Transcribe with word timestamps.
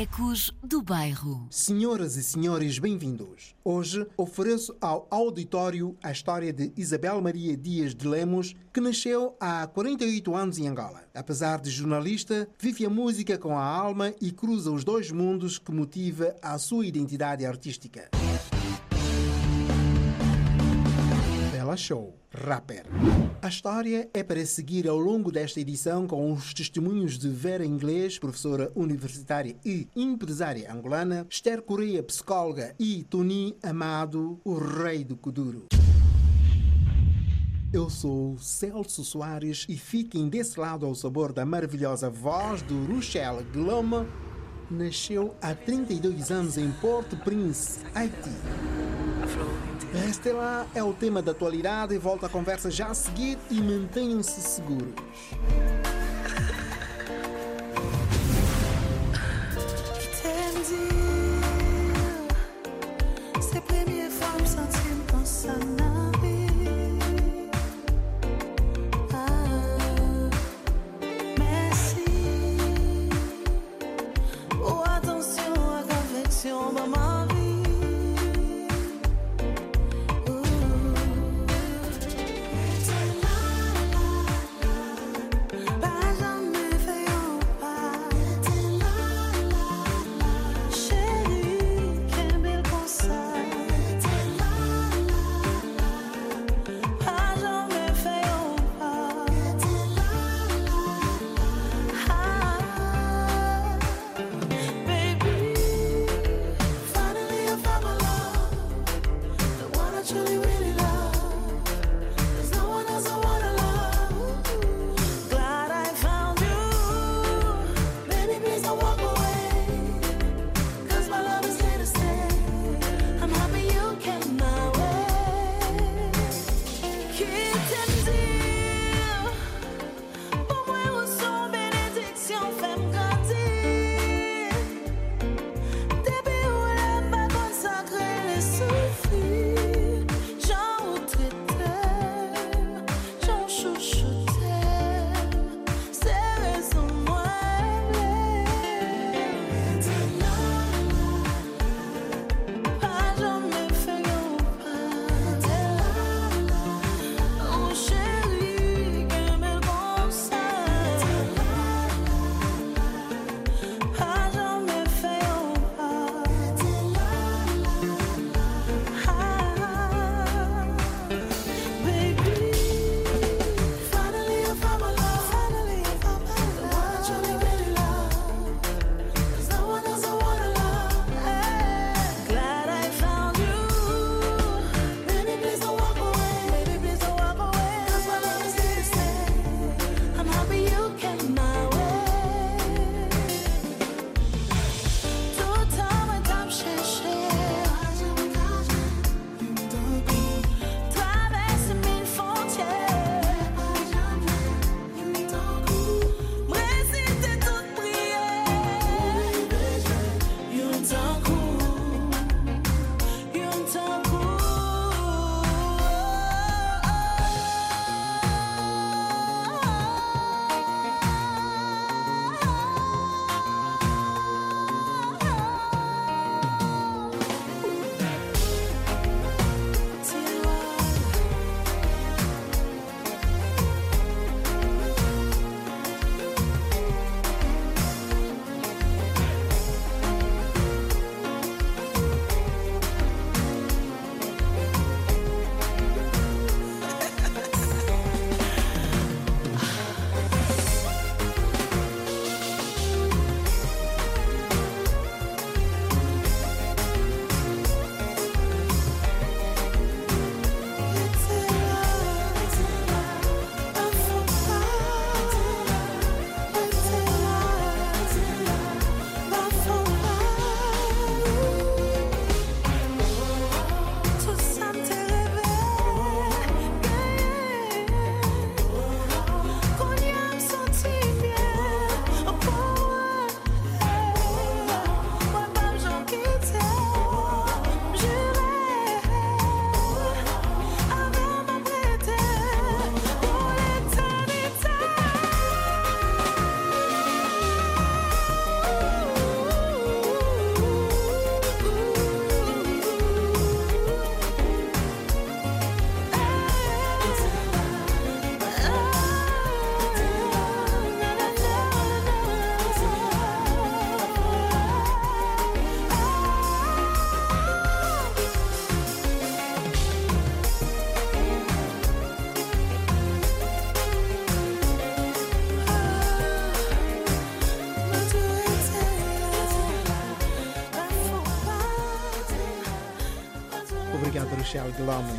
Ecos 0.00 0.50
do 0.64 0.80
Bairro. 0.80 1.46
Senhoras 1.50 2.16
e 2.16 2.22
senhores, 2.22 2.78
bem-vindos. 2.78 3.54
Hoje 3.62 4.06
ofereço 4.16 4.74
ao 4.80 5.06
auditório 5.10 5.94
a 6.02 6.10
história 6.10 6.54
de 6.54 6.72
Isabel 6.74 7.20
Maria 7.20 7.54
Dias 7.54 7.94
de 7.94 8.08
Lemos, 8.08 8.56
que 8.72 8.80
nasceu 8.80 9.36
há 9.38 9.66
48 9.66 10.34
anos 10.34 10.56
em 10.56 10.68
Angola. 10.68 11.02
Apesar 11.14 11.60
de 11.60 11.68
jornalista, 11.70 12.48
vive 12.58 12.86
a 12.86 12.88
música 12.88 13.36
com 13.36 13.58
a 13.58 13.62
alma 13.62 14.14
e 14.22 14.32
cruza 14.32 14.70
os 14.70 14.84
dois 14.84 15.10
mundos 15.10 15.58
que 15.58 15.70
motiva 15.70 16.34
a 16.40 16.56
sua 16.56 16.86
identidade 16.86 17.44
artística. 17.44 18.08
Bela 21.70 21.76
Show, 21.76 22.18
rapper. 22.32 22.84
A 23.40 23.46
história 23.46 24.10
é 24.12 24.24
para 24.24 24.44
seguir 24.44 24.88
ao 24.88 24.98
longo 24.98 25.30
desta 25.30 25.60
edição 25.60 26.04
com 26.04 26.32
os 26.32 26.52
testemunhos 26.52 27.16
de 27.16 27.28
Vera 27.28 27.64
Inglês, 27.64 28.18
professora 28.18 28.72
universitária 28.74 29.54
e 29.64 29.86
empresária 29.94 30.72
angolana, 30.72 31.24
Esther 31.30 31.62
Correia, 31.62 32.02
psicóloga, 32.02 32.74
e 32.76 33.04
Tony 33.04 33.56
Amado, 33.62 34.40
o 34.44 34.54
rei 34.54 35.04
do 35.04 35.16
Kuduro. 35.16 35.66
Eu 37.72 37.88
sou 37.88 38.36
Celso 38.38 39.04
Soares 39.04 39.64
e 39.68 39.76
fiquem 39.76 40.28
desse 40.28 40.58
lado 40.58 40.84
ao 40.84 40.94
sabor 40.96 41.32
da 41.32 41.46
maravilhosa 41.46 42.10
voz 42.10 42.62
do 42.62 42.84
Rochelle 42.86 43.44
Gloma. 43.52 44.08
Nasceu 44.68 45.36
há 45.40 45.54
32 45.54 46.32
anos 46.32 46.58
em 46.58 46.72
Porto 46.72 47.16
Prince, 47.18 47.78
Haiti. 47.94 48.30
Este 49.92 50.30
lá 50.30 50.66
é 50.72 50.82
o 50.84 50.92
tema 50.92 51.20
da 51.20 51.32
atualidade 51.32 51.98
volta 51.98 52.26
a 52.26 52.28
conversa 52.28 52.70
já 52.70 52.86
a 52.86 52.94
seguir 52.94 53.36
e 53.50 53.60
mantenham-se 53.60 54.40
seguros. 54.40 54.94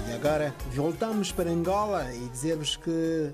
E 0.09 0.13
agora 0.13 0.55
voltamos 0.73 1.31
para 1.31 1.49
Angola 1.49 2.11
e 2.13 2.27
dizer-vos 2.29 2.75
que. 2.75 3.31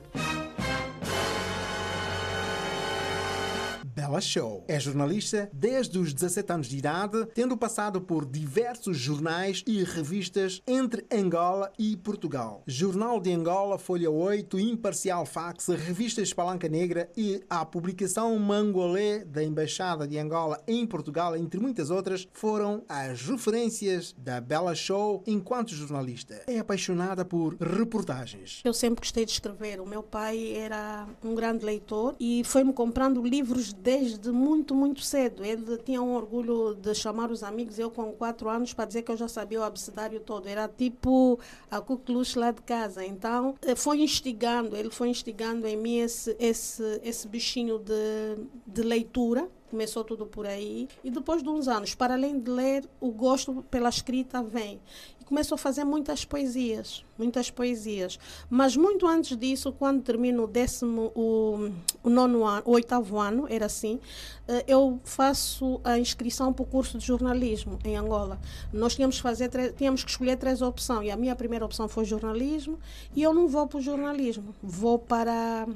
Show. 4.21 4.63
É 4.67 4.79
jornalista 4.79 5.49
desde 5.53 5.99
os 5.99 6.13
17 6.13 6.51
anos 6.51 6.67
de 6.67 6.77
idade, 6.77 7.25
tendo 7.33 7.57
passado 7.57 8.01
por 8.01 8.25
diversos 8.25 8.97
jornais 8.97 9.63
e 9.65 9.83
revistas 9.83 10.61
entre 10.67 11.05
Angola 11.11 11.71
e 11.77 11.95
Portugal. 11.97 12.63
Jornal 12.65 13.19
de 13.19 13.31
Angola, 13.31 13.77
Folha 13.77 14.09
8, 14.09 14.59
Imparcial 14.59 15.25
Fax, 15.25 15.67
Revista 15.67 16.21
Espalanca 16.21 16.67
Negra 16.67 17.09
e 17.15 17.41
a 17.49 17.65
publicação 17.65 18.37
Mangolé 18.39 19.25
da 19.25 19.43
Embaixada 19.43 20.07
de 20.07 20.17
Angola 20.17 20.61
em 20.67 20.85
Portugal, 20.85 21.35
entre 21.35 21.59
muitas 21.59 21.89
outras, 21.89 22.27
foram 22.33 22.83
as 22.87 23.21
referências 23.21 24.15
da 24.17 24.39
Bela 24.39 24.75
Show 24.75 25.23
enquanto 25.25 25.73
jornalista. 25.73 26.41
É 26.47 26.59
apaixonada 26.59 27.23
por 27.25 27.55
reportagens. 27.59 28.61
Eu 28.63 28.73
sempre 28.73 29.01
gostei 29.01 29.25
de 29.25 29.31
escrever. 29.31 29.79
O 29.79 29.85
meu 29.85 30.03
pai 30.03 30.53
era 30.53 31.07
um 31.23 31.35
grande 31.35 31.65
leitor 31.65 32.15
e 32.19 32.43
foi-me 32.45 32.73
comprando 32.73 33.21
livros 33.21 33.73
desde 33.73 34.06
muito, 34.31 34.73
muito 34.75 35.01
cedo. 35.01 35.43
Ele 35.43 35.77
tinha 35.77 36.01
um 36.01 36.13
orgulho 36.13 36.75
de 36.75 36.93
chamar 36.93 37.31
os 37.31 37.43
amigos, 37.43 37.79
eu 37.79 37.89
com 37.89 38.11
quatro 38.11 38.49
anos, 38.49 38.73
para 38.73 38.85
dizer 38.85 39.01
que 39.03 39.11
eu 39.11 39.17
já 39.17 39.27
sabia 39.27 39.59
o 39.59 39.63
abecedário 39.63 40.19
todo. 40.19 40.47
Era 40.47 40.67
tipo 40.67 41.39
a 41.69 41.81
cucluche 41.81 42.37
lá 42.37 42.51
de 42.51 42.61
casa. 42.61 43.05
Então, 43.05 43.55
eh, 43.61 43.75
foi 43.75 44.01
instigando, 44.01 44.75
ele 44.75 44.89
foi 44.89 45.09
instigando 45.09 45.67
em 45.67 45.77
mim 45.77 45.97
esse, 45.97 46.35
esse, 46.39 47.01
esse 47.03 47.27
bichinho 47.27 47.79
de, 47.79 48.47
de 48.65 48.81
leitura. 48.81 49.49
Começou 49.69 50.03
tudo 50.03 50.25
por 50.25 50.45
aí. 50.45 50.87
E 51.03 51.11
depois 51.11 51.43
de 51.43 51.49
uns 51.49 51.67
anos, 51.67 51.93
para 51.93 52.13
além 52.13 52.39
de 52.39 52.49
ler, 52.49 52.87
o 52.99 53.11
gosto 53.11 53.63
pela 53.69 53.89
escrita 53.89 54.41
vem 54.41 54.79
começou 55.27 55.55
a 55.55 55.57
fazer 55.57 55.83
muitas 55.83 56.23
poesias, 56.23 57.05
muitas 57.17 57.51
poesias. 57.51 58.17
Mas 58.49 58.77
muito 58.77 59.05
antes 59.05 59.35
disso, 59.37 59.73
quando 59.73 60.01
termino 60.01 60.43
o 60.43 60.47
décimo, 60.47 61.11
o, 61.13 61.69
o 62.01 62.09
nono 62.09 62.45
ano, 62.45 62.63
o 62.65 62.71
oitavo 62.71 63.19
ano, 63.19 63.45
era 63.49 63.65
assim, 63.65 63.99
eh, 64.47 64.63
eu 64.67 64.99
faço 65.03 65.81
a 65.83 65.99
inscrição 65.99 66.53
para 66.53 66.63
o 66.63 66.65
curso 66.65 66.97
de 66.97 67.05
jornalismo 67.05 67.77
em 67.83 67.97
Angola. 67.97 68.39
Nós 68.71 68.95
tínhamos, 68.95 69.19
fazer, 69.19 69.49
tínhamos 69.73 70.03
que 70.03 70.09
escolher 70.09 70.37
três 70.37 70.61
opções 70.61 71.07
e 71.07 71.11
a 71.11 71.17
minha 71.17 71.35
primeira 71.35 71.65
opção 71.65 71.89
foi 71.89 72.05
jornalismo 72.05 72.79
e 73.13 73.21
eu 73.21 73.33
não 73.33 73.47
vou 73.47 73.67
para 73.67 73.79
o 73.79 73.81
jornalismo, 73.81 74.55
vou 74.63 74.97
para 74.97 75.67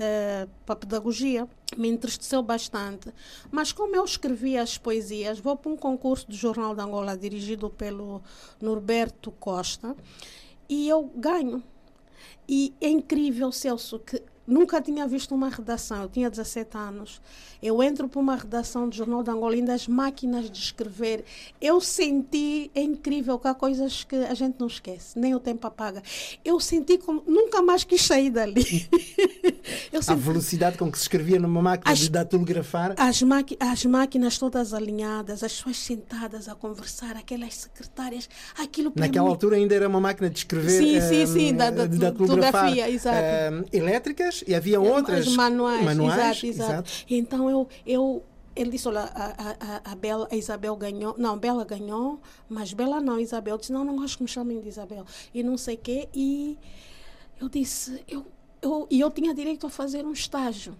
Uh, 0.00 0.48
para 0.64 0.72
a 0.72 0.76
pedagogia, 0.76 1.46
me 1.76 1.86
entristeceu 1.86 2.42
bastante. 2.42 3.12
Mas 3.50 3.70
como 3.70 3.94
eu 3.94 4.02
escrevi 4.02 4.56
as 4.56 4.78
poesias, 4.78 5.38
vou 5.38 5.54
para 5.56 5.70
um 5.70 5.76
concurso 5.76 6.26
do 6.26 6.34
Jornal 6.34 6.74
de 6.74 6.80
Angola 6.80 7.14
dirigido 7.18 7.68
pelo 7.68 8.22
Norberto 8.58 9.30
Costa 9.32 9.94
e 10.70 10.88
eu 10.88 11.04
ganho. 11.14 11.62
E 12.48 12.72
é 12.80 12.88
incrível, 12.88 13.52
Celso, 13.52 13.98
que 13.98 14.22
nunca 14.50 14.80
tinha 14.80 15.06
visto 15.06 15.34
uma 15.34 15.48
redação, 15.48 16.02
eu 16.02 16.08
tinha 16.08 16.28
17 16.28 16.76
anos. 16.76 17.20
Eu 17.62 17.82
entro 17.82 18.08
para 18.08 18.18
uma 18.18 18.36
redação 18.36 18.88
do 18.88 18.94
Jornal 18.94 19.22
de 19.22 19.30
Angola, 19.30 19.54
ainda 19.54 19.74
as 19.74 19.86
máquinas 19.86 20.50
de 20.50 20.58
escrever. 20.58 21.24
Eu 21.60 21.80
senti, 21.80 22.70
é 22.74 22.82
incrível, 22.82 23.38
que 23.38 23.48
há 23.48 23.54
coisas 23.54 24.02
que 24.02 24.16
a 24.16 24.34
gente 24.34 24.56
não 24.58 24.66
esquece, 24.66 25.18
nem 25.18 25.34
o 25.34 25.40
tempo 25.40 25.66
apaga. 25.66 26.02
Eu 26.44 26.58
senti 26.58 26.98
como, 26.98 27.22
nunca 27.26 27.60
mais 27.60 27.84
quis 27.84 28.02
sair 28.02 28.30
dali. 28.30 28.64
senti, 29.92 30.10
a 30.10 30.14
velocidade 30.14 30.78
com 30.78 30.90
que 30.90 30.98
se 30.98 31.04
escrevia 31.04 31.38
numa 31.38 31.60
máquina 31.60 31.92
as, 31.92 31.98
de 31.98 32.10
datilografar. 32.10 32.94
As, 32.96 33.22
as 33.60 33.84
máquinas 33.84 34.38
todas 34.38 34.72
alinhadas, 34.72 35.42
as 35.42 35.52
pessoas 35.52 35.76
sentadas 35.76 36.48
a 36.48 36.54
conversar, 36.54 37.16
aquelas 37.16 37.54
secretárias, 37.54 38.28
aquilo 38.58 38.90
Naquela 38.96 39.26
mim... 39.26 39.32
altura 39.32 39.56
ainda 39.56 39.74
era 39.74 39.88
uma 39.88 40.00
máquina 40.00 40.30
de 40.30 40.38
escrever. 40.38 40.70
Sim, 40.70 41.00
sim, 41.00 41.26
sim, 41.26 41.54
da, 41.54 41.70
da, 41.70 41.86
de 41.86 41.98
datilografia, 41.98 42.90
exato. 42.90 43.18
Um, 43.52 43.64
elétricas 43.72 44.39
e 44.46 44.54
havia 44.54 44.80
outras. 44.80 45.28
manuais, 45.34 45.84
manuais 45.84 46.42
exato, 46.42 46.46
exato. 46.46 46.70
exato. 46.72 46.90
Então 47.08 47.50
eu, 47.50 47.68
eu 47.86 48.22
ele 48.54 48.70
disse, 48.70 48.88
olha, 48.88 49.02
a, 49.02 49.84
a, 49.86 49.92
a, 49.92 49.94
Bela, 49.94 50.28
a 50.30 50.36
Isabel 50.36 50.76
ganhou. 50.76 51.14
Não, 51.16 51.38
Bela 51.38 51.64
ganhou, 51.64 52.20
mas 52.48 52.72
Bela 52.72 53.00
não, 53.00 53.18
Isabel. 53.18 53.56
Disse, 53.56 53.72
não, 53.72 53.84
não 53.84 53.96
gosto 53.96 54.18
que 54.18 54.22
me 54.24 54.28
chamem 54.28 54.60
de 54.60 54.68
Isabel. 54.68 55.04
E 55.32 55.42
não 55.42 55.56
sei 55.56 55.76
o 55.76 55.78
quê. 55.78 56.08
E 56.14 56.58
eu 57.40 57.48
disse, 57.48 58.02
eu, 58.08 58.26
eu, 58.60 58.86
e 58.90 59.00
eu 59.00 59.10
tinha 59.10 59.34
direito 59.34 59.66
a 59.66 59.70
fazer 59.70 60.04
um 60.04 60.12
estágio. 60.12 60.76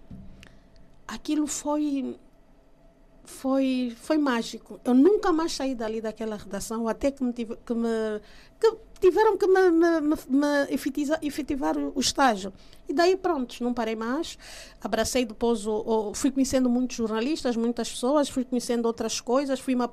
Aquilo 1.06 1.46
foi 1.46 2.16
foi 3.24 3.96
foi 3.96 4.18
mágico. 4.18 4.80
Eu 4.84 4.94
nunca 4.94 5.32
mais 5.32 5.52
saí 5.52 5.74
dali 5.74 6.00
daquela 6.00 6.36
redação, 6.36 6.88
até 6.88 7.10
que 7.10 7.22
me, 7.22 7.32
tive, 7.32 7.56
que 7.64 7.74
me 7.74 8.20
que 8.58 8.76
tiveram 9.00 9.36
que 9.36 9.46
me, 9.46 9.70
me, 9.70 10.00
me, 10.00 10.16
me 10.28 10.74
efetivar, 10.74 11.18
efetivar 11.22 11.76
o, 11.76 11.98
estágio. 11.98 12.52
E 12.88 12.92
daí, 12.92 13.16
pronto, 13.16 13.62
não 13.62 13.72
parei 13.72 13.94
mais. 13.94 14.36
Abracei 14.80 15.24
depois, 15.24 15.64
o, 15.66 15.72
o, 16.10 16.14
fui 16.14 16.30
conhecendo 16.30 16.68
muitos 16.68 16.96
jornalistas, 16.96 17.56
muitas 17.56 17.88
pessoas, 17.88 18.28
fui 18.28 18.44
conhecendo 18.44 18.86
outras 18.86 19.20
coisas, 19.20 19.60
fui 19.60 19.76
me 19.76 19.84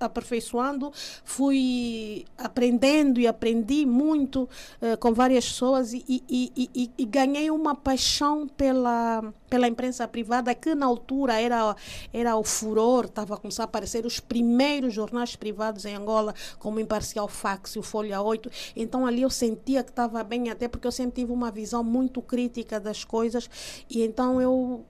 aperfeiçoando, 0.00 0.92
fui 1.24 2.24
aprendendo 2.36 3.20
e 3.20 3.26
aprendi 3.26 3.86
muito 3.86 4.48
uh, 4.82 4.96
com 4.98 5.14
várias 5.14 5.48
pessoas 5.48 5.92
e, 5.92 6.04
e, 6.08 6.22
e, 6.28 6.90
e, 6.98 7.04
ganhei 7.04 7.50
uma 7.50 7.74
paixão 7.74 8.48
pela, 8.48 9.32
pela 9.48 9.68
imprensa 9.68 10.06
privada, 10.08 10.54
que 10.54 10.74
na 10.74 10.86
altura 10.86 11.40
era, 11.40 11.76
era 12.12 12.36
o 12.36 12.42
furor, 12.42 13.04
estava 13.04 13.34
a 13.34 13.36
começar 13.36 13.62
a 13.62 13.66
aparecer 13.66 14.04
os 14.04 14.18
primeiros 14.18 14.92
jornais 14.92 15.36
privados 15.36 15.84
em 15.84 15.94
Angola, 15.94 16.34
como 16.58 16.78
o 16.78 16.80
Imparcial 16.80 17.28
Fax 17.28 17.76
e 17.76 17.78
o 17.78 17.82
Folha 17.82 18.20
8. 18.20 18.49
Então 18.74 19.06
ali 19.06 19.22
eu 19.22 19.30
sentia 19.30 19.82
que 19.82 19.90
estava 19.90 20.22
bem, 20.22 20.50
até 20.50 20.68
porque 20.68 20.86
eu 20.86 20.92
sempre 20.92 21.22
tive 21.22 21.32
uma 21.32 21.50
visão 21.50 21.82
muito 21.82 22.20
crítica 22.22 22.80
das 22.80 23.04
coisas 23.04 23.48
e 23.88 24.02
então 24.02 24.40
eu 24.40 24.84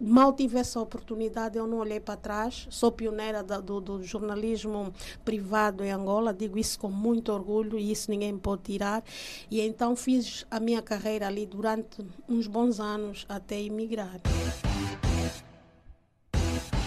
mal 0.00 0.32
tive 0.32 0.58
essa 0.58 0.80
oportunidade, 0.80 1.58
eu 1.58 1.66
não 1.66 1.78
olhei 1.78 2.00
para 2.00 2.16
trás. 2.16 2.66
Sou 2.70 2.90
pioneira 2.90 3.42
da, 3.42 3.60
do, 3.60 3.80
do, 3.80 4.02
jornalismo 4.02 4.92
privado 5.24 5.84
em 5.84 5.90
Angola, 5.90 6.32
digo 6.32 6.58
isso 6.58 6.78
com 6.78 6.88
muito 6.88 7.30
orgulho 7.30 7.78
e 7.78 7.92
isso 7.92 8.10
ninguém 8.10 8.32
me 8.32 8.40
pode 8.40 8.62
tirar. 8.62 9.04
E 9.50 9.60
então 9.60 9.94
fiz 9.94 10.46
a 10.50 10.58
minha 10.58 10.80
carreira 10.80 11.26
ali 11.26 11.44
durante 11.44 12.02
uns 12.28 12.46
bons 12.46 12.80
anos 12.80 13.26
até 13.28 13.60
emigrar. 13.60 14.20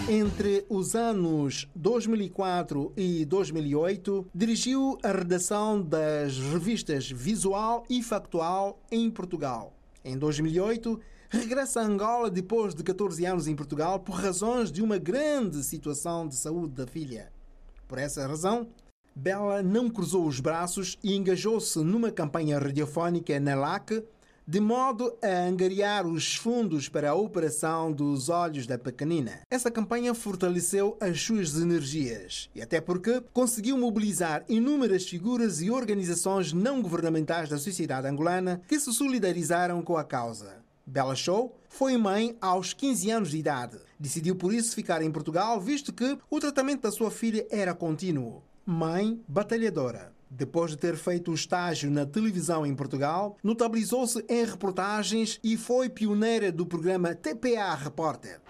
Entre 0.09 0.65
os 0.67 0.95
anos 0.95 1.69
2004 1.73 2.91
e 2.97 3.23
2008, 3.23 4.27
dirigiu 4.35 4.97
a 5.01 5.13
redação 5.13 5.81
das 5.81 6.37
revistas 6.37 7.09
Visual 7.09 7.85
e 7.89 8.03
Factual 8.03 8.77
em 8.91 9.09
Portugal. 9.09 9.73
Em 10.03 10.17
2008, 10.17 10.99
regressa 11.29 11.79
a 11.79 11.85
Angola 11.85 12.29
depois 12.29 12.75
de 12.75 12.83
14 12.83 13.25
anos 13.25 13.47
em 13.47 13.55
Portugal 13.55 13.97
por 14.01 14.15
razões 14.15 14.73
de 14.73 14.83
uma 14.83 14.97
grande 14.97 15.63
situação 15.63 16.27
de 16.27 16.35
saúde 16.35 16.73
da 16.73 16.85
filha. 16.85 17.31
Por 17.87 17.97
essa 17.97 18.27
razão, 18.27 18.67
Bela 19.15 19.63
não 19.63 19.89
cruzou 19.89 20.27
os 20.27 20.41
braços 20.41 20.97
e 21.01 21.15
engajou-se 21.15 21.79
numa 21.79 22.11
campanha 22.11 22.59
radiofónica 22.59 23.39
na 23.39 23.55
LAC 23.55 24.03
de 24.45 24.59
modo 24.59 25.13
a 25.21 25.47
angariar 25.47 26.05
os 26.05 26.35
fundos 26.35 26.89
para 26.89 27.11
a 27.11 27.15
operação 27.15 27.91
dos 27.91 28.29
olhos 28.29 28.67
da 28.67 28.77
pequenina. 28.77 29.41
Essa 29.49 29.71
campanha 29.71 30.13
fortaleceu 30.13 30.97
as 30.99 31.21
suas 31.21 31.57
energias 31.57 32.49
e 32.53 32.61
até 32.61 32.81
porque 32.81 33.21
conseguiu 33.33 33.77
mobilizar 33.77 34.43
inúmeras 34.49 35.07
figuras 35.07 35.61
e 35.61 35.71
organizações 35.71 36.51
não 36.51 36.81
governamentais 36.81 37.49
da 37.49 37.57
sociedade 37.57 38.07
angolana 38.07 38.61
que 38.67 38.79
se 38.79 38.91
solidarizaram 38.91 39.81
com 39.81 39.97
a 39.97 40.03
causa. 40.03 40.63
Bela 40.85 41.15
Show 41.15 41.57
foi 41.69 41.95
mãe 41.95 42.37
aos 42.41 42.73
15 42.73 43.09
anos 43.09 43.31
de 43.31 43.37
idade. 43.37 43.77
Decidiu 43.97 44.35
por 44.35 44.53
isso 44.53 44.75
ficar 44.75 45.01
em 45.01 45.11
Portugal, 45.11 45.59
visto 45.61 45.93
que 45.93 46.17
o 46.29 46.39
tratamento 46.39 46.81
da 46.81 46.91
sua 46.91 47.09
filha 47.09 47.47
era 47.49 47.73
contínuo. 47.73 48.43
Mãe 48.65 49.21
batalhadora. 49.27 50.11
Depois 50.35 50.71
de 50.71 50.77
ter 50.77 50.95
feito 50.95 51.29
o 51.29 51.35
estágio 51.35 51.91
na 51.91 52.07
televisão 52.07 52.65
em 52.65 52.73
Portugal, 52.73 53.37
notabilizou-se 53.43 54.25
em 54.27 54.43
reportagens 54.43 55.39
e 55.43 55.55
foi 55.55 55.89
pioneira 55.89 56.51
do 56.51 56.65
programa 56.65 57.13
TPA 57.13 57.75
Repórter. 57.75 58.41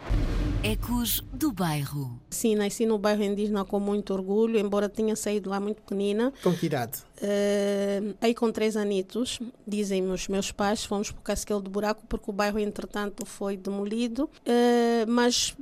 Ecos 0.63 1.21
do 1.33 1.51
Bairro. 1.51 2.21
Sim, 2.29 2.55
nasci 2.55 2.85
no 2.85 2.97
bairro 2.97 3.21
indígena 3.21 3.65
com 3.65 3.81
muito 3.81 4.13
orgulho, 4.13 4.57
embora 4.57 4.87
tenha 4.87 5.13
saído 5.13 5.49
lá 5.49 5.59
muito 5.59 5.81
pequenina. 5.81 6.31
Com 6.41 6.55
que 6.55 6.67
idade? 6.67 6.99
Uh, 7.17 8.15
aí 8.21 8.33
com 8.33 8.49
três 8.49 8.77
anitos, 8.77 9.39
dizem 9.67 10.09
os 10.09 10.29
meus 10.29 10.53
pais, 10.53 10.85
fomos 10.85 11.11
para 11.11 11.19
o 11.19 11.23
Casquel 11.23 11.59
do 11.59 11.69
Buraco 11.69 12.05
porque 12.07 12.29
o 12.29 12.33
bairro 12.33 12.59
entretanto 12.59 13.25
foi 13.25 13.57
demolido, 13.57 14.23
uh, 14.23 15.05
mas 15.05 15.53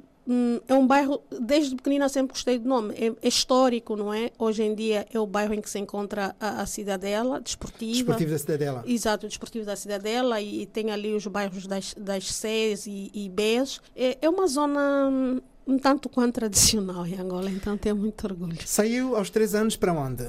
é 0.68 0.74
um 0.74 0.86
bairro, 0.86 1.22
desde 1.42 1.76
pequenina 1.76 2.08
sempre 2.08 2.34
gostei 2.34 2.60
do 2.60 2.68
nome, 2.68 2.94
é, 2.96 3.08
é, 3.08 3.28
histórico, 3.28 3.96
não 3.96 4.14
é? 4.14 4.32
Hoje 4.38 4.64
em 4.64 4.76
dia 4.76 5.06
é 5.12 5.20
o 5.20 5.26
bairro 5.26 5.54
em 5.54 5.62
que 5.62 5.70
se 5.70 5.80
encontra 5.80 6.36
a, 6.40 6.62
a 6.62 6.66
Cidadela, 6.66 7.42
desportiva. 7.42 8.14
Desportivo 8.14 8.32
da 8.32 8.38
Cidadela. 8.38 8.84
Exato, 8.86 9.26
o 9.26 9.30
Desportivo 9.30 9.66
da 9.66 9.76
Cidadela 9.76 10.40
e, 10.40 10.62
e 10.62 10.66
tem 10.66 10.92
ali 10.92 11.14
os 11.14 11.26
bairros 11.28 11.66
das, 11.68 11.94
das 11.98 12.26
Cs 12.26 12.86
e, 12.86 13.12
e 13.14 13.30
Bs. 13.30 13.82
É, 13.96 14.18
é 14.22 14.30
uma 14.30 14.48
zona 14.48 15.10
hum, 15.10 15.42
um 15.66 15.78
tanto 15.78 16.08
quanto 16.08 16.36
tradicional 16.36 17.06
em 17.06 17.20
Angola, 17.20 17.50
então 17.50 17.78
tenho 17.78 17.96
muito 17.96 18.24
orgulho. 18.26 18.58
Saiu 18.66 19.16
aos 19.16 19.30
três 19.30 19.56
anos 19.56 19.76
para 19.76 19.94
onde? 19.94 20.28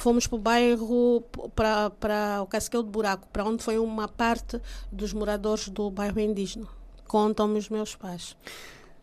fomos 0.00 0.26
para 0.26 0.36
o 0.36 0.38
bairro, 0.38 1.22
para, 1.54 1.90
para 1.90 2.42
o 2.42 2.46
Casquel 2.46 2.82
do 2.82 2.88
Buraco, 2.88 3.28
para 3.30 3.44
onde 3.44 3.62
foi 3.62 3.78
uma 3.78 4.08
parte 4.08 4.60
dos 4.90 5.12
moradores 5.12 5.68
do 5.68 5.90
bairro 5.90 6.18
indígena. 6.18 6.66
Contam-me 7.06 7.58
os 7.58 7.68
meus 7.68 7.94
pais. 7.94 8.34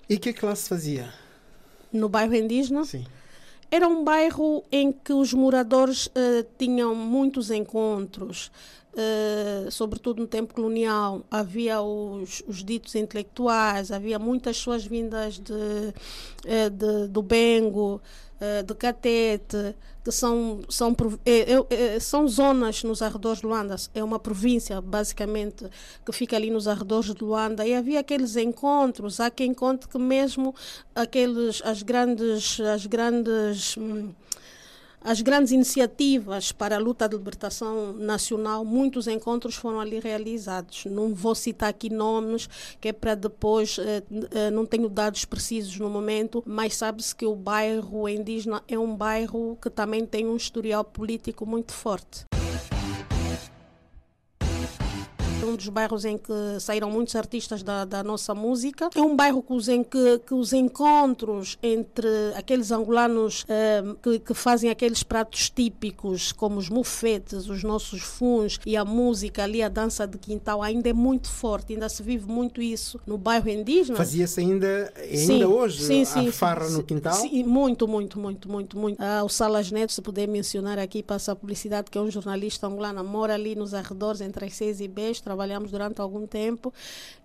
E 0.09 0.17
que 0.17 0.33
classe 0.33 0.69
fazia? 0.69 1.13
No 1.91 2.07
bairro 2.09 2.35
indígena, 2.35 2.83
Sim. 2.85 3.05
Era 3.69 3.85
um 3.85 4.01
bairro 4.01 4.63
em 4.71 4.93
que 4.93 5.11
os 5.11 5.33
moradores 5.33 6.09
eh, 6.15 6.45
tinham 6.57 6.95
muitos 6.95 7.51
encontros, 7.51 8.49
eh, 8.95 9.67
sobretudo 9.69 10.21
no 10.21 10.27
tempo 10.27 10.53
colonial. 10.53 11.21
Havia 11.29 11.81
os, 11.81 12.41
os 12.47 12.63
ditos 12.63 12.95
intelectuais, 12.95 13.91
havia 13.91 14.17
muitas 14.17 14.57
pessoas 14.57 14.85
vindas 14.85 15.37
de, 15.37 15.93
eh, 16.45 16.69
de- 16.69 17.07
do 17.09 17.21
Bengo, 17.21 18.01
eh, 18.39 18.63
de 18.63 18.73
Catete, 18.75 19.75
que 20.03 20.11
são, 20.11 20.61
são, 20.69 20.95
eu- 21.25 21.67
eh, 21.69 21.99
são 21.99 22.27
zonas 22.27 22.83
nos 22.83 23.01
arredores 23.01 23.39
de 23.41 23.45
Luanda. 23.45 23.75
É 23.93 24.03
uma 24.03 24.19
província, 24.19 24.79
basicamente, 24.79 25.65
que 26.05 26.11
fica 26.11 26.35
ali 26.35 26.49
nos 26.49 26.67
arredores 26.67 27.13
de 27.13 27.23
Luanda. 27.23 27.65
E 27.67 27.73
havia 27.73 27.99
aqueles 27.99 28.35
encontros. 28.37 29.19
Há 29.19 29.29
quem 29.29 29.53
conte 29.53 29.87
que 29.87 29.97
mesmo 29.97 30.55
aqueles, 30.95 31.61
as 31.65 31.83
grandes, 31.83 32.59
as 32.61 32.85
grandes 32.85 33.75
hum, 33.77 34.11
as 35.07 35.21
grandes 35.21 35.53
iniciativas 35.53 36.51
para 36.51 36.75
a 36.75 36.79
luta 36.79 37.07
de 37.07 37.15
libertação 37.15 37.93
nacional, 37.93 38.65
muitos 38.65 39.07
encontros 39.07 39.55
foram 39.55 39.79
ali 39.79 40.01
realizados. 40.01 40.83
Não 40.83 41.15
vou 41.15 41.33
citar 41.33 41.69
aqui 41.69 41.89
nomes, 41.89 42.49
que 42.81 42.89
é 42.89 42.91
para 42.91 43.15
depois, 43.15 43.79
eh, 43.79 44.03
eh, 44.31 44.51
não 44.51 44.65
tenho 44.65 44.89
dados 44.89 45.23
precisos 45.23 45.79
no 45.79 45.89
momento, 45.89 46.43
mas 46.45 46.75
sabe-se 46.75 47.15
que 47.15 47.25
o 47.25 47.37
bairro 47.37 48.09
indígena 48.09 48.61
é 48.67 48.77
um 48.77 48.93
bairro 48.93 49.57
que 49.61 49.69
também 49.69 50.05
tem 50.05 50.27
um 50.27 50.35
historial 50.35 50.83
político 50.83 51.45
muito 51.45 51.71
forte. 51.71 52.25
Um 55.43 55.55
dos 55.55 55.69
bairros 55.69 56.05
em 56.05 56.17
que 56.17 56.33
saíram 56.59 56.89
muitos 56.89 57.15
artistas 57.15 57.63
da, 57.63 57.85
da 57.85 58.03
nossa 58.03 58.33
música. 58.33 58.89
É 58.95 59.01
um 59.01 59.15
bairro 59.15 59.43
em 59.69 59.83
que, 59.83 60.19
que 60.19 60.33
os 60.33 60.53
encontros 60.53 61.57
entre 61.61 62.07
aqueles 62.35 62.71
angolanos 62.71 63.45
eh, 63.47 63.83
que, 64.01 64.19
que 64.19 64.33
fazem 64.33 64.69
aqueles 64.69 65.03
pratos 65.03 65.49
típicos, 65.49 66.31
como 66.31 66.57
os 66.57 66.69
mufetes, 66.69 67.49
os 67.49 67.63
nossos 67.63 68.01
funs 68.01 68.59
e 68.65 68.75
a 68.75 68.85
música 68.85 69.43
ali, 69.43 69.61
a 69.61 69.69
dança 69.69 70.05
de 70.05 70.17
quintal, 70.17 70.61
ainda 70.61 70.89
é 70.89 70.93
muito 70.93 71.29
forte, 71.29 71.73
ainda 71.73 71.89
se 71.89 72.03
vive 72.03 72.27
muito 72.27 72.61
isso 72.61 72.99
no 73.05 73.17
bairro 73.17 73.49
indígena. 73.49 73.97
Fazia-se 73.97 74.39
ainda, 74.39 74.93
ainda 74.97 75.17
Sim, 75.17 75.43
hoje 75.43 75.83
sim, 75.83 76.01
a 76.01 76.05
sim, 76.05 76.31
farra 76.31 76.65
sim, 76.65 76.77
no 76.77 76.83
quintal? 76.83 77.13
Sim, 77.13 77.43
muito, 77.43 77.87
muito, 77.87 78.19
muito, 78.19 78.49
muito, 78.49 78.77
muito. 78.77 79.01
Ah, 79.01 79.23
o 79.23 79.29
Salas 79.29 79.71
Neto, 79.71 79.93
se 79.93 80.01
puder 80.01 80.27
mencionar 80.27 80.79
aqui, 80.79 81.01
passa 81.01 81.31
a 81.31 81.35
publicidade, 81.35 81.89
que 81.89 81.97
é 81.97 82.01
um 82.01 82.11
jornalista 82.11 82.67
angolano, 82.67 83.03
mora 83.03 83.33
ali 83.33 83.55
nos 83.55 83.73
arredores, 83.73 84.21
entre 84.21 84.45
as 84.45 84.53
seis 84.53 84.79
e 84.79 84.87
Bs, 84.87 85.21
trabalhamos 85.37 85.69
durante 85.69 86.01
algum 86.01 86.25
tempo, 86.25 86.73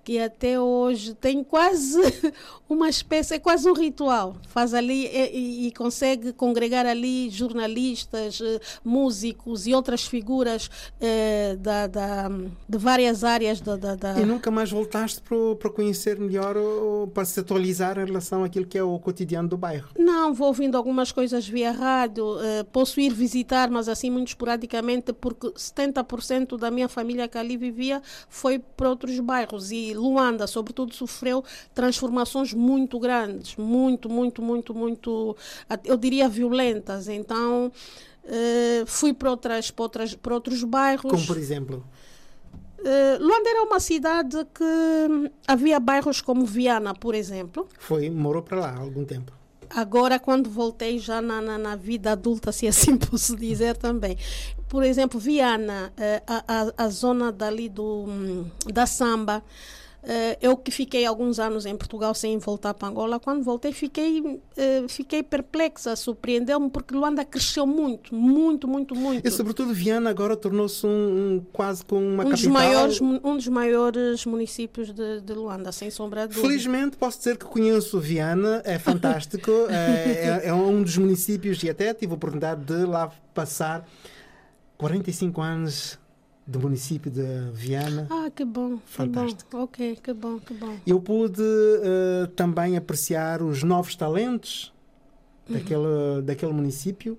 que 0.04 0.18
até 0.18 0.58
hoje 0.60 1.14
tem 1.14 1.44
quase 1.44 1.98
uma 2.68 2.88
espécie, 2.88 3.34
é 3.34 3.38
quase 3.38 3.68
um 3.68 3.72
ritual. 3.74 4.36
Faz 4.48 4.74
ali 4.74 5.06
e, 5.06 5.66
e- 5.68 5.72
consegue 5.72 6.32
congregar 6.32 6.86
ali 6.86 7.28
jornalistas, 7.30 8.40
eh, 8.40 8.60
músicos 8.84 9.66
e 9.66 9.74
outras 9.74 10.04
figuras 10.04 10.70
eh, 11.00 11.56
da, 11.60 11.86
da- 11.86 12.28
de 12.68 12.78
várias 12.78 13.22
áreas 13.24 13.60
da- 13.60 13.76
da- 13.76 13.94
da, 13.94 14.20
E 14.20 14.24
nunca 14.24 14.50
mais 14.50 14.70
voltaste 14.70 15.20
para, 15.22 15.70
conhecer 15.70 16.18
melhor 16.18 16.56
para 17.14 17.24
se 17.24 17.38
atualizar 17.40 17.98
em 17.98 18.04
relação 18.04 18.42
àquilo 18.44 18.66
que 18.66 18.76
é 18.78 18.82
o 18.82 18.98
cotidiano 18.98 19.48
do 19.48 19.56
bairro? 19.56 19.88
Não, 19.98 20.32
vou 20.34 20.48
ouvindo 20.48 20.76
algumas 20.76 21.12
coisas 21.12 21.46
via 21.48 21.70
rádio. 21.72 22.38
eh, 22.40 22.64
posso 22.72 23.00
ir 23.00 23.12
visitar, 23.12 23.70
mas 23.70 23.88
assim 23.88 24.10
muito 24.10 24.28
esporadicamente, 24.28 25.12
porque 25.12 25.48
70% 25.50 26.56
da 26.58 26.70
minha 26.70 26.88
família 26.88 27.28
que 27.28 27.38
ali 27.38 27.56
vivia 27.56 28.02
foi 28.28 28.58
para 28.58 28.88
outros 28.88 29.18
bairros. 29.20 29.70
E 29.70 29.91
Luanda, 29.94 30.46
sobretudo, 30.46 30.94
sofreu 30.94 31.44
transformações 31.74 32.52
muito 32.52 32.98
grandes, 32.98 33.56
muito, 33.56 34.08
muito, 34.08 34.42
muito, 34.42 34.74
muito, 34.74 35.36
eu 35.84 35.96
diria 35.96 36.28
violentas. 36.28 37.08
Então. 37.08 37.70
eh, 38.24 38.84
fui 38.86 39.12
para, 39.12 39.30
outras, 39.30 39.70
para, 39.70 39.82
outras, 39.82 40.14
para 40.14 40.34
outros 40.34 40.62
bairros. 40.64 41.10
Como 41.10 41.26
por 41.26 41.36
exemplo? 41.36 41.84
Eh, 42.84 43.18
Luanda 43.20 43.48
era 43.48 43.62
uma 43.62 43.80
cidade 43.80 44.36
que 44.54 44.64
hum, 44.64 45.28
havia 45.46 45.78
bairros 45.78 46.20
como 46.20 46.44
Viana, 46.44 46.94
por 46.94 47.14
exemplo, 47.14 47.68
Foi, 47.78 48.10
morou 48.10 48.42
para 48.42 48.60
lá 48.60 48.70
há 48.70 48.78
algum 48.80 49.04
tempo. 49.04 49.32
Agora, 49.70 50.18
quando 50.18 50.50
voltei 50.50 50.98
já 50.98 51.22
na, 51.22 51.40
na, 51.40 51.56
na 51.56 51.76
vida 51.76 52.12
adulta, 52.12 52.52
se 52.52 52.66
assim 52.68 52.96
posso 52.98 53.36
dizer 53.36 53.76
também. 53.76 54.18
Por 54.68 54.82
exemplo, 54.82 55.18
Viana, 55.18 55.92
eh, 55.96 56.22
a, 56.26 56.44
a, 56.46 56.84
a 56.84 56.88
zona 56.88 57.32
dali 57.32 57.68
do, 57.68 58.04
hum, 58.06 58.44
da 58.66 58.84
samba. 58.86 59.42
Eh, 60.04 60.36
eu 60.42 60.56
que 60.56 60.70
fiquei 60.70 61.04
alguns 61.06 61.38
anos 61.38 61.64
em 61.66 61.76
Portugal 61.76 62.14
sem 62.14 62.36
voltar 62.38 62.74
para 62.74 62.88
Angola, 62.88 63.20
quando 63.20 63.42
voltei 63.44 63.72
fiquei, 63.72 64.40
eh, 64.56 64.84
fiquei 64.88 65.22
perplexa, 65.22 65.94
surpreendeu-me 65.94 66.68
porque 66.70 66.94
Luanda 66.94 67.24
cresceu 67.24 67.66
muito, 67.66 68.14
muito, 68.14 68.66
muito, 68.66 68.94
muito. 68.94 69.26
E 69.26 69.30
sobretudo 69.30 69.72
Viana 69.72 70.10
agora 70.10 70.36
tornou-se 70.36 70.84
um, 70.86 70.90
um- 70.90 71.46
quase 71.52 71.84
como 71.84 72.04
uma 72.04 72.24
um 72.24 72.30
dos, 72.30 72.40
capital. 72.42 72.52
maiores, 72.52 73.00
mu- 73.00 73.20
um 73.22 73.36
dos 73.36 73.48
maiores 73.48 74.26
municípios 74.26 74.92
de, 74.92 75.20
de 75.20 75.32
Luanda, 75.32 75.70
sem 75.72 75.90
sombra 75.90 76.22
de 76.26 76.34
dúvida. 76.34 76.48
Felizmente 76.48 76.96
posso 76.96 77.18
dizer 77.18 77.36
que 77.36 77.44
conheço 77.44 78.00
Viana, 78.00 78.60
é 78.64 78.78
fantástico, 78.78 79.50
é, 79.68 80.40
é- 80.44 80.48
é 80.48 80.54
um 80.54 80.82
dos 80.82 80.96
municípios 80.96 81.62
e 81.62 81.70
até 81.70 81.94
tive 81.94 82.12
a 82.12 82.16
oportunidade 82.16 82.64
de 82.64 82.84
lá 82.84 83.10
passar 83.32 83.86
45 84.78 85.40
anos 85.40 85.98
do 86.52 86.60
município 86.60 87.10
de 87.10 87.22
Viana. 87.52 88.06
Ah, 88.10 88.30
que 88.34 88.44
bom, 88.44 88.76
que 88.76 88.82
Fantástico. 88.86 89.50
bom. 89.56 89.62
Ok, 89.64 89.98
que 90.02 90.12
bom, 90.12 90.38
que 90.38 90.54
bom. 90.54 90.78
Eu 90.86 91.00
pude 91.00 91.42
eh, 91.42 92.28
também 92.36 92.76
apreciar 92.76 93.42
os 93.42 93.62
novos 93.62 93.96
talentos 93.96 94.72
Uhum. 95.48 95.56
daquele, 95.58 96.22
daquele 96.22 96.52
município, 96.52 97.18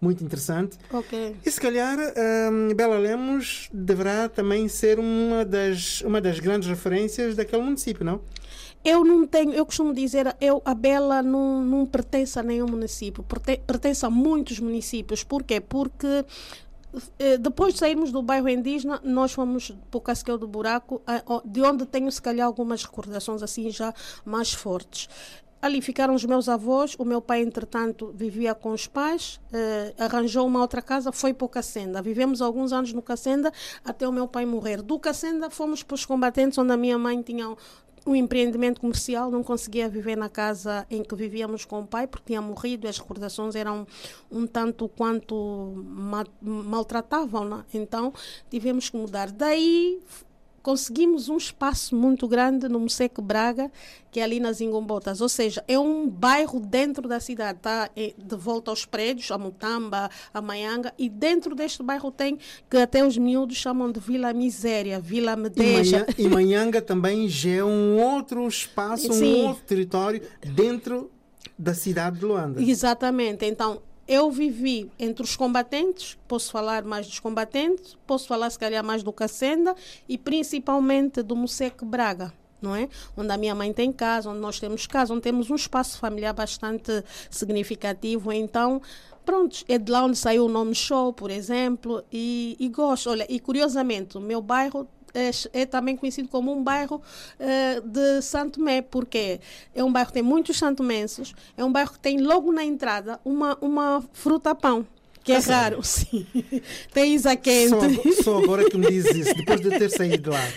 muito 0.00 0.24
interessante. 0.24 0.78
Ok. 0.90 1.36
E 1.44 1.50
se 1.50 1.60
calhar 1.60 1.98
hum, 1.98 2.74
Bela 2.74 2.98
Lemos 2.98 3.68
deverá 3.72 4.28
também 4.28 4.66
ser 4.68 4.98
uma 4.98 5.44
das, 5.44 6.00
uma 6.00 6.20
das 6.20 6.40
grandes 6.40 6.66
referências 6.68 7.36
daquele 7.36 7.62
município, 7.62 8.04
não? 8.04 8.20
Eu 8.84 9.04
não 9.04 9.26
tenho, 9.26 9.52
eu 9.52 9.66
costumo 9.66 9.92
dizer, 9.92 10.34
eu, 10.40 10.62
a 10.64 10.72
Bela 10.72 11.20
não, 11.22 11.62
não 11.62 11.84
pertence 11.84 12.38
a 12.38 12.42
nenhum 12.42 12.66
município, 12.66 13.22
pertence, 13.66 14.06
a 14.06 14.08
muitos 14.08 14.60
municípios. 14.60 15.22
Por 15.24 15.42
quê? 15.42 15.60
Porque 15.60 16.24
depois 17.40 17.74
de 17.74 17.80
sairmos 17.80 18.10
do 18.10 18.22
bairro 18.22 18.48
indígena, 18.48 19.00
nós 19.04 19.32
fomos 19.32 19.70
para 19.90 19.98
o 19.98 20.00
Casquel 20.00 20.38
do 20.38 20.48
Buraco, 20.48 21.02
de 21.44 21.62
onde 21.62 21.84
tenho 21.84 22.10
se 22.10 22.20
calhar 22.20 22.46
algumas 22.46 22.82
recordações 22.82 23.42
assim 23.42 23.70
já 23.70 23.92
mais 24.24 24.52
fortes. 24.52 25.08
Ali 25.60 25.82
ficaram 25.82 26.14
os 26.14 26.24
meus 26.24 26.48
avós, 26.48 26.94
o 27.00 27.04
meu 27.04 27.20
pai, 27.20 27.42
entretanto, 27.42 28.12
vivia 28.14 28.54
com 28.54 28.70
os 28.70 28.86
pais, 28.86 29.40
eh, 29.52 29.92
arranjou 29.98 30.46
uma 30.46 30.60
outra 30.60 30.80
casa, 30.80 31.10
foi 31.10 31.34
para 31.34 31.44
o 31.46 31.48
Cacenda. 31.48 32.00
Vivemos 32.00 32.40
alguns 32.40 32.72
anos 32.72 32.92
no 32.92 33.02
Cacenda 33.02 33.52
até 33.84 34.06
o 34.06 34.12
meu 34.12 34.28
pai 34.28 34.46
morrer. 34.46 34.80
Do 34.82 35.00
Cacenda 35.00 35.50
fomos 35.50 35.82
para 35.82 35.96
os 35.96 36.06
combatentes, 36.06 36.56
onde 36.58 36.72
a 36.72 36.76
minha 36.76 36.96
mãe 36.96 37.20
tinha 37.22 37.56
um 38.08 38.16
empreendimento 38.16 38.80
comercial, 38.80 39.30
não 39.30 39.42
conseguia 39.42 39.88
viver 39.88 40.16
na 40.16 40.28
casa 40.28 40.86
em 40.90 41.02
que 41.02 41.14
vivíamos 41.14 41.64
com 41.64 41.80
o 41.80 41.86
pai, 41.86 42.06
porque 42.06 42.26
tinha 42.26 42.40
morrido 42.40 42.88
as 42.88 42.98
recordações 42.98 43.54
eram 43.54 43.86
um 44.30 44.46
tanto 44.46 44.88
quanto 44.88 45.74
ma 45.86 46.24
maltratavam, 46.40 47.64
então 47.72 48.12
tivemos 48.50 48.88
que 48.88 48.96
mudar. 48.96 49.30
Daí 49.30 50.00
conseguimos 50.62 51.28
um 51.28 51.36
espaço 51.36 51.94
muito 51.94 52.26
grande 52.26 52.68
no 52.68 52.80
Moseque 52.80 53.20
Braga, 53.20 53.70
que 54.10 54.20
é 54.20 54.22
ali 54.22 54.40
nas 54.40 54.60
Ingombotas, 54.60 55.20
ou 55.20 55.28
seja, 55.28 55.62
é 55.68 55.78
um 55.78 56.08
bairro 56.08 56.60
dentro 56.60 57.08
da 57.08 57.20
cidade, 57.20 57.58
está 57.58 57.90
de 57.94 58.36
volta 58.36 58.70
aos 58.70 58.84
prédios, 58.84 59.30
a 59.30 59.38
Mutamba, 59.38 60.10
a 60.32 60.40
Maianga, 60.40 60.92
e 60.98 61.08
dentro 61.08 61.54
deste 61.54 61.82
bairro 61.82 62.10
tem, 62.10 62.38
que 62.70 62.76
até 62.76 63.04
os 63.06 63.16
miúdos 63.18 63.56
chamam 63.56 63.90
de 63.92 64.00
Vila 64.00 64.32
Miséria, 64.32 65.00
Vila 65.00 65.32
E, 65.32 65.36
Medeja. 65.36 66.06
E 66.16 66.26
Manhanga 66.28 66.80
também 66.80 67.28
já 67.28 67.50
é 67.50 67.64
um 67.64 68.00
outro 68.00 68.46
espaço, 68.46 69.12
Sim. 69.12 69.42
um 69.42 69.46
outro 69.48 69.64
território 69.64 70.22
dentro 70.42 71.10
da 71.58 71.74
cidade 71.74 72.20
de 72.20 72.24
Luanda. 72.24 72.62
Exatamente. 72.62 73.44
Então, 73.44 73.82
eu 74.08 74.30
vivi 74.30 74.90
entre 74.98 75.22
os 75.22 75.36
combatentes, 75.36 76.16
posso 76.26 76.50
falar 76.50 76.82
mais 76.82 77.06
dos 77.06 77.20
combatentes, 77.20 77.96
posso 78.06 78.26
falar 78.26 78.48
se 78.48 78.58
calhar 78.58 78.82
mais 78.82 79.02
do 79.02 79.12
Cacenda 79.12 79.74
e 80.08 80.16
principalmente 80.16 81.22
do 81.22 81.36
Moseque 81.36 81.84
Braga. 81.84 82.32
Não 82.60 82.74
é? 82.74 82.88
Onde 83.16 83.30
a 83.30 83.36
minha 83.36 83.54
mãe 83.54 83.72
tem 83.72 83.92
casa, 83.92 84.30
onde 84.30 84.40
nós 84.40 84.58
temos 84.58 84.84
casa, 84.86 85.12
onde 85.12 85.22
temos 85.22 85.48
um 85.48 85.54
espaço 85.54 85.98
familiar 85.98 86.32
bastante 86.32 87.04
significativo. 87.30 88.32
Então, 88.32 88.82
pronto, 89.24 89.64
é 89.68 89.78
de 89.78 89.92
lá 89.92 90.04
onde 90.04 90.18
saiu 90.18 90.46
o 90.46 90.48
nome 90.48 90.74
Show, 90.74 91.12
por 91.12 91.30
exemplo, 91.30 92.02
e, 92.10 92.56
e 92.58 92.68
gosto. 92.68 93.10
Olha, 93.10 93.26
e 93.28 93.38
curiosamente, 93.38 94.18
o 94.18 94.20
meu 94.20 94.42
bairro 94.42 94.88
é, 95.18 95.60
é 95.62 95.66
também 95.66 95.96
conhecido 95.96 96.28
como 96.28 96.52
um 96.52 96.62
bairro 96.62 97.02
eh, 97.38 97.80
de 97.84 98.22
Santo 98.22 98.60
Mé, 98.60 98.82
porque 98.82 99.40
é 99.74 99.82
um 99.82 99.92
bairro 99.92 100.08
que 100.08 100.14
tem 100.14 100.22
muitos 100.22 100.56
santomenses, 100.58 101.34
é 101.56 101.64
um 101.64 101.72
bairro 101.72 101.92
que 101.92 101.98
tem 101.98 102.18
logo 102.20 102.52
na 102.52 102.64
entrada 102.64 103.20
uma, 103.24 103.56
uma 103.60 104.04
fruta 104.12 104.54
pão, 104.54 104.86
que 105.24 105.32
é 105.32 105.40
certo. 105.40 105.60
raro, 105.60 105.82
sim. 105.84 106.26
Tem 106.92 107.14
Isa 107.14 107.36
quente. 107.36 108.14
Só, 108.16 108.22
só 108.22 108.38
agora 108.38 108.68
que 108.68 108.78
me 108.78 108.88
diz 108.88 109.04
isso, 109.06 109.34
depois 109.34 109.60
de 109.60 109.70
ter 109.70 109.90
saído 109.90 110.30
lá. 110.30 110.48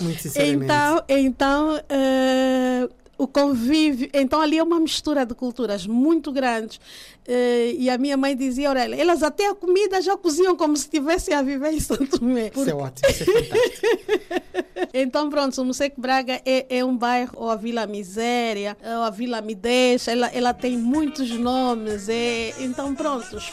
Muito 0.00 0.22
sinceramente. 0.22 0.64
Então, 0.64 1.04
então 1.08 1.80
eh, 1.88 2.88
o 3.18 3.26
convívio. 3.26 4.08
Então, 4.12 4.40
ali 4.40 4.58
é 4.58 4.62
uma 4.62 4.78
mistura 4.78 5.24
de 5.24 5.34
culturas 5.34 5.86
muito 5.86 6.30
grandes. 6.32 6.80
Eh, 7.26 7.74
e 7.78 7.90
a 7.90 7.98
minha 7.98 8.16
mãe 8.16 8.36
dizia, 8.36 8.68
Aurélia, 8.68 9.00
elas 9.00 9.22
até 9.22 9.48
a 9.48 9.54
comida 9.54 10.00
já 10.00 10.16
cozinham 10.16 10.54
como 10.56 10.76
se 10.76 10.84
estivessem 10.84 11.34
a 11.34 11.42
viver 11.42 11.72
em 11.72 11.80
Santo 11.80 12.18
Tomé. 12.18 12.52
Isso 12.54 12.70
é 12.70 12.74
ótimo, 12.74 13.10
isso 13.10 13.22
é 13.22 13.26
fantástico. 13.26 14.56
Então, 14.92 15.28
pronto, 15.30 15.60
o 15.60 15.64
Museu 15.64 15.90
Braga 15.96 16.40
é, 16.44 16.66
é 16.68 16.84
um 16.84 16.96
bairro, 16.96 17.32
ou 17.36 17.50
a 17.50 17.56
Vila 17.56 17.86
Miséria, 17.86 18.76
ou 18.82 19.02
a 19.04 19.10
Vila 19.10 19.40
Me 19.40 19.54
Deixa, 19.54 20.12
ela, 20.12 20.28
ela 20.28 20.54
tem 20.54 20.76
muitos 20.76 21.30
nomes. 21.30 22.08
É, 22.08 22.54
então, 22.60 22.94
prontos. 22.94 23.52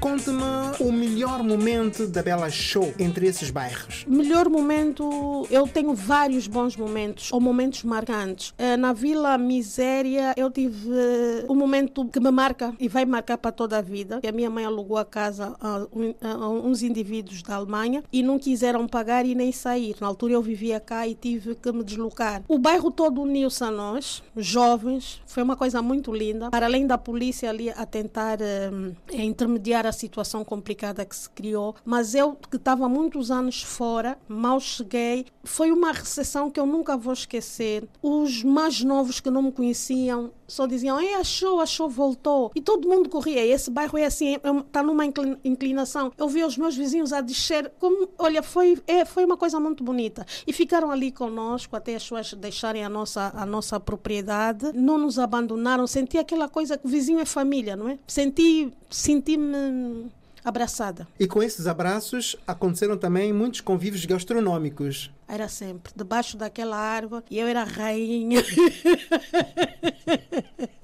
Conte-me 0.00 0.42
o 0.80 0.90
melhor 0.90 1.42
momento 1.42 2.06
da 2.06 2.22
Bela 2.22 2.50
Show 2.50 2.94
entre 2.98 3.26
esses 3.26 3.50
bairros. 3.50 3.97
Melhor 4.08 4.48
momento, 4.48 5.46
eu 5.50 5.66
tenho 5.68 5.92
vários 5.94 6.46
bons 6.46 6.74
momentos, 6.76 7.30
ou 7.32 7.40
momentos 7.40 7.82
marcantes. 7.84 8.54
Eh, 8.56 8.76
Na 8.76 8.92
Vila 8.94 9.36
Miséria, 9.36 10.32
eu 10.36 10.50
tive 10.50 10.88
eh, 10.90 11.44
um 11.48 11.54
momento 11.54 12.06
que 12.06 12.18
me 12.18 12.30
marca 12.30 12.72
e 12.80 12.88
vai 12.88 13.04
marcar 13.04 13.36
para 13.36 13.52
toda 13.52 13.76
a 13.78 13.82
vida. 13.82 14.20
A 14.26 14.32
minha 14.32 14.48
mãe 14.48 14.64
alugou 14.64 14.96
a 14.96 15.04
casa 15.04 15.54
a, 15.60 15.86
um- 15.92 16.66
uns 16.68 16.82
indivíduos 16.82 17.42
da 17.42 17.56
Alemanha 17.56 18.02
e 18.12 18.22
não 18.22 18.38
quiseram 18.38 18.86
pagar 18.86 19.26
e 19.26 19.34
nem 19.34 19.52
sair. 19.52 19.94
Na 20.00 20.06
altura 20.06 20.32
eu 20.32 20.42
vivia 20.42 20.80
cá 20.80 21.06
e 21.06 21.14
tive 21.14 21.54
que 21.54 21.70
me 21.70 21.84
deslocar. 21.84 22.42
O 22.48 22.58
bairro 22.58 22.90
todo 22.90 23.20
uniu-se 23.20 23.62
a 23.62 23.70
nós, 23.70 24.22
jovens, 24.36 25.20
foi 25.26 25.42
uma 25.42 25.56
coisa 25.56 25.82
muito 25.82 26.14
linda. 26.14 26.50
Para 26.50 26.64
além 26.66 26.86
da 26.86 26.96
polícia 26.96 27.50
ali 27.50 27.68
a 27.70 27.84
tentar 27.84 28.38
eh, 28.40 28.70
intermediar 29.12 29.86
a 29.86 29.92
situação 29.92 30.44
complicada 30.44 31.04
que 31.04 31.14
se 31.14 31.28
criou, 31.28 31.74
mas 31.84 32.14
eu 32.14 32.36
que 32.50 32.56
estava 32.56 32.88
muitos 32.88 33.30
anos 33.30 33.62
fora, 33.62 33.97
mal 34.28 34.60
cheguei, 34.60 35.26
foi 35.44 35.70
uma 35.70 35.92
recepção 35.92 36.50
que 36.50 36.60
eu 36.60 36.66
nunca 36.66 36.96
vou 36.96 37.12
esquecer. 37.12 37.88
Os 38.02 38.42
mais 38.42 38.82
novos 38.82 39.20
que 39.20 39.30
não 39.30 39.42
me 39.42 39.52
conheciam 39.52 40.30
só 40.46 40.66
diziam, 40.66 40.98
é, 40.98 41.14
achou, 41.14 41.60
achou, 41.60 41.88
voltou. 41.90 42.50
E 42.54 42.60
todo 42.60 42.88
mundo 42.88 43.08
corria. 43.10 43.44
Esse 43.44 43.70
bairro 43.70 43.98
é 43.98 44.06
assim, 44.06 44.36
está 44.66 44.82
numa 44.82 45.04
inclin- 45.04 45.36
inclinação. 45.44 46.10
Eu 46.16 46.26
vi 46.26 46.42
os 46.42 46.56
meus 46.56 46.74
vizinhos 46.74 47.12
a 47.12 47.20
descer, 47.20 47.70
como, 47.78 48.08
olha, 48.18 48.42
foi, 48.42 48.80
é, 48.86 49.04
foi 49.04 49.26
uma 49.26 49.36
coisa 49.36 49.60
muito 49.60 49.84
bonita. 49.84 50.24
E 50.46 50.52
ficaram 50.52 50.90
ali 50.90 51.12
conosco 51.12 51.76
até 51.76 51.94
as 51.94 52.02
pessoas 52.02 52.32
deixarem 52.32 52.82
a 52.82 52.88
nossa, 52.88 53.30
a 53.34 53.44
nossa 53.44 53.78
propriedade. 53.78 54.72
Não 54.74 54.96
nos 54.96 55.18
abandonaram. 55.18 55.86
Senti 55.86 56.16
aquela 56.16 56.48
coisa 56.48 56.78
que 56.78 56.88
vizinho 56.88 57.20
é 57.20 57.26
família, 57.26 57.76
não 57.76 57.88
é? 57.88 57.98
Senti, 58.06 58.72
senti-me 58.88 60.06
abraçada. 60.48 61.06
E 61.18 61.26
com 61.26 61.42
esses 61.42 61.66
abraços 61.66 62.36
aconteceram 62.46 62.96
também 62.96 63.32
muitos 63.32 63.60
convívios 63.60 64.04
gastronômicos. 64.04 65.10
Era 65.26 65.48
sempre 65.48 65.92
debaixo 65.94 66.36
daquela 66.36 66.76
árvore 66.76 67.24
e 67.30 67.38
eu 67.38 67.46
era 67.46 67.64
rainha. 67.64 68.42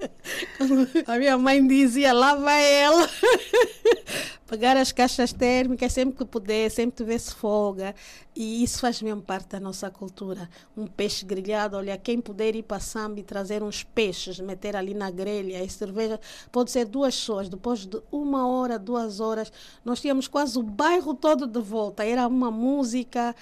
A 1.07 1.17
minha 1.17 1.37
mãe 1.37 1.65
dizia: 1.65 2.13
lá 2.13 2.35
vai 2.35 2.63
ela. 2.73 3.09
Pegar 4.47 4.77
as 4.77 4.91
caixas 4.91 5.33
térmicas 5.33 5.91
sempre 5.91 6.17
que 6.17 6.25
puder, 6.25 6.69
sempre 6.69 6.97
tivesse 6.97 7.33
folga. 7.33 7.95
E 8.35 8.63
isso 8.63 8.79
faz 8.79 9.01
mesmo 9.01 9.21
parte 9.21 9.49
da 9.49 9.59
nossa 9.59 9.89
cultura. 9.89 10.47
Um 10.77 10.85
peixe 10.85 11.25
grelhado, 11.25 11.77
olha, 11.77 11.97
quem 11.97 12.21
puder 12.21 12.55
ir 12.55 12.61
para 12.61 12.79
Samba 12.79 13.19
e 13.19 13.23
trazer 13.23 13.63
uns 13.63 13.83
peixes, 13.83 14.39
meter 14.39 14.75
ali 14.75 14.93
na 14.93 15.09
grelha 15.09 15.63
e 15.63 15.69
cerveja, 15.69 16.19
pode 16.51 16.69
ser 16.69 16.85
duas 16.85 17.15
pessoas. 17.15 17.49
Depois 17.49 17.85
de 17.85 17.99
uma 18.11 18.47
hora, 18.47 18.77
duas 18.77 19.19
horas, 19.19 19.51
nós 19.83 19.99
tínhamos 19.99 20.27
quase 20.27 20.59
o 20.59 20.63
bairro 20.63 21.15
todo 21.15 21.47
de 21.47 21.59
volta. 21.59 22.05
Era 22.05 22.27
uma 22.27 22.51
música, 22.51 23.35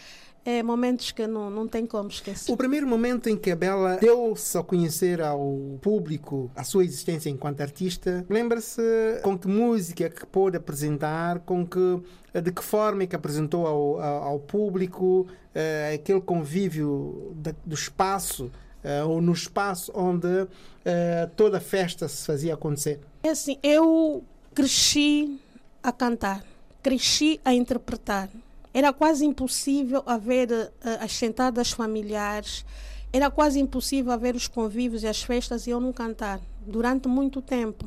é, 0.46 0.62
momentos 0.62 1.12
que 1.12 1.26
não, 1.26 1.50
não 1.50 1.68
tem 1.68 1.86
como 1.86 2.10
esquecer. 2.10 2.52
O 2.52 2.58
primeiro 2.58 2.88
momento 2.88 3.30
em 3.30 3.38
que 3.38 3.52
a 3.52 3.56
Bela 3.56 3.98
deu-se 3.98 4.58
a 4.58 4.64
conhecer 4.64 5.22
ao 5.22 5.78
público 5.82 6.52
a 6.56 6.64
sua 6.64 6.84
existência 6.84 7.30
enquanto 7.30 7.62
artista, 7.62 8.26
lembra-se 8.30 8.82
com 9.24 9.38
que 9.38 9.48
música 9.48 10.10
que 10.10 10.26
pôde 10.26 10.58
apresentar, 10.58 11.40
com 11.40 11.66
que 11.66 12.02
de 12.42 12.52
que 12.52 12.64
forma 12.64 13.04
é 13.04 13.08
que 13.08 13.16
apresentou 13.16 13.68
ao, 13.68 14.02
ao, 14.02 14.40
público 14.40 15.28
eh, 15.54 15.94
aquele 15.96 16.20
convívio 16.20 17.32
da- 17.36 17.54
do 17.64 17.76
espaço 17.76 18.52
eh, 18.84 19.04
ou 19.04 19.22
no 19.22 19.32
espaço 19.34 19.92
onde 19.96 20.48
eh, 20.84 21.30
toda 21.36 21.58
a 21.58 21.62
festa 21.62 22.08
se 22.08 22.26
fazia 22.26 22.56
acontecer. 22.56 23.00
É 23.22 23.30
assim, 23.30 23.60
eu 23.62 24.24
cresci 24.56 25.40
a 25.84 25.92
cantar, 25.92 26.44
cresci 26.82 27.40
a 27.46 27.54
interpretar. 27.54 28.30
Era 28.74 28.92
quase 28.92 29.26
impossível 29.26 30.04
haver 30.06 30.52
eh, 30.52 30.98
as 31.00 31.12
sentadas 31.14 31.72
familiares, 31.72 32.66
era 33.12 33.30
quase 33.30 33.60
impossível 33.60 34.12
haver 34.12 34.36
os 34.36 34.48
convívios 34.48 35.04
e 35.04 35.08
as 35.08 35.22
festas 35.22 35.68
e 35.68 35.70
eu 35.70 35.80
não 35.80 35.94
cantar 35.94 36.40
durante 36.66 37.08
muito 37.08 37.42
tempo. 37.42 37.86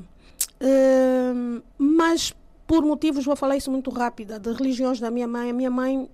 Hum, 0.62 1.60
mas 1.76 2.32
por 2.66 2.84
motivos, 2.84 3.24
vou 3.24 3.36
falar 3.36 3.56
isso 3.56 3.70
muito 3.70 3.90
rápido, 3.90 4.38
de 4.38 4.52
religiões 4.52 4.98
da 4.98 5.10
minha 5.10 5.28
mãe, 5.28 5.50
a 5.50 5.52
minha 5.52 5.70
mãe 5.70 6.08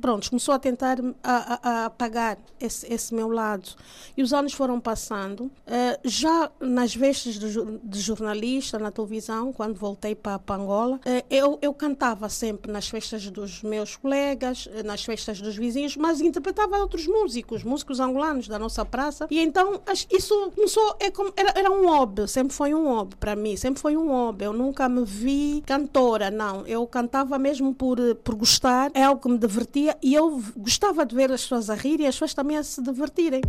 pronto, 0.00 0.28
começou 0.28 0.54
a 0.54 0.58
tentar 0.58 0.98
a, 1.22 1.54
a- 1.54 1.60
a 1.82 1.84
apagar 1.86 2.38
esse, 2.60 2.92
esse 2.92 3.14
meu 3.14 3.28
lado. 3.28 3.68
E 4.16 4.22
os 4.22 4.32
anos 4.32 4.52
foram 4.52 4.78
passando. 4.80 5.50
Eh, 5.66 5.98
já 6.04 6.50
nas 6.60 6.94
vestes 6.94 7.38
de, 7.38 7.48
de 7.82 8.00
jornalista, 8.00 8.78
na 8.78 8.90
televisão, 8.90 9.52
quando 9.52 9.76
voltei 9.76 10.14
para, 10.14 10.38
para 10.38 10.60
Angola, 10.60 11.00
eh, 11.04 11.24
eu, 11.30 11.58
eu 11.62 11.72
cantava 11.72 12.28
sempre 12.28 12.70
nas 12.70 12.88
festas 12.88 13.28
dos 13.30 13.62
meus 13.62 13.96
colegas, 13.96 14.68
eh, 14.74 14.82
nas 14.82 15.04
festas 15.04 15.40
dos 15.40 15.56
vizinhos, 15.56 15.96
mas 15.96 16.20
interpretava 16.20 16.76
outros 16.78 17.06
músicos, 17.06 17.64
músicos 17.64 17.98
angolanos 18.00 18.46
da 18.48 18.58
nossa 18.58 18.84
praça. 18.84 19.26
E 19.30 19.40
então 19.40 19.80
as- 19.86 20.06
isso 20.10 20.50
começou, 20.54 20.96
é 21.00 21.10
como, 21.10 21.32
era, 21.36 21.52
era 21.58 21.70
um 21.70 21.86
hobby, 21.88 22.28
sempre 22.28 22.54
foi 22.54 22.74
um 22.74 22.84
hobby 22.88 23.16
para 23.16 23.34
mim, 23.34 23.56
sempre 23.56 23.80
foi 23.80 23.96
um 23.96 24.08
hobby. 24.08 24.44
Eu 24.44 24.52
nunca 24.52 24.88
me 24.88 25.04
vi 25.04 25.62
cantora, 25.66 26.30
não. 26.30 26.66
Eu 26.66 26.86
cantava 26.86 27.38
mesmo 27.38 27.74
por, 27.74 27.98
por 28.16 28.34
gostar, 28.34 28.90
é 28.94 29.04
algo 29.04 29.20
que 29.20 29.28
me 29.28 29.38
divertia 29.38 29.79
e 30.02 30.14
eu 30.14 30.42
gostava 30.56 31.06
de 31.06 31.14
ver 31.14 31.30
as 31.32 31.42
pessoas 31.42 31.70
a 31.70 31.74
rir 31.74 32.00
e 32.00 32.06
as 32.06 32.14
pessoas 32.14 32.34
também 32.34 32.56
a 32.56 32.62
se 32.62 32.82
divertirem. 32.82 33.42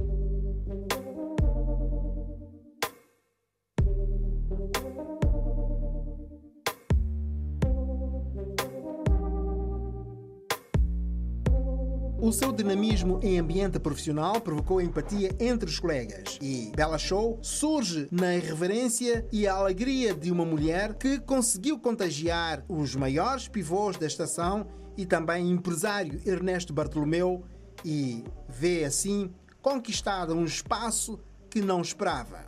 O 12.22 12.32
seu 12.32 12.52
dinamismo 12.52 13.20
em 13.24 13.40
ambiente 13.40 13.80
profissional 13.80 14.40
provocou 14.40 14.80
empatia 14.80 15.36
entre 15.40 15.68
os 15.68 15.80
colegas 15.80 16.38
e 16.40 16.72
Bela 16.76 16.98
Show 16.98 17.40
surge 17.42 18.08
na 18.12 18.36
irreverência 18.36 19.28
e 19.34 19.48
a 19.48 19.56
alegria 19.56 20.14
de 20.14 20.32
uma 20.32 20.46
mulher 20.46 20.94
que 20.94 21.20
conseguiu 21.20 21.80
contagiar 21.80 22.64
os 22.70 22.96
maiores 22.96 23.48
pivôs 23.48 23.98
da 23.98 24.06
estação 24.06 24.68
e 25.02 25.06
também 25.08 25.50
empresário 25.50 26.22
Ernesto 26.24 26.72
Bartolomeu 26.72 27.44
e 27.84 28.24
vê 28.48 28.84
assim 28.84 29.34
conquistado 29.60 30.36
um 30.36 30.46
espaço 30.46 31.20
que 31.50 31.60
não 31.60 31.82
esperava. 31.82 32.46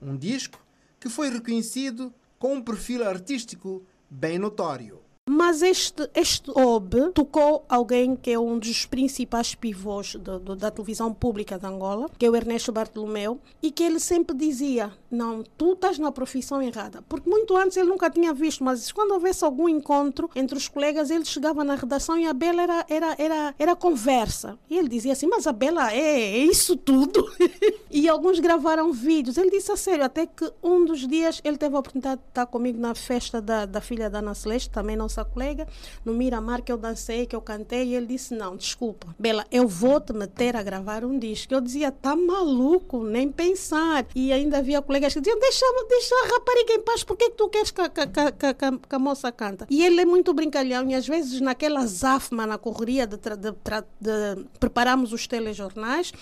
Um 0.00 0.16
disco 0.16 0.58
que 0.98 1.10
foi 1.10 1.28
reconhecido 1.28 2.10
com 2.38 2.54
um 2.54 2.62
perfil 2.62 3.06
artístico 3.06 3.84
bem 4.08 4.38
notório. 4.38 4.99
Mas 5.40 5.62
este, 5.62 6.06
este 6.14 6.50
hobby 6.50 7.12
tocou 7.14 7.64
alguém 7.66 8.14
que 8.14 8.30
é 8.30 8.38
um 8.38 8.58
dos 8.58 8.84
principais 8.84 9.54
pivôs 9.54 10.14
da 10.58 10.70
televisão 10.70 11.14
pública 11.14 11.58
de 11.58 11.64
Angola, 11.64 12.10
que 12.18 12.26
é 12.26 12.30
o 12.30 12.36
Ernesto 12.36 12.70
Bartolomeu, 12.70 13.40
e 13.62 13.70
que 13.70 13.82
ele 13.82 13.98
sempre 13.98 14.36
dizia: 14.36 14.92
Não, 15.10 15.42
tu 15.56 15.72
estás 15.72 15.98
na 15.98 16.12
profissão 16.12 16.60
errada. 16.60 17.02
Porque 17.08 17.28
muito 17.28 17.56
antes 17.56 17.78
ele 17.78 17.88
nunca 17.88 18.10
tinha 18.10 18.34
visto, 18.34 18.62
mas 18.62 18.92
quando 18.92 19.12
houvesse 19.12 19.42
algum 19.42 19.66
encontro 19.66 20.28
entre 20.36 20.58
os 20.58 20.68
colegas, 20.68 21.10
ele 21.10 21.24
chegava 21.24 21.64
na 21.64 21.74
redação 21.74 22.18
e 22.18 22.26
a 22.26 22.34
Bela 22.34 22.60
era, 22.60 22.84
era, 22.86 23.16
era, 23.18 23.54
era 23.58 23.74
conversa. 23.74 24.58
E 24.68 24.76
ele 24.76 24.88
dizia 24.88 25.14
assim: 25.14 25.26
Mas 25.26 25.46
a 25.46 25.52
Bela 25.52 25.90
é, 25.90 26.20
é 26.20 26.38
isso 26.44 26.76
tudo? 26.76 27.24
e 27.90 28.06
alguns 28.10 28.38
gravaram 28.40 28.92
vídeos. 28.92 29.38
Ele 29.38 29.50
disse 29.50 29.72
a 29.72 29.76
sério, 29.78 30.04
até 30.04 30.26
que 30.26 30.52
um 30.62 30.84
dos 30.84 31.08
dias 31.08 31.40
ele 31.42 31.56
teve 31.56 31.74
a 31.74 31.78
oportunidade 31.78 32.20
de 32.20 32.28
estar 32.28 32.44
comigo 32.44 32.78
na 32.78 32.94
festa 32.94 33.40
da, 33.40 33.64
da 33.64 33.80
filha 33.80 34.10
da 34.10 34.18
Ana 34.18 34.34
Celeste, 34.34 34.68
também 34.68 34.96
nossa 34.96 35.29
colega, 35.30 35.66
no 36.04 36.12
Miramar, 36.12 36.62
que 36.62 36.70
eu 36.72 36.76
dancei, 36.76 37.26
que 37.26 37.34
eu 37.36 37.40
cantei, 37.40 37.88
e 37.88 37.94
ele 37.94 38.06
disse: 38.06 38.34
Não, 38.34 38.56
desculpa, 38.56 39.14
Bela, 39.18 39.44
eu 39.50 39.66
vou 39.66 40.00
te 40.00 40.12
meter 40.12 40.56
a 40.56 40.62
gravar 40.62 41.04
um 41.04 41.18
disco. 41.18 41.52
Eu 41.54 41.60
dizia: 41.60 41.90
Tá 41.90 42.14
maluco, 42.16 43.02
nem 43.04 43.30
pensar. 43.30 44.06
E 44.14 44.32
ainda 44.32 44.58
havia 44.58 44.82
colegas 44.82 45.14
que 45.14 45.20
diziam: 45.20 45.38
Deixa, 45.38 45.64
deixa 45.88 46.14
a 46.14 46.28
rapariga 46.28 46.72
em 46.74 46.80
paz, 46.82 47.02
por 47.04 47.16
que, 47.16 47.30
tu 47.30 47.48
queres 47.48 47.70
que, 47.70 47.82
que, 47.88 48.06
que, 48.06 48.54
que, 48.54 48.94
a- 48.94 48.98
moça 48.98 49.32
canta? 49.32 49.66
E 49.70 49.84
ele 49.84 50.00
é 50.00 50.04
muito 50.04 50.32
brincalhão, 50.34 50.88
e 50.90 50.94
às 50.94 51.06
vezes 51.06 51.40
naquela 51.40 51.86
zafma, 51.86 52.46
na 52.46 52.58
correria 52.58 53.06
de, 53.06 53.16
de, 53.16 53.52
tra- 53.64 53.84
de 54.00 54.44
prepararmos 54.58 55.12
os 55.12 55.26
telejornais, 55.26 56.12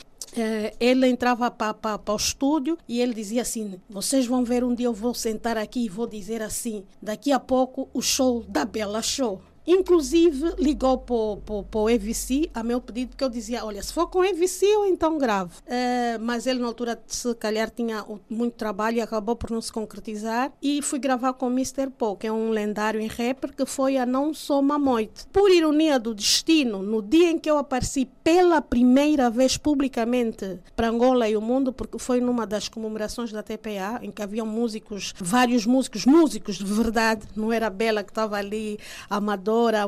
ele 0.78 1.08
entrava 1.08 1.50
para 1.50 2.12
o 2.12 2.16
estúdio 2.16 2.78
e 2.88 3.00
ele 3.00 3.14
dizia 3.14 3.42
assim: 3.42 3.80
Vocês 3.88 4.26
vão 4.26 4.44
ver 4.44 4.64
um 4.64 4.74
dia, 4.74 4.86
eu 4.86 4.92
vou 4.92 5.14
sentar 5.14 5.56
aqui 5.56 5.84
e 5.84 5.88
vou 5.88 6.06
dizer 6.06 6.42
assim, 6.42 6.84
daqui 7.00 7.32
a 7.32 7.40
pouco 7.40 7.88
o 7.92 8.02
show 8.02 8.44
da 8.48 8.64
Bela 8.64 9.02
Show. 9.02 9.40
Inclusive, 9.70 10.54
ligou 10.58 10.96
para 10.96 11.78
o 11.78 11.90
EVC 11.90 12.48
a 12.54 12.62
meu 12.62 12.80
pedido, 12.80 13.14
que 13.14 13.22
eu 13.22 13.28
dizia: 13.28 13.62
olha, 13.66 13.82
se 13.82 13.92
for 13.92 14.06
com 14.06 14.24
EVC, 14.24 14.64
eu 14.64 14.86
então 14.86 15.18
gravo. 15.18 15.60
Eh, 15.66 16.16
mas 16.18 16.46
ele, 16.46 16.58
na 16.58 16.66
altura, 16.66 16.98
se 17.06 17.34
calhar, 17.34 17.70
tinha 17.70 18.02
muito 18.30 18.54
trabalho 18.54 18.96
e 18.96 19.00
acabou 19.02 19.36
por 19.36 19.50
não 19.50 19.60
se 19.60 19.70
concretizar. 19.70 20.50
E 20.62 20.80
fui 20.80 20.98
gravar 20.98 21.34
com 21.34 21.48
o 21.48 21.50
Mr. 21.50 21.90
Paul, 21.90 22.16
que 22.16 22.26
é 22.26 22.32
um 22.32 22.48
lendário 22.48 22.98
em 22.98 23.08
rapper, 23.08 23.54
que 23.54 23.66
foi 23.66 23.98
a 23.98 24.06
Não 24.06 24.32
Sou 24.32 24.62
Mamoite. 24.62 25.26
Por 25.30 25.50
ironia 25.50 25.98
do 25.98 26.14
destino, 26.14 26.82
no 26.82 27.02
dia 27.02 27.30
em 27.30 27.38
que 27.38 27.50
eu 27.50 27.58
apareci 27.58 28.08
pela 28.24 28.62
primeira 28.62 29.28
vez 29.28 29.58
publicamente 29.58 30.58
para 30.74 30.88
Angola 30.88 31.28
e 31.28 31.36
o 31.36 31.42
mundo, 31.42 31.74
porque 31.74 31.98
foi 31.98 32.22
numa 32.22 32.46
das 32.46 32.68
comemorações 32.68 33.30
da 33.32 33.42
TPA, 33.42 34.00
em 34.02 34.10
que 34.10 34.22
haviam 34.22 34.46
músicos, 34.46 35.12
vários 35.18 35.66
músicos, 35.66 36.06
músicos 36.06 36.56
de 36.56 36.64
verdade, 36.64 37.26
não 37.36 37.52
era 37.52 37.68
Bela 37.68 38.02
que 38.02 38.10
estava 38.10 38.36
ali, 38.36 38.78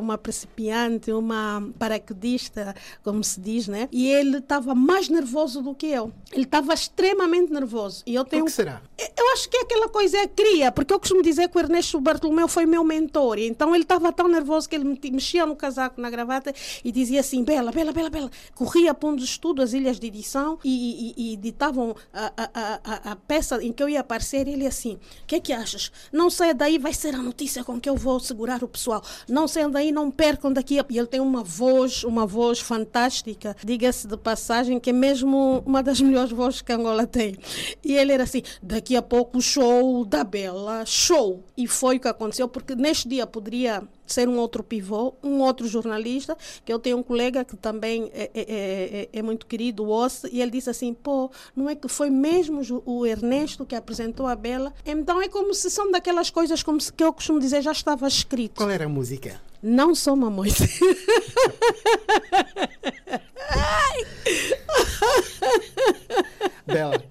uma 0.01 0.17
principiante, 0.19 1.13
uma 1.13 1.63
paraquedista, 1.79 2.75
como 3.03 3.23
se 3.23 3.41
diz, 3.41 3.69
né? 3.69 3.89
E 3.93 4.07
ele 4.09 4.39
estava 4.39 4.75
mais 4.75 5.09
nervoso 5.09 5.63
do 5.63 5.75
que 5.75 5.87
eu. 5.87 6.13
Ele 6.33 6.45
estava 6.45 6.73
extremamente 6.75 7.53
nervoso. 7.53 8.03
E 8.07 8.15
eu 8.15 8.25
tenho 8.25 8.43
O 8.43 8.47
que 8.47 8.53
será? 8.53 8.81
eu 9.17 9.33
acho 9.33 9.49
que 9.49 9.57
é 9.57 9.61
aquela 9.63 9.89
coisa 9.89 10.19
é 10.19 10.23
a 10.23 10.29
cria, 10.29 10.73
porque 10.73 10.93
eu 10.93 10.99
costumo 10.99 11.23
dizer 11.23 11.49
que 11.49 11.57
o 11.57 11.61
Ernesto 11.61 12.01
Bartolomeu 12.01 12.49
foi 12.49 12.67
meu 12.67 12.83
mentor, 12.85 13.39
então 13.39 13.75
ele 13.75 13.85
estava 13.85 14.13
tão 14.13 14.29
nervoso 14.29 14.69
que 14.69 14.75
ele 14.75 14.99
mexia 15.11 15.47
no 15.47 15.55
casaco, 15.57 16.01
na 16.01 16.11
gravata 16.11 16.53
e 16.85 16.91
dizia 16.93 17.21
assim: 17.21 17.45
Bela, 17.45 17.71
Bela, 17.71 17.93
Bela, 17.93 18.11
Bela. 18.11 18.31
Corria 18.55 18.95
para 18.95 19.09
um 19.09 19.17
dos 19.17 19.25
estudos, 19.25 19.65
as 19.67 19.73
ilhas 19.73 19.99
de 19.99 20.07
edição, 20.07 20.59
e, 20.65 21.15
e- 21.17 21.31
e 21.31 21.33
editavam 21.35 21.95
a, 22.13 22.33
a- 22.37 22.51
a- 22.85 23.11
a- 23.13 23.17
peça 23.17 23.63
em 23.63 23.73
que 23.73 23.83
eu 23.83 23.89
ia 23.89 24.01
aparecer. 24.01 24.47
E 24.49 24.53
ele 24.53 24.67
assim: 24.67 24.95
O 24.95 25.27
que 25.27 25.37
é 25.37 25.41
que 25.41 25.53
achas? 25.53 25.91
Não 26.13 26.29
saia 26.31 26.55
daí, 26.55 26.79
vai 26.79 26.93
ser 26.95 27.15
a 27.15 27.19
notícia 27.19 27.63
com 27.65 27.81
que 27.81 27.89
eu 27.89 27.97
vou 27.97 28.19
segurar 28.21 28.63
o 28.63 28.69
pessoal. 28.69 29.03
Não 29.29 29.47
saiam 29.61 29.71
daí, 29.71 29.93
não 29.93 30.11
percam 30.11 30.53
daqui. 30.53 30.79
a-" 30.79 30.87
E 30.89 30.99
ele 30.99 31.07
tem 31.07 31.21
uma 31.21 31.43
voz, 31.43 32.03
uma 32.05 32.27
voz 32.27 32.61
fantástica, 32.61 33.57
diga-se 33.65 34.07
de 34.07 34.17
passagem, 34.17 34.81
que 34.81 34.91
é 34.91 34.93
mesmo 34.93 35.63
uma 35.67 35.83
das 35.83 36.01
melhores 36.01 36.33
vozes 36.33 36.63
que 36.63 36.73
Angola 36.73 37.07
tem. 37.07 37.37
E 37.85 37.95
ele 37.95 38.13
era 38.13 38.23
assim: 38.23 38.43
daqui 38.63 38.97
a 38.97 39.03
pouco 39.03 39.41
show 39.41 40.05
da 40.05 40.25
Bela, 40.25 40.85
show. 40.87 41.45
E 41.57 41.67
foi 41.67 41.97
o 41.97 42.01
que 42.01 42.09
aconteceu, 42.09 42.49
porque 42.49 42.75
neste 42.75 43.09
dia 43.09 43.27
poderia 43.27 43.83
ser 44.13 44.29
um 44.29 44.37
outro 44.39 44.63
pivô, 44.63 45.15
um 45.23 45.41
outro 45.41 45.67
jornalista, 45.67 46.37
que 46.65 46.73
eu 46.73 46.79
tenho 46.79 46.99
um 46.99 47.03
colega 47.03 47.45
que 47.45 47.57
também 47.57 48.11
é, 48.15 48.31
é- 48.35 48.41
é- 48.43 49.01
é- 49.03 49.09
é 49.13 49.23
muito 49.23 49.47
querido, 49.47 49.85
o 49.85 49.91
Ossi, 49.91 50.29
e 50.33 50.41
ele 50.43 50.51
disse 50.51 50.69
assim, 50.71 50.93
pô, 50.95 51.31
não 51.55 51.69
é 51.69 51.75
que 51.75 51.89
foi 51.89 52.11
mesmo 52.11 52.61
o 52.85 53.07
Ernesto 53.07 53.65
que 53.65 53.75
apresentou 53.75 54.27
a 54.27 54.35
Bela? 54.35 54.73
Então 54.85 55.21
é 55.21 55.29
como 55.29 55.55
se 55.55 55.71
são 55.71 55.91
daquelas 55.91 56.31
coisas 56.31 56.63
como 56.63 56.81
se, 56.81 56.93
que 56.93 57.03
eu 57.05 57.13
costumo 57.13 57.39
dizer, 57.41 57.63
já 57.63 57.73
estava 57.73 58.07
escrito. 58.09 58.57
Qual 58.57 58.71
era 58.71 58.85
a 58.85 58.89
música? 58.89 59.41
Não 59.63 59.95
sou 59.95 60.17
mamoite. 60.17 60.65
Bela, 66.67 67.03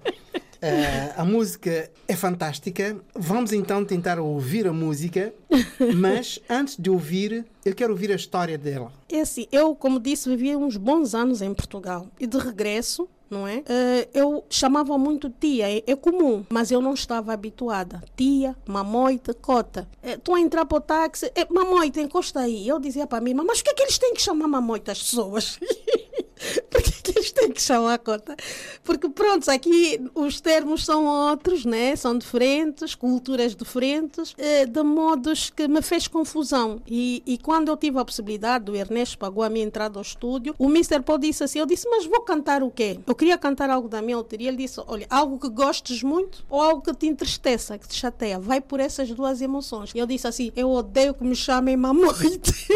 eh, 0.62 1.12
a 1.16 1.24
música 1.24 1.90
é 2.06 2.14
fantástica. 2.14 2.96
Vamos 3.14 3.52
então 3.52 3.84
tentar 3.84 4.18
ouvir 4.18 4.66
a 4.66 4.72
música, 4.72 5.32
mas 5.96 6.38
antes 6.48 6.76
de 6.76 6.90
ouvir, 6.90 7.44
eu 7.64 7.74
quero 7.74 7.92
ouvir 7.92 8.12
a 8.12 8.14
história 8.16 8.58
dela. 8.58 8.92
É 9.08 9.20
assim, 9.20 9.46
eu, 9.50 9.74
como 9.74 9.98
disse, 9.98 10.28
vivi 10.28 10.54
uns 10.54 10.76
bons 10.76 11.14
anos 11.14 11.42
em 11.42 11.52
Portugal. 11.54 12.06
E 12.18 12.26
de 12.26 12.38
regresso, 12.38 13.08
não 13.30 13.46
é? 13.46 13.62
Eh, 13.66 14.08
eu 14.12 14.44
chamava 14.50 14.98
muito 14.98 15.30
tia, 15.30 15.70
é, 15.70 15.82
é 15.86 15.96
comum, 15.96 16.44
mas 16.50 16.70
eu 16.70 16.80
não 16.80 16.94
estava 16.94 17.32
habituada. 17.32 18.02
Tia, 18.16 18.56
mamoite, 18.66 19.32
cota. 19.34 19.88
Estou 20.02 20.34
a 20.34 20.40
entrar 20.40 20.66
para 20.66 20.78
o 20.78 20.80
táxi, 20.80 21.30
eh, 21.34 21.46
mamoite, 21.48 22.00
encosta 22.00 22.40
aí. 22.40 22.66
Eu 22.66 22.80
dizia 22.80 23.06
para 23.06 23.20
mim, 23.20 23.34
mas 23.34 23.58
por 23.58 23.64
que, 23.64 23.70
é 23.70 23.74
que 23.74 23.82
eles 23.82 23.98
têm 23.98 24.14
que 24.14 24.22
chamar 24.22 24.48
mamoite 24.48 24.90
as 24.90 25.02
pessoas? 25.02 25.58
Por 26.70 26.82
que, 26.82 26.90
que 27.02 27.18
eles 27.18 27.32
têm 27.32 27.50
que 27.52 27.60
chamar 27.60 27.98
cota? 27.98 28.34
Porque, 28.82 29.08
pronto, 29.10 29.50
aqui 29.50 30.00
os 30.14 30.40
termos 30.40 30.84
são 30.84 31.04
outros, 31.04 31.66
né? 31.66 31.94
São 31.96 32.16
diferentes, 32.16 32.94
culturas 32.94 33.54
diferentes, 33.54 34.34
eh, 34.38 34.64
de 34.64 34.82
modos 34.82 35.50
que 35.50 35.68
me 35.68 35.82
fez 35.82 36.08
confusão. 36.08 36.80
E, 36.86 37.22
e 37.26 37.36
quando 37.36 37.68
eu 37.68 37.76
tive 37.76 37.98
a 37.98 38.04
possibilidade, 38.04 38.70
o 38.70 38.74
Ernesto 38.74 39.18
pagou 39.18 39.42
a 39.42 39.50
minha 39.50 39.64
entrada 39.64 39.98
ao 39.98 40.02
estúdio, 40.02 40.54
o 40.58 40.70
Mr. 40.70 41.02
Paul 41.02 41.18
disse 41.18 41.44
assim, 41.44 41.58
eu 41.58 41.66
disse, 41.66 41.88
mas 41.88 42.06
vou 42.06 42.22
cantar 42.22 42.62
o 42.62 42.70
quê? 42.70 42.98
Eu 43.06 43.14
queria 43.20 43.36
cantar 43.36 43.68
algo 43.68 43.86
da 43.86 44.00
minha 44.00 44.16
autoria. 44.16 44.48
Ele 44.48 44.56
disse, 44.56 44.80
olha, 44.86 45.06
algo 45.10 45.38
que 45.38 45.50
gostes 45.50 46.02
muito 46.02 46.42
ou 46.48 46.62
algo 46.62 46.80
que 46.80 46.94
te 46.94 47.06
entristeça, 47.06 47.76
que 47.76 47.86
te 47.86 47.94
chateia. 47.94 48.38
Vai 48.40 48.62
por 48.62 48.80
essas 48.80 49.10
duas 49.10 49.42
emoções. 49.42 49.92
E 49.94 49.98
eu 49.98 50.06
disse 50.06 50.26
assim, 50.26 50.50
eu 50.56 50.70
odeio 50.70 51.12
que 51.12 51.22
me 51.22 51.36
chamem 51.36 51.76
mamoite. 51.76 52.50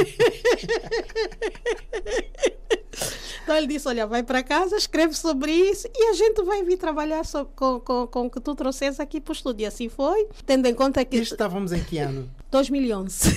Então 3.43 3.55
ele 3.57 3.67
disse: 3.67 3.87
Olha, 3.87 4.07
vai 4.07 4.23
para 4.23 4.43
casa, 4.43 4.75
escreve 4.75 5.13
sobre 5.13 5.53
isso 5.53 5.87
e 5.95 6.09
a 6.09 6.15
gente 6.15 6.43
vai 6.45 6.63
vir 6.63 6.79
trabalhar 6.79 7.23
so- 7.27 7.45
com, 7.55 7.79
com, 7.79 8.07
com 8.07 8.27
o 8.27 8.31
que 8.31 8.41
tu 8.41 8.55
trouxes 8.55 8.99
aqui 8.99 9.21
para 9.21 9.33
o 9.33 9.35
estúdio. 9.35 9.65
E 9.65 9.67
assim 9.67 9.91
foi, 9.91 10.29
tendo 10.47 10.67
em 10.67 10.75
conta 10.75 11.05
que. 11.05 11.19
Estávamos 11.19 11.71
em 11.73 11.85
que 11.85 11.99
ano? 11.99 12.31
2011. 12.51 13.37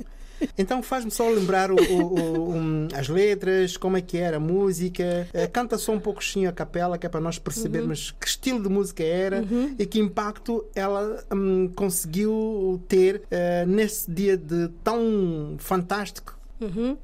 Então 0.57 0.81
faz-me 0.83 1.11
só 1.11 1.27
lembrar 1.29 1.71
o- 1.71 1.75
o- 1.75 2.49
um, 2.53 2.87
as 2.93 3.07
letras, 3.09 3.77
como 3.77 3.97
é 3.97 4.01
que 4.01 4.17
era 4.17 4.37
a 4.37 4.39
música. 4.39 5.27
Eh, 5.33 5.47
canta 5.47 5.77
só 5.77 5.91
um 5.93 5.99
pouquinho 5.99 6.49
a 6.49 6.53
capela, 6.53 6.97
que 6.97 7.05
é 7.05 7.09
para 7.09 7.19
nós 7.21 7.37
percebermos 7.39 8.11
que 8.19 8.27
estilo 8.27 8.61
de 8.61 8.69
música 8.69 9.03
era 9.03 9.43
e 9.77 9.85
que 9.85 9.99
impacto 9.99 10.65
ela 10.75 11.23
hum, 11.33 11.69
conseguiu 11.75 12.81
ter 12.87 13.23
eh, 13.31 13.65
nesse 13.65 14.09
dia 14.09 14.37
de 14.37 14.69
tão 14.83 15.55
fantástico. 15.59 16.37
Uhum. 16.61 16.97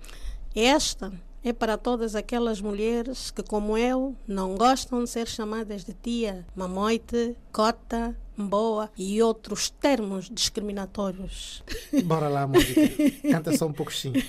Esta 0.56 1.12
é 1.44 1.52
para 1.52 1.78
todas 1.78 2.16
aquelas 2.16 2.62
mulheres 2.62 3.32
que, 3.32 3.42
como 3.42 3.78
eu, 3.78 4.16
não 4.28 4.56
gostam 4.56 5.04
de 5.04 5.10
ser 5.10 5.28
chamadas 5.28 5.84
de 5.84 5.94
tia, 5.94 6.46
mamoite, 6.56 7.36
cota, 7.52 8.16
boa 8.46 8.90
e 8.98 9.22
outros 9.22 9.70
termos 9.70 10.30
discriminatórios. 10.30 11.64
Bora 12.04 12.28
lá, 12.28 12.48
música. 12.48 12.82
Canta 13.30 13.56
só 13.58 13.68
um 13.68 13.74
pouquinho. 13.74 14.22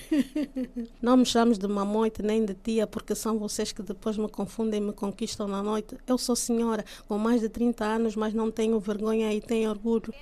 Não 1.01 1.17
me 1.17 1.25
chames 1.25 1.59
de 1.59 1.67
mamoite 1.67 2.23
nem 2.23 2.45
de 2.45 2.55
tia, 2.55 2.87
porque 2.87 3.15
são 3.15 3.39
vocês 3.39 3.73
que 3.73 3.83
depois 3.83 4.17
me 4.17 4.29
confundem 4.29 4.81
e 4.81 4.87
me 4.87 4.93
conquistam 4.93 5.49
na 5.49 5.63
noite. 5.63 5.97
Eu 6.07 6.19
sou 6.19 6.37
senhora 6.37 6.85
com 7.09 7.19
mais 7.19 7.41
de 7.41 7.49
30 7.49 7.85
anos, 7.85 8.17
mas 8.17 8.35
não 8.35 8.51
tenho 8.51 8.79
vergonha 8.79 9.33
e 9.33 9.41
tenho 9.41 9.71
orgulho. 9.71 10.13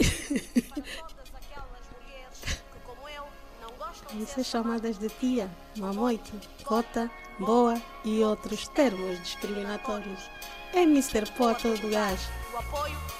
de 4.15 4.27
ser 4.27 4.45
chamadas 4.45 4.99
de 4.99 5.09
tia, 5.09 5.49
mamoite, 5.77 6.33
cota, 6.65 7.11
boa 7.39 7.81
e 8.05 8.23
outros 8.23 8.67
termos 8.69 9.23
discriminatórios. 9.23 10.29
É 10.73 10.83
Mr. 10.83 11.31
Pó 11.37 11.55
todo 11.55 11.91
gás. 11.91 12.29
O 12.53 12.59
apoio 12.59 13.20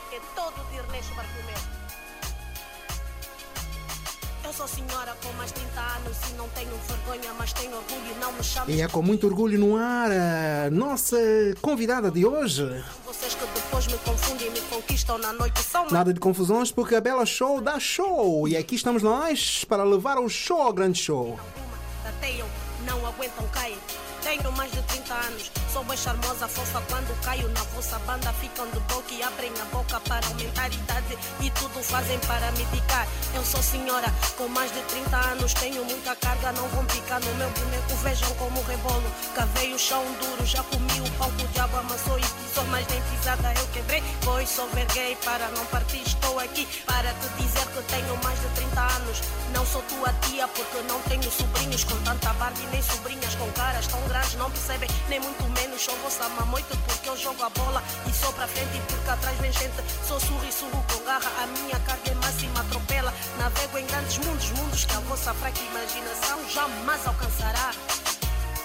Eu 4.51 4.55
sou 4.55 4.67
senhora 4.67 5.17
com 5.23 5.33
mais 5.35 5.53
30 5.53 5.81
anos 5.81 6.17
e 6.29 6.33
não 6.35 6.49
tenho 6.49 6.73
vergonha, 6.89 7.33
mas 7.39 7.53
tenho 7.53 7.73
orgulho. 7.73 8.17
Não 8.21 8.33
me 8.33 8.43
chame 8.43 8.73
E 8.75 8.83
é 8.83 8.89
com 8.89 9.01
muito 9.01 9.25
orgulho 9.29 9.57
no 9.57 9.77
ar 9.77 10.11
a 10.11 10.69
nossa 10.73 11.17
convidada 11.63 12.11
de 12.11 12.27
hoje. 12.27 12.65
vocês 13.07 13.33
que 13.37 13.47
depois 13.47 13.87
me 13.87 13.97
confundem 13.99 14.49
e 14.49 14.51
me 14.51 14.61
conquistam 14.63 15.19
na 15.19 15.33
noite. 15.33 15.63
São 15.63 15.87
Nada 15.89 16.13
de 16.13 16.19
confusões, 16.19 16.73
porque 16.73 16.97
a 16.97 17.01
Bela 17.01 17.25
Show 17.25 17.61
dá 17.61 17.79
show. 17.79 18.49
E 18.49 18.57
aqui 18.57 18.75
estamos 18.75 19.05
nós 19.05 19.65
para 19.65 19.85
levar 19.85 20.19
o 20.19 20.29
show 20.29 20.61
ao 20.61 20.73
grande 20.73 21.01
show. 21.01 21.39
uma, 21.57 21.79
tateiam, 22.03 22.49
não 22.85 23.07
aguentam, 23.07 23.47
caem. 23.53 23.79
Tenho 24.21 24.51
mais 24.51 24.73
de 24.73 24.83
30 24.83 25.15
anos, 25.15 25.53
sou 25.73 25.85
bem 25.85 25.97
charmosa, 25.97 26.49
fofa 26.49 26.83
quando 26.89 27.21
caio 27.23 27.49
na 27.49 27.63
vossa 27.75 27.99
banda. 28.01 28.33
Ficam 28.41 28.67
de 28.71 28.81
boca 28.81 29.15
e 29.15 29.23
abrem 29.23 29.53
a 29.61 29.65
boca 29.67 30.01
para 30.01 30.27
aumentar 30.27 30.65
a 30.65 30.69
idade 30.69 31.19
e 31.41 31.51
tudo 31.51 31.83
fazem 31.83 32.19
para 32.21 32.51
me 32.53 32.65
picar. 32.67 33.07
Eu 33.35 33.45
sou 33.45 33.63
senhora 33.63 34.13
com 34.37 34.49
mais 34.49 34.73
de 34.73 34.81
30 34.83 35.17
anos, 35.17 35.55
tenho 35.55 35.85
muita 35.85 36.17
carga, 36.17 36.53
não 36.53 36.69
vão 36.69 36.85
picar 36.87 37.21
no 37.21 37.35
meu 37.37 37.51
boneco. 37.51 37.95
Vejam 38.03 38.35
como 38.35 38.63
rebolo, 38.63 39.11
cavei 39.35 39.73
o 39.73 39.79
chão 39.79 40.05
duro, 40.21 40.45
já 40.45 40.63
comi 40.65 41.01
o 41.01 41.11
pão 41.19 41.31
que 41.33 41.45
o 41.45 41.49
diabo 41.49 41.77
amassou 41.77 42.19
e 42.19 42.23
pisou, 42.23 42.65
mas 42.67 42.87
nem 42.89 43.03
pisada 43.03 43.53
eu 43.55 43.67
quebrei. 43.69 44.03
Pois 44.25 44.49
sou 44.49 44.69
verguei 44.71 45.17
para 45.25 45.49
não 45.51 45.65
partir, 45.67 46.03
estou 46.03 46.39
aqui 46.41 46.67
para 46.85 47.13
te 47.15 47.29
dizer 47.43 47.67
que 47.67 47.83
tenho 47.83 48.17
mais 48.25 48.41
de 48.41 48.49
30 48.49 48.81
anos. 48.81 49.21
Não 49.55 49.65
sou 49.67 49.83
tua 49.83 50.13
tia 50.23 50.49
porque 50.49 50.83
não 50.89 51.01
tenho 51.03 51.31
sobrinhos 51.31 51.85
com 51.85 51.97
tanta 52.03 52.33
Barbie, 52.35 52.67
nem 52.73 52.83
sobrinhas 52.83 53.35
com 53.37 53.51
caras 53.53 53.87
tão 53.87 54.01
grandes, 54.09 54.35
não 54.35 54.51
percebem, 54.51 54.89
nem 55.09 55.21
muito 55.21 55.43
menos. 55.45 55.60
Sou 55.81 55.97
vossa 55.97 56.29
mamoite 56.29 56.77
porque 56.87 57.09
eu 57.09 57.17
jogo 57.17 57.43
a 57.43 57.49
bola 57.49 57.83
e 58.07 58.13
sou 58.13 58.31
para 58.35 58.47
frente 58.47 58.77
e 58.77 58.81
porque 58.81 59.09
atrás 59.09 59.35
vem 59.39 59.51
gente. 59.51 59.83
Sou 60.07 60.21
surro 60.21 60.45
e 60.47 60.53
surro 60.53 60.85
com 60.93 61.05
garra, 61.05 61.33
a 61.43 61.47
minha 61.47 61.81
carga 61.81 62.11
é 62.11 62.15
máxima, 62.17 62.61
atropela. 62.61 63.15
Navego 63.39 63.79
em 63.79 63.87
grandes 63.87 64.19
mundos, 64.19 64.51
mundos 64.51 64.85
que 64.85 64.95
a 64.95 65.01
vossa 65.01 65.33
fraca 65.33 65.59
imaginação 65.59 66.51
jamais 66.51 67.07
alcançará. 67.07 67.73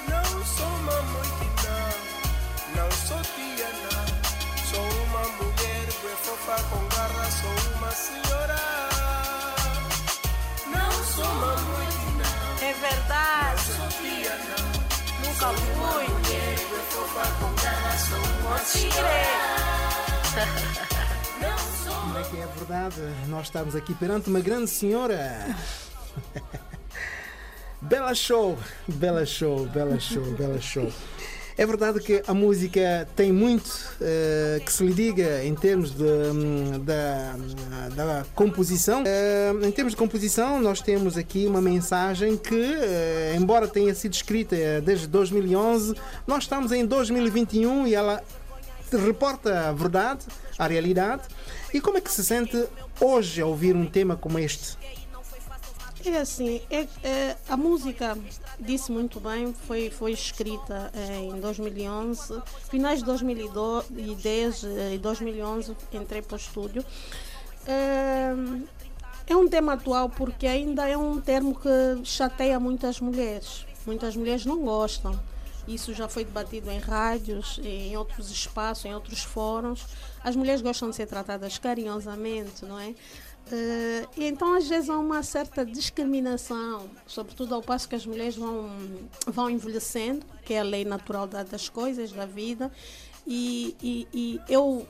Não 0.09 0.45
sou 0.45 0.67
uma 0.67 1.01
moitina, 1.03 1.77
não 2.75 2.91
sou 2.91 3.21
tia, 3.33 3.69
não. 3.83 4.05
Sou 4.69 5.03
uma 5.03 5.27
mulher 5.37 5.85
bem 6.03 6.15
fofa 6.21 6.63
com 6.63 6.85
garra, 6.89 7.31
sou 7.31 7.77
uma 7.77 7.91
senhora. 7.91 8.59
Não 10.67 10.91
sou 11.05 11.25
nunca 11.25 11.57
fui. 11.57 11.85
Como 15.45 15.53
é 22.17 22.23
que 22.23 22.37
é 22.37 22.47
verdade? 22.47 23.01
Nós 23.27 23.45
estamos 23.45 23.75
aqui 23.75 23.93
perante 23.93 24.27
uma 24.27 24.39
grande 24.39 24.71
senhora. 24.71 25.55
bela 27.79 28.15
show, 28.15 28.57
bela 28.87 29.23
show, 29.23 29.67
bela 29.67 29.99
show, 29.99 30.23
bela 30.31 30.59
show. 30.59 30.91
É 31.57 31.65
verdade 31.65 32.01
que 32.01 32.21
a 32.27 32.33
música 32.33 33.07
tem 33.15 33.31
muito 33.31 33.71
eh, 34.01 34.61
que 34.65 34.73
se 34.73 34.83
lhe 34.83 34.93
diga 34.93 35.41
em 35.41 35.55
termos 35.55 35.91
de, 35.91 36.03
hum, 36.03 36.83
da, 36.83 37.35
da 37.95 38.25
composição. 38.35 39.03
Eh, 39.05 39.53
em 39.63 39.71
termos 39.71 39.93
de 39.93 39.97
composição, 39.97 40.61
nós 40.61 40.81
temos 40.81 41.17
aqui 41.17 41.47
uma 41.47 41.61
mensagem 41.61 42.35
que, 42.35 42.61
eh, 42.61 43.35
embora 43.37 43.69
tenha 43.69 43.95
sido 43.95 44.13
escrita 44.13 44.55
desde 44.83 45.07
2011, 45.07 45.95
nós 46.27 46.43
estamos 46.43 46.73
em 46.73 46.85
2021 46.85 47.87
e 47.87 47.95
ela 47.95 48.21
reporta 48.91 49.69
a 49.69 49.71
verdade, 49.71 50.25
a 50.59 50.67
realidade. 50.67 51.23
E 51.73 51.79
como 51.79 51.97
é 51.97 52.01
que 52.01 52.11
se 52.11 52.23
sente 52.23 52.65
hoje 52.99 53.41
a 53.41 53.45
ouvir 53.45 53.77
um 53.77 53.85
tema 53.85 54.17
como 54.17 54.37
este? 54.39 54.77
É 56.05 56.19
assim, 56.19 56.61
é, 56.69 56.87
é, 57.03 57.35
a 57.49 57.57
música, 57.57 58.15
disse 58.59 58.91
muito 58.91 59.19
bem, 59.19 59.51
foi, 59.53 59.89
foi 59.89 60.11
escrita 60.11 60.91
eh, 60.93 61.21
em 61.21 61.39
2011, 61.39 62.43
finais 62.69 62.99
de 62.99 63.05
2010 63.05 64.63
eh, 64.65 64.93
e 64.93 64.97
2011 64.99 65.75
entrei 65.93 66.21
para 66.21 66.35
o 66.35 66.37
estúdio. 66.37 66.85
É, 67.65 68.35
é 69.25 69.35
um 69.35 69.47
tema 69.47 69.73
atual 69.73 70.07
porque 70.07 70.45
ainda 70.45 70.87
é 70.87 70.95
um 70.95 71.19
termo 71.19 71.55
que 71.55 72.05
chateia 72.05 72.59
muitas 72.59 72.99
mulheres. 72.99 73.65
Muitas 73.83 74.15
mulheres 74.15 74.45
não 74.45 74.59
gostam. 74.59 75.19
Isso 75.67 75.91
já 75.91 76.07
foi 76.07 76.23
debatido 76.23 76.69
em 76.69 76.77
rádios, 76.77 77.59
em 77.63 77.97
outros 77.97 78.29
espaços, 78.29 78.85
em 78.85 78.93
outros 78.93 79.23
fóruns. 79.23 79.83
As 80.23 80.35
mulheres 80.35 80.61
gostam 80.61 80.91
de 80.91 80.95
ser 80.95 81.07
tratadas 81.07 81.57
carinhosamente, 81.57 82.63
não 82.63 82.79
é? 82.79 82.93
Eh, 83.51 84.07
e 84.17 84.25
então, 84.25 84.53
às 84.55 84.67
vezes, 84.67 84.89
há 84.89 84.97
uma 84.97 85.21
certa 85.21 85.65
discriminação, 85.65 86.89
sobretudo 87.05 87.53
ao 87.53 87.61
passo 87.61 87.87
que 87.87 87.95
as 87.95 88.05
mulheres 88.05 88.35
vão, 88.35 88.69
vão 89.27 89.49
envelhecendo, 89.49 90.25
que 90.43 90.53
é 90.53 90.59
a 90.59 90.63
lei 90.63 90.83
natural 90.83 91.27
da- 91.27 91.43
das 91.43 91.69
coisas, 91.69 92.11
da 92.11 92.25
vida. 92.25 92.71
E, 93.27 93.75
e- 93.81 94.07
e 94.13 94.41
eu 94.49 94.87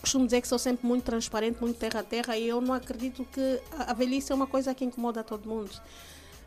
costumo 0.00 0.24
dizer 0.26 0.40
que 0.40 0.46
sou 0.48 0.58
sempre 0.60 0.86
muito 0.86 1.02
transparente, 1.04 1.60
muito 1.60 1.76
terra 1.76 2.00
a 2.00 2.02
terra, 2.04 2.36
e 2.36 2.46
eu 2.46 2.60
não 2.60 2.72
acredito 2.72 3.24
que 3.24 3.60
a 3.72 3.92
velhice 3.92 4.30
é 4.30 4.34
uma 4.34 4.46
coisa 4.46 4.72
que 4.74 4.84
incomoda 4.84 5.24
todo 5.24 5.48
mundo. 5.48 5.70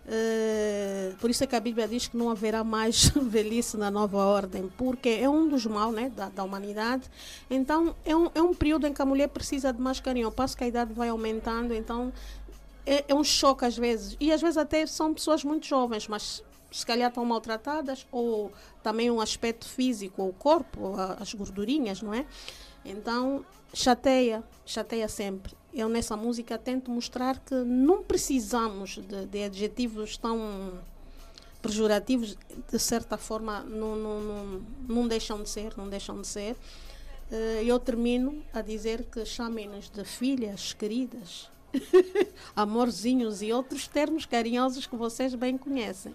Eh, 0.07 1.13
por 1.19 1.29
isso 1.29 1.43
é 1.43 1.47
que 1.47 1.55
a 1.55 1.59
Bíblia 1.59 1.87
diz 1.87 2.07
que 2.07 2.17
não 2.17 2.29
haverá 2.29 2.63
mais 2.63 3.09
velhice 3.15 3.77
na 3.77 3.91
nova 3.91 4.17
ordem, 4.17 4.69
porque 4.77 5.09
é 5.09 5.29
um 5.29 5.47
dos 5.47 5.65
mal 5.65 5.91
né, 5.91 6.11
da, 6.15 6.29
da 6.29 6.43
humanidade. 6.43 7.03
Então, 7.49 7.95
é 8.05 8.15
um, 8.15 8.29
é 8.33 8.41
um 8.41 8.53
período 8.53 8.87
em 8.87 8.93
que 8.93 9.01
a 9.01 9.05
mulher 9.05 9.27
precisa 9.27 9.71
de 9.71 9.79
mais 9.79 9.99
carinho. 9.99 10.25
Ao 10.25 10.31
passo 10.31 10.57
que 10.57 10.63
a 10.63 10.67
idade 10.67 10.93
vai 10.93 11.09
aumentando, 11.09 11.73
então 11.73 12.11
é, 12.85 13.05
é 13.07 13.15
um 13.15 13.23
choque 13.23 13.63
às 13.63 13.77
vezes. 13.77 14.17
E 14.19 14.31
às 14.31 14.41
vezes 14.41 14.57
até 14.57 14.85
são 14.85 15.13
pessoas 15.13 15.43
muito 15.43 15.67
jovens, 15.67 16.07
mas 16.07 16.43
se 16.71 16.85
calhar 16.85 17.09
estão 17.09 17.25
maltratadas, 17.25 18.07
ou 18.11 18.51
também 18.81 19.11
um 19.11 19.19
aspecto 19.19 19.67
físico, 19.67 20.23
o 20.23 20.33
corpo, 20.33 20.93
as 21.19 21.33
gordurinhas, 21.33 22.01
não 22.01 22.13
é? 22.13 22.25
Então, 22.85 23.45
chateia, 23.73 24.43
chateia 24.65 25.07
sempre. 25.07 25.53
Eu 25.73 25.87
nessa 25.87 26.17
música 26.17 26.57
tento 26.57 26.89
mostrar 26.89 27.39
que 27.39 27.55
não 27.55 28.03
precisamos 28.03 28.97
de, 28.97 29.25
de 29.25 29.43
adjetivos 29.43 30.17
tão 30.17 30.79
pejorativos, 31.61 32.35
de 32.69 32.79
certa 32.79 33.17
forma, 33.17 33.61
não, 33.61 33.95
não, 33.95 34.19
não, 34.21 34.61
não 34.87 35.07
deixam 35.07 35.41
de 35.43 35.49
ser, 35.49 35.77
não 35.77 35.87
deixam 35.87 36.19
de 36.19 36.27
ser. 36.27 36.55
Eh, 37.31 37.63
Eu 37.63 37.79
termino 37.79 38.43
a 38.51 38.61
dizer 38.61 39.05
que 39.05 39.23
chamem-nos 39.25 39.89
de 39.89 40.03
filhas 40.03 40.73
queridas, 40.73 41.49
amorzinhos 42.55 43.41
e 43.41 43.51
outros 43.51 43.87
termos 43.87 44.25
carinhosos 44.25 44.85
que 44.85 44.95
vocês 44.95 45.33
bem 45.35 45.57
conhecem. 45.57 46.13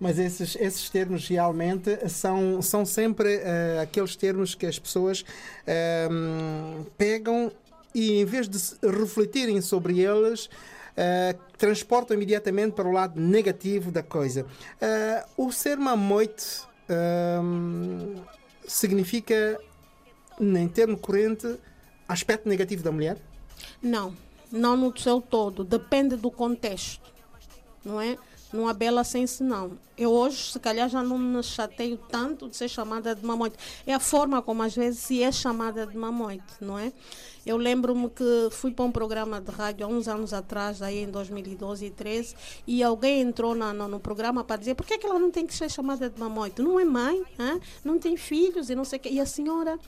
Mas 0.00 0.18
esses, 0.18 0.56
esses 0.56 0.88
termos 0.88 1.28
realmente 1.28 2.08
são, 2.08 2.62
são 2.62 2.86
sempre 2.86 3.34
eh, 3.34 3.80
aqueles 3.82 4.16
termos 4.16 4.54
que 4.54 4.64
as 4.64 4.78
pessoas 4.78 5.24
ehm, 5.66 6.84
pegam 6.96 7.52
e, 7.94 8.20
em 8.20 8.24
vez 8.24 8.48
de 8.48 8.58
refletirem 8.82 9.60
sobre 9.60 10.00
eles, 10.00 10.48
eh, 10.96 11.36
transportam 11.58 12.16
imediatamente 12.16 12.72
para 12.72 12.88
o 12.88 12.92
lado 12.92 13.20
negativo 13.20 13.90
da 13.90 14.02
coisa. 14.02 14.46
Eh, 14.80 15.24
o 15.36 15.52
ser 15.52 15.76
mamoite 15.76 16.62
ehm, 16.88 18.22
significa, 18.66 19.60
em 20.40 20.68
termo 20.68 20.96
corrente, 20.96 21.58
aspecto 22.08 22.48
negativo 22.48 22.82
da 22.82 22.90
mulher? 22.90 23.18
Não, 23.82 24.16
não 24.50 24.76
no 24.76 24.96
seu 24.98 25.20
todo, 25.20 25.64
depende 25.64 26.16
do 26.16 26.30
contexto, 26.30 27.00
não 27.84 28.00
é? 28.00 28.16
Não 28.52 28.66
há 28.66 28.74
bela 28.74 29.04
sem 29.04 29.28
senão. 29.28 29.78
Eu 29.96 30.10
hoje, 30.10 30.50
se 30.50 30.58
calhar, 30.58 30.88
já 30.88 31.04
não 31.04 31.16
me 31.16 31.40
chateio 31.40 31.96
tanto 31.96 32.48
de 32.48 32.56
ser 32.56 32.68
chamada 32.68 33.14
de 33.14 33.24
mamoite. 33.24 33.56
É 33.86 33.94
a 33.94 34.00
forma 34.00 34.42
como 34.42 34.60
às 34.64 34.74
vezes 34.74 34.98
se 34.98 35.22
é 35.22 35.30
chamada 35.30 35.86
de 35.86 35.96
mamoite, 35.96 36.54
não 36.60 36.76
é? 36.76 36.92
Eu 37.46 37.56
lembro-me 37.56 38.10
que 38.10 38.48
fui 38.50 38.72
para 38.72 38.84
um 38.84 38.90
programa 38.90 39.40
de 39.40 39.52
rádio 39.52 39.86
há 39.86 39.88
uns 39.88 40.08
anos 40.08 40.32
atrás, 40.32 40.82
aí 40.82 41.04
em 41.04 41.10
2012 41.10 41.86
e 41.86 41.90
13, 41.90 42.34
e 42.66 42.82
alguém 42.82 43.20
entrou 43.20 43.54
na- 43.54 43.72
no, 43.72 43.86
no 43.86 44.00
programa 44.00 44.42
para 44.42 44.56
dizer 44.56 44.74
por 44.74 44.84
que, 44.84 44.94
é 44.94 44.98
que 44.98 45.06
ela 45.06 45.18
não 45.18 45.30
tem 45.30 45.46
que 45.46 45.54
ser 45.54 45.70
chamada 45.70 46.10
de 46.10 46.18
mamoite? 46.18 46.60
Não 46.60 46.78
é 46.80 46.84
mãe, 46.84 47.22
hã? 47.38 47.60
não 47.84 48.00
tem 48.00 48.16
filhos 48.16 48.68
e 48.68 48.74
não 48.74 48.84
sei 48.84 48.98
o 48.98 49.02
quê. 49.02 49.10
E 49.10 49.20
a 49.20 49.26
senhora 49.26 49.78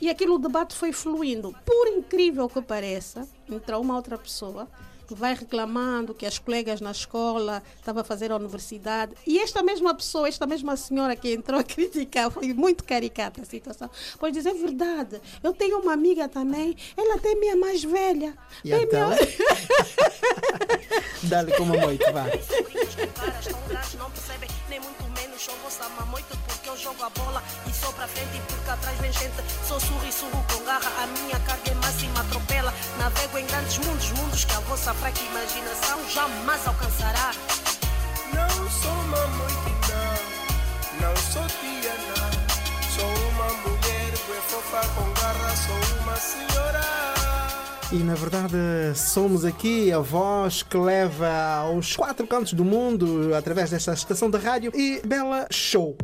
e 0.00 0.08
aquilo 0.10 0.34
o 0.34 0.38
debate 0.38 0.74
foi 0.74 0.92
fluindo. 0.92 1.54
Por 1.64 1.88
incrível 1.88 2.48
que 2.48 2.60
pareça, 2.62 3.28
entrou 3.48 3.80
uma 3.82 3.94
outra 3.96 4.16
pessoa 4.18 4.68
que 5.06 5.14
vai 5.14 5.36
reclamando 5.36 6.12
que 6.12 6.26
as 6.26 6.36
colegas 6.36 6.80
na 6.80 6.90
escola 6.90 7.62
estavam 7.78 8.00
a 8.00 8.04
fazer 8.04 8.32
a 8.32 8.36
universidade. 8.36 9.12
E 9.24 9.38
esta 9.38 9.62
mesma 9.62 9.94
pessoa, 9.94 10.26
esta 10.26 10.48
mesma 10.48 10.76
senhora 10.76 11.14
que 11.14 11.32
entrou 11.32 11.60
a 11.60 11.62
criticar, 11.62 12.28
foi 12.28 12.52
muito 12.52 12.82
caricata 12.82 13.40
a 13.40 13.44
situação. 13.44 13.88
Pois 14.18 14.32
dizer 14.32 14.52
verdade, 14.54 15.20
eu 15.44 15.52
tenho 15.52 15.78
uma 15.78 15.92
amiga 15.92 16.28
também, 16.28 16.76
ela 16.96 17.14
até 17.14 17.36
minha 17.36 17.54
mais 17.54 17.84
velha. 17.84 18.36
E 18.64 18.70
Bem, 18.70 18.82
então? 18.82 19.08
minha- 19.10 19.20
Dá-lhe 21.22 21.52
como 21.56 21.74
a 21.74 21.80
moite, 21.80 22.04
vá. 22.10 22.24
não 23.98 24.10
percebem, 24.10 24.48
nem 24.68 24.80
muito 24.80 25.04
menos 25.20 25.46
vossa 25.62 25.88
eu 26.76 26.82
jogo 26.82 27.02
a 27.04 27.10
bola 27.10 27.42
e 27.66 27.72
sou 27.72 27.92
pra 27.94 28.06
frente 28.06 28.36
e 28.36 28.40
porque 28.40 28.70
atrás 28.70 28.98
vem 28.98 29.12
gente. 29.12 29.34
Sou 29.66 29.80
surro 29.80 30.06
e 30.06 30.12
surro 30.12 30.44
com 30.52 30.62
garra, 30.64 30.90
a 31.02 31.06
minha 31.06 31.40
carga 31.40 31.70
é 31.70 31.74
máxima, 31.74 32.20
atropela. 32.20 32.74
Navego 32.98 33.38
em 33.38 33.46
grandes 33.46 33.78
mundos, 33.78 34.12
mundos 34.12 34.44
que 34.44 34.54
a 34.54 34.60
vossa 34.60 34.92
fraca 34.94 35.18
imaginação 35.20 35.98
jamais 36.10 36.66
alcançará. 36.66 37.32
Não 38.34 38.70
sou 38.70 38.94
mamoitina, 39.04 40.02
não 41.00 41.16
sou 41.16 41.46
tia, 41.60 41.94
não. 42.08 42.26
Sou 42.94 43.28
uma 43.30 43.52
mulher 43.62 44.10
bem 44.10 44.40
fofa 44.46 44.88
com 44.94 45.12
garra, 45.20 45.56
sou 45.56 46.02
uma 46.02 46.16
senhora. 46.16 46.80
E 47.92 47.96
na 47.98 48.14
verdade 48.14 48.56
somos 48.96 49.44
aqui 49.44 49.92
a 49.92 50.00
voz 50.00 50.62
que 50.62 50.76
leva 50.76 51.28
aos 51.60 51.96
quatro 51.96 52.26
cantos 52.26 52.52
do 52.52 52.64
mundo 52.64 53.34
através 53.34 53.70
desta 53.70 53.94
estação 53.94 54.28
de 54.28 54.36
rádio 54.36 54.72
e 54.74 55.00
Bela 55.06 55.46
Show. 55.50 55.96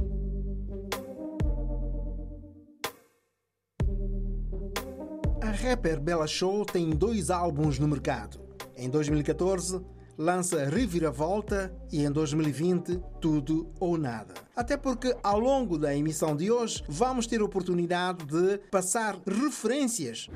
Rapper 5.63 6.01
Bella 6.01 6.27
Show 6.27 6.65
tem 6.65 6.91
dois 6.91 7.31
álbuns 7.31 7.79
no 7.79 7.87
mercado. 7.87 8.41
Em 8.77 8.91
2014 8.91 9.81
lança 10.19 10.69
Reviravolta 10.69 11.73
e 11.91 12.05
em 12.05 12.11
2020 12.11 13.01
Tudo 13.21 13.73
ou 13.79 13.97
Nada. 13.97 14.35
Até 14.57 14.77
porque 14.77 15.17
ao 15.23 15.39
longo 15.39 15.79
da 15.79 15.97
emissão 15.97 16.35
de 16.35 16.51
hoje 16.51 16.83
vamos 16.89 17.29
ter 17.29 17.41
a 17.41 17.45
oportunidade 17.45 18.25
de 18.25 18.59
passar 18.71 19.17
referências. 19.25 20.29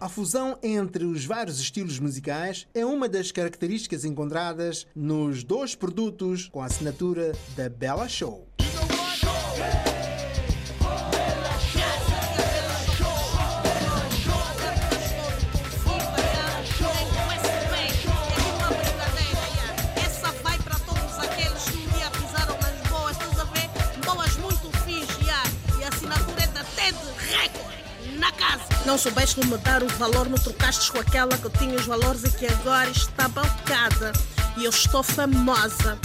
A 0.00 0.08
fusão 0.08 0.56
entre 0.62 1.04
os 1.04 1.24
vários 1.26 1.58
estilos 1.58 1.98
musicais 1.98 2.68
é 2.72 2.86
uma 2.86 3.08
das 3.08 3.32
características 3.32 4.04
encontradas 4.04 4.86
nos 4.94 5.42
dois 5.42 5.74
produtos 5.74 6.48
com 6.48 6.62
a 6.62 6.66
assinatura 6.66 7.32
da 7.56 7.68
Bella 7.68 8.08
Show. 8.08 8.46
Essa 8.58 9.97
Não 28.88 28.96
soubeste 28.96 29.46
me 29.46 29.58
dar 29.58 29.82
o 29.82 29.86
valor, 29.98 30.30
me 30.30 30.38
trocaste 30.38 30.90
com 30.90 30.98
aquela 30.98 31.36
que 31.36 31.50
tinha 31.58 31.74
os 31.74 31.84
valores 31.84 32.24
e 32.24 32.30
que 32.30 32.46
agora 32.46 32.88
está 32.88 33.28
balcada. 33.28 34.14
E 34.56 34.64
eu 34.64 34.70
estou 34.70 35.02
famosa, 35.02 35.98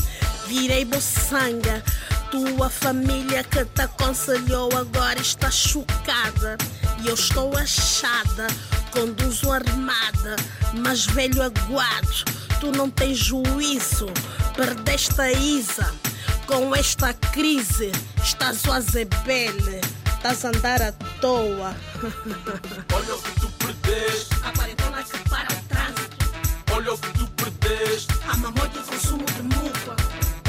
virei 0.48 0.84
boçanga. 0.84 1.82
Tua 2.30 2.70
família 2.70 3.42
que 3.46 3.64
te 3.64 3.82
aconselhou 3.84 4.70
agora 4.76 5.18
está 5.18 5.50
chocada. 5.50 6.58
E 7.02 7.08
eu 7.08 7.14
estou 7.14 7.56
achada, 7.56 8.48
conduzo 8.92 9.50
armada, 9.50 10.36
mas 10.74 11.06
velho 11.06 11.42
aguado, 11.42 12.26
tu 12.60 12.70
não 12.74 12.90
tens 12.90 13.18
juízo, 13.18 14.08
perdeste 14.58 15.22
a 15.22 15.32
Isa. 15.32 15.90
Com 16.46 16.76
esta 16.76 17.14
crise, 17.14 17.94
estás 18.22 18.66
o 18.66 18.74
azebele, 18.74 19.80
estás 20.18 20.44
a 20.44 20.50
andar 20.50 20.82
à 20.82 20.92
toa. 21.24 21.74
Olha 22.94 23.16
o 23.16 23.22
que 23.22 23.40
tu 23.40 23.48
perdeste, 23.52 24.36
A 24.44 24.52
quarentena 24.52 25.04
que 25.04 25.30
para 25.30 25.48
o 25.54 25.62
trânsito, 25.70 26.18
olha 26.76 26.94
o 26.94 26.98
que 26.98 27.12
tu 27.18 27.28
perdeste, 27.28 28.14
a 28.30 28.36
mamãe 28.36 28.70
de 28.72 28.80
consumo 28.80 29.24
de 29.26 29.42
muca, 29.44 29.96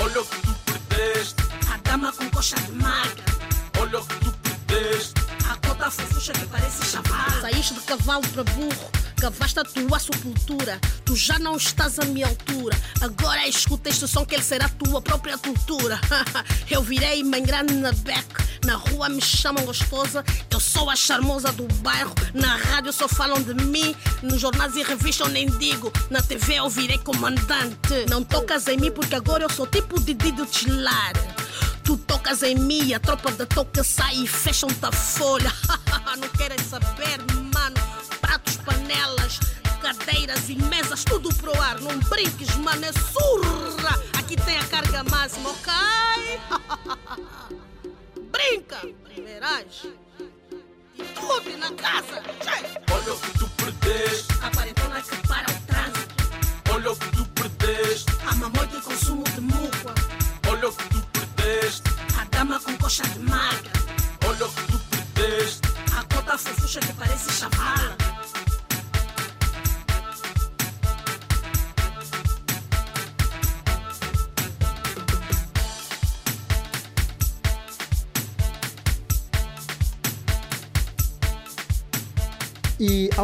olha 0.03 0.21
o 0.21 0.25
que 0.25 0.41
tu 0.41 0.55
perdeste, 0.67 1.43
a 1.73 1.77
dama 1.89 2.13
com 2.13 2.29
coxa 2.31 2.57
de 2.57 2.73
maga. 2.73 3.25
olha 3.81 4.01
o 4.01 4.05
que 4.05 4.17
tu 4.25 4.33
perdeste, 4.33 5.15
A 5.49 5.57
cota 5.65 5.89
fofucha 5.93 6.33
que 6.33 6.47
parece 6.47 6.85
chaval. 6.87 7.41
Saíste 7.41 7.75
de 7.75 7.81
cavalo 7.83 8.27
para 8.31 8.43
burro, 8.43 8.91
cavaste 9.25 9.59
a 9.59 9.65
tua 9.65 9.99
sepultura. 9.99 10.79
Tu 11.03 11.17
já 11.17 11.39
não 11.39 11.57
estás 11.57 11.99
à 11.99 12.05
minha 12.05 12.27
altura. 12.27 12.77
Agora 13.01 13.49
escuta 13.49 13.89
este 13.89 14.07
som 14.07 14.27
que 14.27 14.35
ele 14.35 14.43
será 14.43 14.69
tua 14.69 15.01
própria 15.01 15.39
cultura. 15.39 15.99
Eu 16.71 16.83
virei 16.83 17.25
mãe 17.25 17.43
grande 17.43 17.73
na 17.73 17.91
beca. 17.93 18.45
Na 18.67 18.75
rua 18.75 19.09
me 19.09 19.23
chamam 19.23 19.65
gostosa. 19.65 20.23
Eu 20.51 20.61
sou 20.61 20.91
a 20.91 20.97
charmosa 20.97 21.51
do 21.53 21.67
bairro. 21.77 22.15
Na 22.35 22.55
rádio 22.57 22.93
só 22.93 23.09
falam 23.09 23.41
de 23.41 23.55
mim. 23.55 23.97
Nos 24.23 24.43
jornais 24.43 24.77
e 24.77 24.83
revistas 24.83 25.27
eu 25.27 25.33
nem 25.33 25.47
digo. 25.59 25.91
Na 26.11 26.21
TV 26.21 26.57
eu 26.57 26.69
virei 26.69 26.99
comandante. 26.99 28.05
Não 28.11 28.23
tocas 28.23 28.69
em 28.69 28.77
mim 28.77 28.91
porque 28.91 29.15
agora 29.15 29.45
eu 29.45 29.51
sou 29.51 29.67
tipo 29.67 29.99
de 30.01 30.13
Dido 30.13 30.45
Tilar. 30.45 31.15
Tu 31.83 31.97
tocas 31.97 32.43
em 32.43 32.57
mim, 32.57 32.93
a 32.93 33.01
tropa 33.01 33.31
da 33.33 33.47
toca 33.47 33.83
sai 33.83 34.17
e 34.17 34.27
fecham-te 34.27 34.85
a 34.85 34.93
folha. 34.93 35.53
Não 36.19 36.29
querem 36.31 36.59
saber, 36.59 37.19
mano. 37.53 37.94
Panelas, 38.85 39.41
cadeiras 39.81 40.51
e 40.51 40.57
mesas, 40.57 41.05
tudo 41.05 41.35
pro 41.37 41.59
ar. 41.59 41.81
Não 41.81 41.99
brinques, 42.01 42.55
mano, 42.57 42.85
é 42.85 42.93
surra. 42.93 43.99
Aqui 44.19 44.37
tem 44.37 44.59
a 44.59 44.65
carga 44.65 45.03
máxima, 45.05 45.49
ok? 45.49 45.73
Brinca, 48.31 48.87
verás. 49.17 49.87
E 50.99 51.03
tudo 51.15 51.57
na 51.57 51.73
casa. 51.73 52.23
Olha 52.93 53.15
o 53.15 53.21
que 53.21 53.39
tu 53.39 53.49
perdeste, 53.57 54.35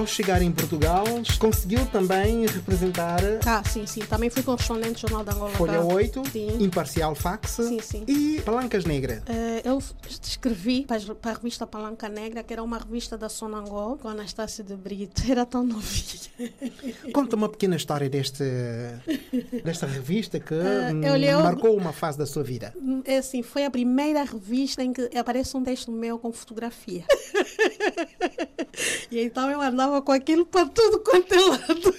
ao 0.00 0.06
chegar 0.06 0.40
em 0.40 0.50
Portugal, 0.50 1.04
conseguiu 1.38 1.84
também 1.86 2.46
representar 2.46 3.20
Cá, 3.44 3.62
sim, 3.64 3.86
sim. 3.86 4.00
Também 4.00 4.30
fui 4.30 4.42
correspondente 4.42 4.94
do 4.94 5.00
Jornal 5.00 5.22
da 5.24 5.32
Angola. 5.34 5.50
Folha 5.50 5.72
cá. 5.74 5.84
8, 5.84 6.22
Sim. 6.32 6.56
Imparcial 6.62 7.14
Fax 7.14 7.50
Sim, 7.50 7.78
sim. 7.80 8.04
e 8.08 8.40
Palancas 8.42 8.86
Negra. 8.86 9.22
Eh, 9.28 9.60
eu 9.62 9.78
escrevi 10.08 10.86
para, 10.86 10.96
a 11.30 11.34
revista 11.34 11.66
Palanca 11.66 12.08
Negra, 12.08 12.42
que 12.42 12.50
era 12.52 12.62
uma 12.62 12.78
revista 12.78 13.18
da 13.18 13.28
Sonangol, 13.28 13.98
com 13.98 14.08
Anastácio 14.08 14.64
de 14.64 14.74
Brito. 14.74 15.22
Era 15.30 15.44
tão 15.44 15.64
novinha. 15.64 16.50
Conta 17.12 17.36
uma 17.36 17.48
pequena 17.48 17.76
história 17.76 18.08
deste, 18.08 18.42
desta 19.62 19.86
revista 19.86 20.40
que 20.40 20.54
hum, 20.54 21.02
eu- 21.04 21.40
marcou 21.40 21.76
uma 21.76 21.92
fase 21.92 22.16
da 22.16 22.24
sua 22.24 22.42
vida. 22.42 22.72
É 23.04 23.18
assim, 23.18 23.42
foi 23.42 23.64
a 23.66 23.70
primeira 23.70 24.24
revista 24.24 24.82
em 24.82 24.92
que 24.94 25.10
aparece 25.16 25.54
um 25.56 25.62
texto 25.62 25.92
meu 25.92 26.18
com 26.18 26.32
fotografia. 26.32 27.04
e 29.10 29.20
então 29.20 29.50
eu 29.50 29.60
andava 29.60 30.00
com 30.02 30.12
aquilo 30.12 30.46
para 30.46 30.66
tudo 30.66 31.00
quanto 31.00 31.34
é 31.34 31.40
lado. 31.40 31.94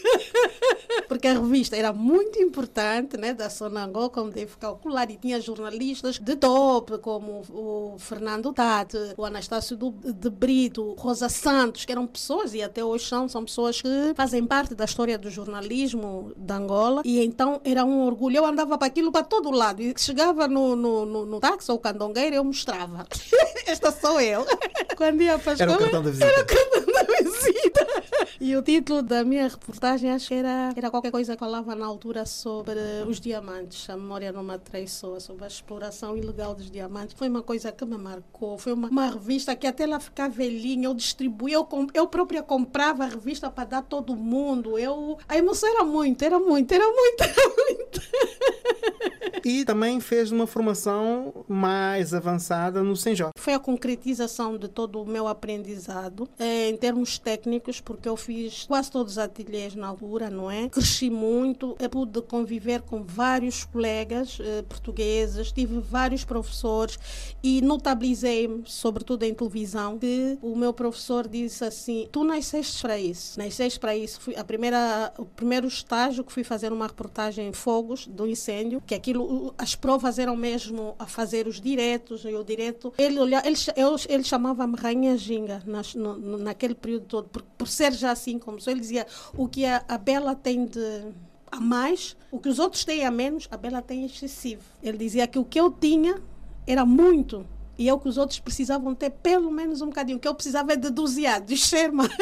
Porque 1.08 1.28
a 1.28 1.34
revista 1.34 1.76
era 1.76 1.94
muito 1.94 2.40
importante, 2.40 3.18
né, 3.18 3.34
da 3.34 3.50
Sonangol, 3.50 4.10
como 4.10 4.32
deve 4.32 4.56
calcular, 4.58 5.10
e 5.10 5.18
tinha 5.18 5.40
jornalistas 5.40 6.20
de 6.20 6.36
top, 6.36 6.98
como 7.00 7.42
o 7.50 7.96
Fernando 7.98 8.54
Tati, 8.54 8.98
o 9.18 9.26
Anastácio 9.26 9.78
de 9.78 10.30
Brito, 10.30 10.96
Rosa 10.98 11.30
Santos, 11.30 11.86
que 11.86 11.92
eram 11.92 12.08
pessoas, 12.08 12.54
e 12.54 12.62
até 12.62 12.84
hoje 12.84 13.06
são, 13.06 13.28
são 13.28 13.44
pessoas 13.44 13.82
que 13.82 13.90
fazem 14.16 14.46
parte 14.46 14.76
da 14.76 14.86
história 14.86 15.18
do 15.18 15.30
jornalismo 15.30 16.32
de 16.36 16.54
Angola, 16.54 17.02
e 17.06 17.24
então 17.24 17.62
era 17.64 17.84
um 17.86 18.06
orgulho. 18.06 18.38
Eu 18.38 18.46
andava 18.46 18.78
para 18.78 18.88
aquilo 18.88 19.12
para 19.12 19.24
todo 19.24 19.52
lado, 19.52 19.82
e 19.82 19.94
chegava 19.98 20.48
no, 20.48 20.76
no, 20.76 21.06
no, 21.06 21.26
no 21.26 21.40
táxi 21.40 21.72
ou 21.72 21.80
candongueiro, 21.80 22.36
eu 22.36 22.44
mostrava. 22.44 23.06
Esta 23.66 23.92
sou 23.92 24.20
eu. 24.20 24.46
Quando 24.98 25.22
ia 25.22 25.38
para 25.38 25.54
a 25.54 25.56
Era 25.56 25.72
o 25.72 25.74
escola, 25.74 25.78
cartão 25.80 26.04
da 26.04 26.10
visita. 26.10 26.46
Da 26.94 27.04
visita. 27.24 27.88
E 28.40 28.56
o 28.56 28.62
título 28.62 29.02
da 29.02 29.24
minha 29.24 29.48
reportagem 29.48 30.12
acho 30.12 30.28
que 30.28 30.34
era, 30.34 30.74
era 30.76 30.90
qualquer 30.90 31.12
coisa 31.12 31.34
que 31.34 31.40
falava 31.40 31.76
na 31.76 31.86
altura 31.86 32.26
sobre 32.26 32.80
os 33.08 33.20
diamantes. 33.20 33.90
A 33.90 33.96
memória 33.96 34.32
não 34.32 34.44
me 34.44 34.54
atraiçoa, 34.54 35.20
sobre 35.20 35.44
a 35.44 35.48
exploração 35.48 36.18
ilegal 36.18 36.56
dos 36.56 36.70
diamantes. 36.70 37.16
Foi 37.18 37.30
uma 37.30 37.44
coisa 37.44 37.72
que 37.72 37.86
me 37.86 37.98
marcou. 37.98 38.58
Foi 38.58 38.74
uma, 38.74 38.90
uma 38.90 39.08
revista 39.08 39.56
que 39.56 39.68
até 39.68 39.84
ela 39.84 40.00
ficar 40.00 40.30
velhinha, 40.30 40.88
eu 40.88 40.94
distribuía, 40.94 41.56
eu, 41.56 41.68
eu 41.94 42.08
própria 42.08 42.42
comprava 42.42 43.04
a 43.04 43.08
revista 43.08 43.50
para 43.50 43.66
dar 43.66 43.82
todo 43.84 44.16
mundo. 44.16 44.78
Eu, 44.78 45.18
a 45.28 45.38
emoção 45.38 45.70
era 45.70 45.84
muito, 45.84 46.24
era 46.24 46.40
muito, 46.40 46.74
era 46.74 46.88
muito, 46.88 47.22
era 47.24 47.50
muito. 47.58 48.02
E 49.44 49.66
também 49.66 50.00
fez 50.00 50.32
uma 50.32 50.46
formação 50.46 51.34
mais 51.48 52.14
avançada 52.14 52.84
no 52.84 52.96
Senjó. 52.96 53.32
Foi 53.36 53.54
a 53.54 53.60
concretização 53.60 54.56
de 54.56 54.68
todo 54.68 55.02
o 55.02 55.06
meu 55.06 55.28
aprendizado 55.28 56.30
eh, 56.38 56.70
em 56.70 56.78
termos 56.78 57.18
técnicos, 57.18 57.82
porque 57.82 58.08
eu 58.08 58.16
fiz 58.16 58.66
quase 58.66 58.92
todos 58.92 59.14
os 59.14 59.18
ateliês 59.18 59.74
na 59.74 59.88
altura, 59.88 60.30
não 60.30 60.52
é? 60.52 60.70
Cresci 60.70 61.10
muito, 61.10 61.76
eu 61.80 61.90
pude 61.90 62.22
conviver 62.22 62.82
com 62.82 63.04
vários 63.04 63.66
colegas 63.66 64.38
eh, 64.40 64.62
portugueses, 64.62 65.52
tive 65.52 65.80
vários 65.80 66.24
professores 66.24 67.00
e 67.42 67.62
notabilizei-me, 67.62 68.64
sobretudo 68.66 69.24
em 69.24 69.34
televisão, 69.34 69.98
que 69.98 70.38
o 70.42 70.56
meu 70.56 70.72
professor 70.72 71.28
disse 71.28 71.64
assim: 71.66 72.08
Tu 72.12 72.24
nasceste 72.24 72.82
para 72.82 73.00
isso, 73.00 73.40
nasceste 73.40 73.80
para 73.80 73.96
isso. 73.96 74.22
Fui 74.22 74.36
a 74.36 74.44
primeira, 74.44 75.12
o 75.18 75.26
primeiro 75.26 75.68
estágio 75.68 76.24
que 76.24 76.32
fui 76.32 76.44
fazer 76.44 76.72
uma 76.72 76.88
reportagem 76.88 77.48
em 77.48 77.54
fogos 77.54 78.06
do 78.06 78.28
incêndio, 78.28 78.71
que 78.80 78.94
aquilo, 78.96 79.54
as 79.58 79.74
provas 79.76 80.20
eram 80.20 80.36
mesmo 80.38 80.96
a 81.00 81.06
fazer 81.08 81.48
os 81.48 81.60
diretos 81.60 82.24
e 82.24 82.34
o 82.36 82.44
direto. 82.44 82.94
Ele, 82.98 83.20
ele, 83.20 83.58
ele 84.08 84.24
chamava-me 84.24 84.76
Rainha 84.78 85.18
Ginga 85.18 85.64
nas- 85.66 85.96
no- 85.96 86.38
naquele 86.38 86.76
período 86.76 87.06
todo, 87.08 87.28
por, 87.30 87.42
por 87.58 87.68
ser 87.68 87.92
já 87.92 88.12
assim 88.12 88.38
como 88.40 88.62
sou. 88.62 88.72
Ele 88.72 88.80
dizia: 88.80 89.06
O 89.36 89.48
que 89.48 89.66
a, 89.66 89.84
a 89.88 89.98
Bela 89.98 90.36
tem 90.36 90.66
de 90.66 91.08
a 91.52 91.60
mais, 91.60 92.16
o 92.32 92.40
que 92.40 92.48
os 92.48 92.60
outros 92.60 92.86
têm 92.86 93.06
a 93.06 93.12
menos, 93.12 93.48
a 93.52 93.58
Bela 93.58 93.82
tem 93.82 94.06
excessivo. 94.06 94.62
Ele 94.82 94.98
dizia 94.98 95.28
que 95.28 95.38
o 95.40 95.44
que 95.44 95.60
eu 95.60 95.70
tinha 95.72 96.22
era 96.66 96.86
muito. 96.86 97.46
E 97.78 97.90
é 97.90 97.94
o 97.94 98.00
que 98.00 98.08
os 98.08 98.18
outros 98.18 98.38
precisavam 98.40 98.94
ter 98.94 99.10
pelo 99.10 99.50
menos 99.50 99.82
um 99.82 99.88
bocadinho. 99.88 100.18
O 100.18 100.22
que 100.22 100.28
eu 100.28 100.36
precisava 100.36 100.74
é 100.74 100.76
deduziar, 100.76 101.42
descer 101.42 101.92
mais. 101.92 102.12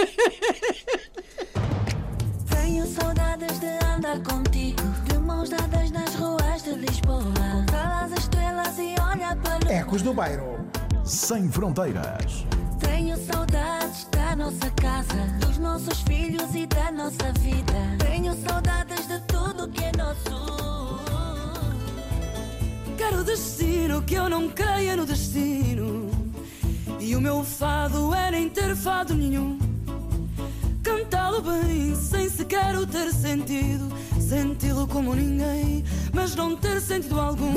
Tenho 2.49 2.85
saudades 2.87 3.59
de 3.59 3.67
andar 3.85 4.21
contigo, 4.23 4.81
de 5.05 5.08
mãos 5.29 5.49
dadas 5.49 5.91
nas 5.91 6.15
ruas 6.15 6.63
de 6.63 6.73
Lisboa. 6.73 7.23
Cala 7.71 8.05
as 8.05 8.11
estrelas 8.13 8.79
e 8.79 8.95
olha 8.99 9.35
para 9.35 9.63
o 9.63 9.71
Ecos 9.71 10.01
do 10.01 10.11
Bairro. 10.11 10.65
Sem 11.03 11.47
fronteiras. 11.51 12.47
Tenho 12.79 13.15
saudades 13.15 14.07
da 14.11 14.35
nossa 14.35 14.71
casa, 14.71 15.21
dos 15.39 15.59
nossos 15.59 16.01
filhos 16.01 16.55
e 16.55 16.65
da 16.65 16.91
nossa 16.91 17.31
vida. 17.39 17.79
Tenho 17.99 18.33
saudades 18.47 19.07
de 19.07 19.19
tudo 19.27 19.69
que 19.69 19.83
é 19.83 19.91
nosso. 19.95 20.99
Quero 22.97 23.23
destino 23.23 24.01
que 24.01 24.15
eu 24.15 24.27
não 24.29 24.49
creia 24.49 24.95
no 24.95 25.05
destino. 25.05 26.09
E 26.99 27.15
o 27.15 27.21
meu 27.21 27.43
fado 27.43 28.15
é 28.15 28.31
nem 28.31 28.49
ter 28.49 28.75
fado 28.75 29.13
nenhum. 29.13 29.59
Cantá-lo 30.83 31.41
bem, 31.41 31.95
sem 31.95 32.27
sequer 32.29 32.75
o 32.75 32.87
ter 32.87 33.13
sentido 33.13 33.87
senti-lo 34.29 34.87
como 34.87 35.15
ninguém, 35.15 35.83
mas 36.13 36.35
não 36.35 36.55
ter 36.55 36.79
sentido 36.79 37.19
algum. 37.19 37.55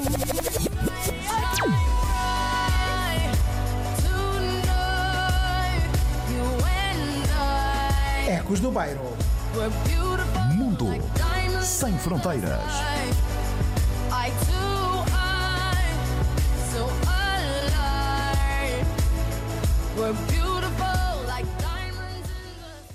Ecos 8.27 8.61
do 8.61 8.71
Bairro. 8.71 9.15
Mundo 10.55 10.87
sem 11.63 11.99
fronteiras. 11.99 12.59
We're 19.95 20.42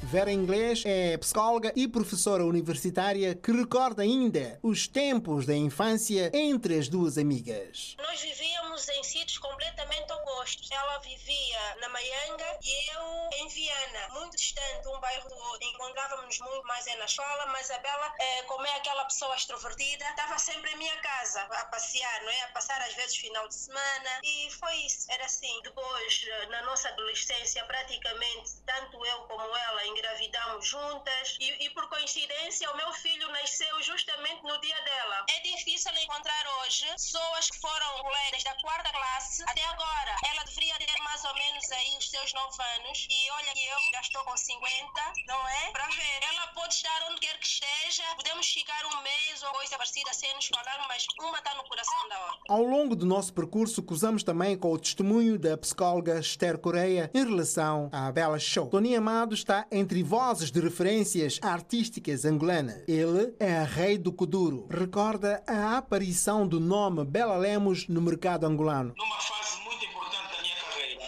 Vera 0.10 0.32
Inglês 0.32 0.84
é 0.86 1.18
psicóloga 1.18 1.74
e 1.76 1.86
professora 1.86 2.46
universitária 2.46 3.36
que 3.36 3.52
recorda 3.52 4.04
ainda 4.04 4.58
os 4.64 4.88
tempos 4.88 5.46
da 5.46 5.54
infância 5.54 6.32
entre 6.34 6.80
as 6.80 6.88
duas 6.88 7.18
amigas. 7.18 7.94
Nós 7.98 8.22
vivíamos 8.22 8.88
em 8.88 9.04
sítios 9.04 9.38
completamente 9.38 10.10
opostos. 10.14 10.72
Ela 10.72 11.00
vivia 11.00 11.76
na 11.82 11.90
Maianga 11.90 12.58
e 12.64 12.96
eu 12.96 13.30
em 13.44 13.48
Viana, 13.50 14.08
muito 14.14 14.38
distante 14.38 14.88
um 14.88 14.98
bairro 15.02 15.28
do 15.28 15.36
outro. 15.36 15.68
Encontrávamos 15.68 16.40
muito 16.40 16.66
mais 16.66 16.88
é 16.88 16.96
na 16.96 17.06
escola, 17.06 17.46
mas 17.48 17.70
a 17.70 17.78
Bela, 17.80 18.14
eh, 18.18 18.44
como 18.44 18.66
é 18.66 18.78
aquela 18.78 19.04
pessoa 19.04 19.36
extrovertida, 19.36 20.06
estava 20.06 20.40
sempre 20.40 20.72
em 20.72 20.78
minha 20.78 20.96
casa 21.02 21.42
a 21.42 21.66
passear, 21.66 22.22
não 22.24 22.30
é? 22.30 22.42
A 22.44 22.48
passar 22.50 22.80
às 22.82 22.94
vezes 22.94 23.18
final 23.18 23.46
de 23.50 23.56
semana 23.56 24.22
e 24.24 24.50
foi 24.52 24.74
isso. 24.86 25.12
Era 25.12 25.26
assim. 25.26 25.62
Depois, 25.64 26.26
eh, 26.26 26.46
na 26.46 26.62
nossa 26.64 26.88
adolescência, 26.88 27.66
praticamente, 27.66 28.52
tanto 28.66 29.06
eu 29.06 29.18
como 29.24 29.44
ela 29.44 29.86
engravidamos 29.98 30.68
juntas 30.68 31.38
e, 31.40 31.66
e 31.66 31.70
por 31.72 31.90
coincidência 31.90 32.70
o 32.72 32.78
meu 32.78 32.94
filho 32.94 33.28
nasceu 33.32 33.82
justamente 33.82 34.44
no 34.44 34.60
dia 34.62 34.80
dela. 34.82 35.26
É 35.30 35.40
difícil 35.42 35.92
encontrar 36.04 36.46
hoje 36.60 36.86
pessoas 36.92 37.50
que 37.50 37.60
foram 37.60 38.04
colegas 38.04 38.44
da 38.44 38.54
quarta 38.62 38.92
classe 38.92 39.44
até 39.44 39.64
agora. 39.66 40.16
Ela 40.32 40.44
deveria 40.44 40.76
ter 40.78 41.02
mais 41.02 41.24
ou 41.26 41.34
menos 41.34 41.72
aí 41.72 41.98
os 41.98 42.10
seus 42.10 42.34
9 42.34 42.64
anos 42.78 43.08
e 43.10 43.32
olha 43.32 43.54
que 43.54 43.66
eu 43.66 43.78
já 43.94 44.02
estou 44.02 44.24
com 44.24 44.38
50, 44.38 45.14
não 45.28 45.48
é? 45.48 45.72
Para 45.72 45.88
ver, 45.88 46.20
ela 46.22 46.48
pode 46.48 46.74
estar 46.76 47.08
onde 47.10 47.20
quer 47.22 47.38
que 47.40 47.48
esteja, 47.48 48.04
podemos 48.16 48.48
ficar 48.48 48.86
um 48.86 49.02
mês 49.02 49.44
ou 49.44 49.50
coisa 49.52 49.78
parecida 49.78 50.14
sem 50.14 50.34
nos 50.36 50.48
falar, 50.48 50.86
mas 50.88 51.06
uma 51.20 51.38
está 51.38 51.56
no 51.56 51.64
coração 51.64 52.10
da 52.10 52.20
outra. 52.20 52.40
Ao 52.50 52.62
longo 52.62 52.96
do 52.96 53.06
nosso 53.06 53.34
percurso, 53.34 53.82
cruzamos 53.82 54.24
também 54.24 54.58
com 54.58 54.72
o 54.72 54.80
testemunho 54.80 55.40
da 55.40 55.58
psicóloga 55.58 56.20
Esther 56.20 56.58
Correia 56.58 57.10
em 57.14 57.26
relação 57.26 57.90
à 57.92 58.12
Bela 58.12 58.38
Show. 58.38 58.68
Tony 58.68 58.96
Amado 58.96 59.34
está 59.34 59.66
entre 59.88 60.04
vozes 60.04 60.52
de 60.52 60.60
referências 60.60 61.40
artísticas 61.42 62.26
angolanas. 62.26 62.84
Ele 62.90 63.34
é 63.40 63.60
a 63.60 63.64
rei 63.64 63.98
do 63.98 64.12
Kuduro. 64.12 64.68
Recorda 64.70 65.42
a 65.48 65.78
aparição 65.78 66.46
do 66.46 66.60
nome 66.60 67.06
Bela 67.06 67.38
Lemos 67.38 67.88
no 67.88 68.02
mercado 68.02 68.46
angolano. 68.46 68.94
numa 68.98 69.18
fase 69.22 69.62
muito 69.62 69.86
importante 69.86 70.36
da 70.36 70.42
minha 70.42 70.56
carreira. 70.58 71.02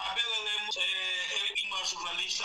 A 0.00 0.14
Bela 0.14 0.38
Lemos 0.46 0.76
é, 0.76 0.82
é 0.82 1.68
uma 1.68 1.84
jornalista 1.84 2.44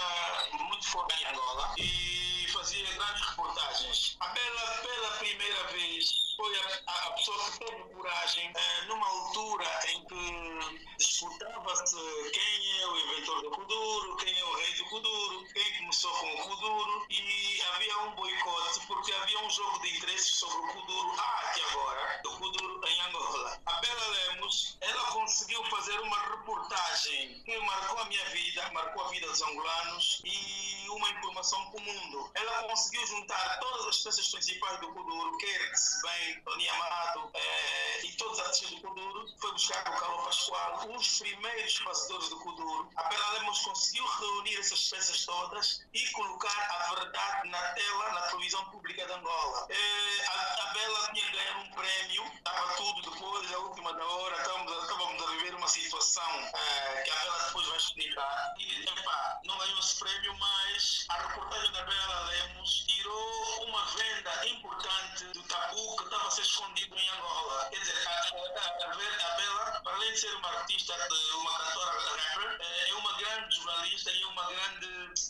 muito 0.70 0.86
forte 0.88 1.24
em 1.24 1.26
Angola 1.26 1.74
e 1.80 2.48
fazia 2.54 2.86
grandes 2.94 3.26
reportagens. 3.32 4.18
A 4.20 4.28
Bela, 4.28 4.62
pela 4.84 5.10
primeira 5.18 5.64
vez, 5.74 6.06
foi 6.38 6.56
a, 6.56 7.08
a- 7.08 7.12
pessoa 7.14 7.52
que 7.52 7.66
teve 7.66 7.84
coragem, 7.96 8.52
eh, 8.56 8.86
numa 8.88 9.08
altura 9.08 9.66
em 9.92 10.06
que 10.06 11.04
disputava-se 11.20 11.98
quem 12.32 12.82
é 12.82 12.88
o 12.88 12.98
inventor 12.98 13.42
do 13.42 13.52
Kuduro, 13.52 14.16
quem 14.16 14.40
é 14.40 14.46
o 14.46 14.56
rei 14.56 14.74
do 14.76 14.86
Kuduro, 14.86 15.46
quem 15.54 15.78
começou 15.80 16.12
com 16.14 16.34
o 16.34 16.38
Kuduro 16.44 17.06
e 17.10 17.62
havia 17.74 17.98
um 18.04 18.12
boicote 18.16 18.88
porque 18.88 19.12
havia 19.12 19.40
um 19.40 19.50
jogo 19.50 19.80
de 19.82 19.98
interesses 19.98 20.36
sobre 20.36 20.58
o 20.58 20.68
Kuduro 20.68 21.14
há 21.20 21.40
até 21.42 21.62
agora, 21.72 22.22
do 22.24 22.32
Kuduro 22.38 22.88
em 22.88 23.02
Angola. 23.02 23.62
A 23.66 23.74
Bela 23.82 24.08
Lemos, 24.08 24.78
ela 24.80 25.12
conseguiu 25.12 25.62
fazer 25.66 26.00
uma 26.00 26.20
reportagem 26.30 27.44
que 27.44 27.58
marcou 27.58 28.00
a 28.00 28.06
minha 28.06 28.26
vida, 28.30 28.72
marcou 28.72 29.04
a 29.04 29.10
vida 29.10 29.28
dos 29.28 29.42
angolanos 29.42 30.22
e 30.24 30.88
uma 30.90 31.10
informação 31.10 31.70
para 31.70 31.82
o 31.82 31.84
mundo. 31.84 32.32
Ela 32.34 32.64
conseguiu 32.64 33.06
juntar 33.08 33.60
todas 33.60 33.88
as 33.88 33.98
peças 33.98 34.28
principais 34.30 34.80
do 34.80 34.88
Kuduro, 34.94 35.38
se 35.74 36.02
bem, 36.02 36.42
Tony 36.44 36.70
Amado 36.70 37.30
eh, 37.34 38.06
e 38.06 38.12
todos 38.14 38.40
os 38.40 38.46
artistas 38.46 38.72
do 38.72 38.88
Kuduro, 38.88 39.26
foi 39.38 39.52
buscar 39.52 39.82
o 39.82 40.00
Carlos 40.00 40.24
Pascoal, 40.26 40.90
os 40.96 41.09
primeiros 41.18 41.78
fazedores 41.78 42.30
do 42.30 42.38
Kuduro. 42.40 42.90
A 42.96 43.04
Bela 43.04 43.30
Lemos 43.34 43.60
conseguiu 43.62 44.06
reunir 44.06 44.58
essas 44.60 44.90
peças 44.90 45.26
todas 45.26 45.82
e 45.94 46.06
colocar 46.12 46.70
a 46.72 46.96
verdade 46.96 47.50
na 47.50 47.62
tela, 47.74 48.12
na 48.14 48.22
televisão 48.24 48.64
pública 48.66 49.06
de 49.06 49.12
Angola. 49.14 49.68
Eh, 49.70 50.26
a, 50.28 50.64
a 50.70 50.74
Bela 50.74 51.12
tinha 51.14 51.32
ganhar 51.32 51.58
um 51.58 51.72
prémio, 51.72 52.24
estava 52.36 52.74
tudo 52.76 53.12
depois, 53.12 53.54
a 53.54 53.58
última 53.60 53.94
da 53.94 54.06
hora, 54.06 54.36
estávamos, 54.42 54.72
a- 54.74 55.30
viver 55.30 55.56
uma 55.56 55.68
situação 55.68 56.30
eh, 56.54 57.02
que 57.04 57.12
a 57.12 57.16
Bela 57.16 57.40
depois 57.46 57.68
vai 57.68 57.78
explicar. 57.78 58.54
E, 58.60 58.84
epá, 58.84 59.40
não 59.46 59.58
ganhou 59.58 59.80
esse 59.80 59.98
prémio, 60.00 60.36
mas 60.38 61.06
a 61.10 61.14
reportagem 61.28 61.72
da 61.72 61.84
Bela 61.84 62.20
Lemos 62.26 62.86
tirou 62.88 63.66
uma 63.68 63.86
venda 63.86 64.48
importante 64.48 65.26
do 65.26 65.44
tabu 65.44 65.98
que 65.98 66.04
estava 66.04 66.28
a 66.28 66.32
ser 66.32 66.42
escondido 66.42 66.96
em 66.98 67.10
Angola. 67.10 67.66
Quer 67.70 67.80
dizer, 67.80 68.08
a, 68.08 68.12
a, 68.12 68.16
a, 68.16 68.92
a 68.92 68.96
Be- 68.96 69.24
a 69.24 69.30
Bela, 69.38 69.82
além 69.86 70.14
de 70.14 70.20
ser 70.20 70.34
uma 70.36 70.50
artista, 70.50 70.94
uma 71.36 71.58
cantora 71.58 71.92
rapper, 71.92 72.58
eh, 72.60 72.90
é 72.90 72.94
uma 72.96 73.14
grande 73.14 73.56
jornalista 73.56 74.12
e 74.12 74.22
é 74.22 74.26
uma 74.28 74.46
grande 74.46 74.88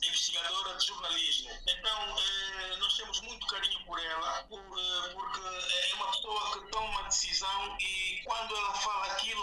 investigadora 0.07 0.77
de 0.77 0.87
jornalismo. 0.87 1.49
Então, 1.67 2.15
eh, 2.17 2.75
nós 2.77 2.97
temos 2.97 3.21
muito 3.21 3.45
carinho 3.47 3.85
por 3.85 3.99
ela, 3.99 4.39
eh, 4.39 5.09
porque 5.13 5.39
é 5.39 5.95
uma 5.95 6.11
pessoa 6.11 6.53
que 6.53 6.71
toma 6.71 7.03
decisão 7.03 7.77
e 7.79 8.21
quando 8.25 8.55
ela 8.55 8.73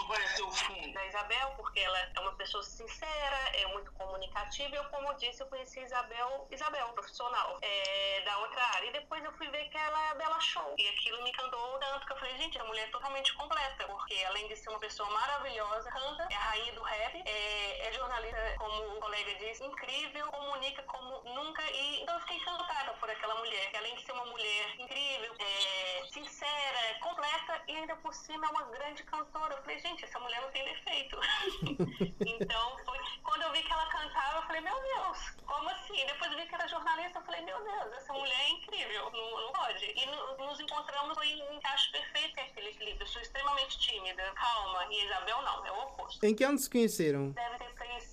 vai 0.07 0.23
até 0.25 0.43
o 0.43 0.51
fundo. 0.51 0.93
da 0.93 1.05
Isabel, 1.05 1.53
porque 1.57 1.79
ela 1.79 1.99
é 1.99 2.19
uma 2.19 2.33
pessoa 2.33 2.63
sincera, 2.63 3.37
é 3.53 3.65
muito 3.67 3.91
comunicativa. 3.93 4.75
Eu, 4.75 4.85
como 4.85 5.13
disse, 5.15 5.41
eu 5.41 5.47
conheci 5.47 5.79
Isabel, 5.81 6.47
Isabel, 6.51 6.87
profissional, 6.89 7.59
é, 7.61 8.21
da 8.21 8.37
outra 8.39 8.63
área. 8.75 8.87
E 8.87 8.91
depois 8.93 9.23
eu 9.23 9.31
fui 9.33 9.47
ver 9.49 9.69
que 9.69 9.77
ela 9.77 10.11
é 10.11 10.15
Bela 10.15 10.39
Show. 10.39 10.75
E 10.77 10.87
aquilo 10.89 11.21
me 11.23 11.29
encantou 11.29 11.67
tanto 11.79 12.05
que 12.05 12.13
eu 12.13 12.17
falei, 12.17 12.37
gente, 12.37 12.59
a 12.59 12.63
mulher 12.63 12.87
é 12.87 12.91
totalmente 12.91 13.33
completa, 13.33 13.85
porque 13.85 14.23
além 14.25 14.47
de 14.47 14.55
ser 14.55 14.69
uma 14.69 14.79
pessoa 14.79 15.09
maravilhosa, 15.09 15.89
canta, 15.89 16.27
é 16.29 16.35
a 16.35 16.39
rainha 16.39 16.73
do 16.73 16.81
rap, 16.81 17.23
é, 17.25 17.87
é 17.87 17.93
jornalista, 17.93 18.55
como 18.57 18.97
o 18.97 18.99
colega 18.99 19.35
disse, 19.35 19.63
incrível, 19.63 20.31
comunica 20.31 20.83
como 20.83 21.21
nunca. 21.23 21.63
E 21.71 22.01
então 22.01 22.15
eu 22.15 22.21
fiquei 22.21 22.37
encantada 22.37 22.93
por 22.93 23.09
aquela 23.09 23.35
mulher, 23.35 23.71
que 23.71 23.77
além 23.77 23.95
de 23.95 24.03
ser 24.03 24.11
uma 24.11 24.25
mulher 24.25 24.79
incrível, 24.79 25.35
é, 25.39 26.05
sincera, 26.11 26.99
completa 27.01 27.61
e 27.67 27.75
ainda 27.75 27.95
por 27.97 28.13
cima 28.13 28.47
é 28.47 28.49
uma 28.49 28.63
grande 28.63 29.03
cantora. 29.03 29.55
Eu 29.55 29.61
falei, 29.61 29.79
gente, 29.79 29.96
essa 30.05 30.19
mulher 30.19 30.41
não 30.41 30.51
tem 30.51 30.63
defeito. 30.65 31.19
então, 32.25 32.77
foi, 32.85 32.97
quando 33.23 33.41
eu 33.43 33.51
vi 33.51 33.63
que 33.63 33.71
ela 33.71 33.85
cantava, 33.87 34.37
eu 34.37 34.43
falei, 34.43 34.61
meu 34.61 34.79
Deus, 34.81 35.29
como 35.45 35.69
assim? 35.69 36.05
Depois 36.05 36.31
eu 36.31 36.37
vi 36.37 36.47
que 36.47 36.55
era 36.55 36.67
jornalista, 36.67 37.19
eu 37.19 37.23
falei, 37.25 37.41
meu 37.41 37.63
Deus, 37.63 37.93
essa 37.97 38.13
mulher 38.13 38.39
é 38.39 38.49
incrível, 38.49 39.11
não, 39.11 39.41
não 39.41 39.51
pode. 39.53 39.85
E 39.85 40.05
no- 40.05 40.37
nos 40.37 40.59
encontramos 40.59 41.17
em 41.23 41.55
encaixe 41.55 41.91
perfeito 41.91 42.39
aquele 42.39 42.73
clipe. 42.73 43.01
Eu 43.01 43.07
sou 43.07 43.21
extremamente 43.21 43.77
tímida, 43.79 44.23
calma, 44.33 44.85
e 44.91 45.05
Isabel 45.05 45.41
não, 45.41 45.65
é 45.65 45.71
o 45.71 45.79
oposto. 45.83 46.25
Em 46.25 46.35
que 46.35 46.43
ano 46.43 46.57
se 46.57 46.69
conheceram? 46.69 47.29
Deve 47.31 47.57
ter 47.59 47.67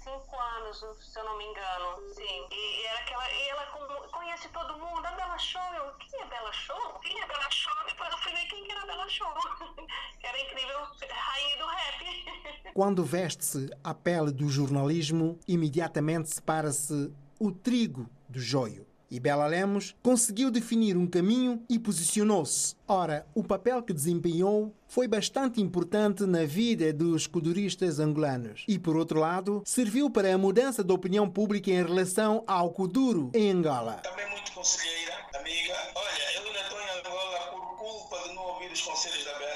cinco 0.04 0.23
anos, 0.56 0.84
se 1.00 1.18
eu 1.18 1.24
não 1.24 1.36
me 1.38 1.44
engano. 1.44 2.14
Sim. 2.14 2.46
E, 2.50 2.82
e 2.82 2.86
aquela. 2.88 3.30
E 3.30 3.48
ela 3.48 3.66
conhece 4.12 4.48
todo 4.48 4.78
mundo. 4.78 5.04
A 5.06 5.12
Bela 5.12 5.38
Show. 5.38 5.60
Eu, 5.74 5.92
quem 5.94 6.20
é 6.20 6.26
Bela 6.26 6.52
Show? 6.52 7.00
Quem 7.02 7.20
é 7.20 7.26
Bela 7.26 7.50
Show? 7.50 7.72
Depois 7.86 8.10
eu 8.10 8.18
fui 8.18 8.32
ver 8.32 8.46
quem 8.46 8.64
que 8.64 8.72
era 8.72 8.82
a 8.82 8.86
Bela 8.86 9.08
Show. 9.08 9.26
era 10.22 10.40
incrível, 10.40 10.78
rainha 11.10 11.58
do 11.58 11.66
rap. 11.66 12.72
Quando 12.74 13.04
veste-se 13.04 13.70
a 13.82 13.94
pele 13.94 14.32
do 14.32 14.48
jornalismo, 14.48 15.38
imediatamente 15.46 16.30
separa-se 16.30 17.12
o 17.38 17.52
trigo 17.52 18.08
do 18.28 18.40
joio. 18.40 18.86
E 19.10 19.20
Bela 19.20 19.46
Lemos 19.46 19.94
conseguiu 20.02 20.50
definir 20.50 20.96
um 20.96 21.06
caminho 21.06 21.62
e 21.68 21.78
posicionou-se. 21.78 22.74
Ora, 22.86 23.26
o 23.34 23.42
papel 23.42 23.82
que 23.82 23.92
desempenhou 23.92 24.74
foi 24.86 25.08
bastante 25.08 25.60
importante 25.60 26.24
na 26.24 26.44
vida 26.44 26.92
dos 26.92 27.26
kuduristas 27.26 27.98
angolanos. 27.98 28.64
E, 28.68 28.78
por 28.78 28.96
outro 28.96 29.20
lado, 29.20 29.62
serviu 29.64 30.10
para 30.10 30.34
a 30.34 30.38
mudança 30.38 30.82
da 30.82 30.94
opinião 30.94 31.28
pública 31.28 31.70
em 31.70 31.82
relação 31.82 32.44
ao 32.46 32.70
kuduro 32.70 33.30
em 33.34 33.50
Angola. 33.50 33.94
Também 34.02 34.28
muito 34.30 34.52
conselheira, 34.52 35.14
amiga. 35.34 35.74
Olha, 35.94 36.36
eu 36.36 36.46
ainda 36.46 36.60
estou 36.60 36.78
em 36.80 36.98
Angola 36.98 37.38
por 37.50 37.76
culpa 37.76 38.28
de 38.28 38.34
não 38.34 38.42
ouvir 38.42 38.72
os 38.72 38.80
conselhos 38.82 39.24
da 39.24 39.38
Bela. 39.38 39.53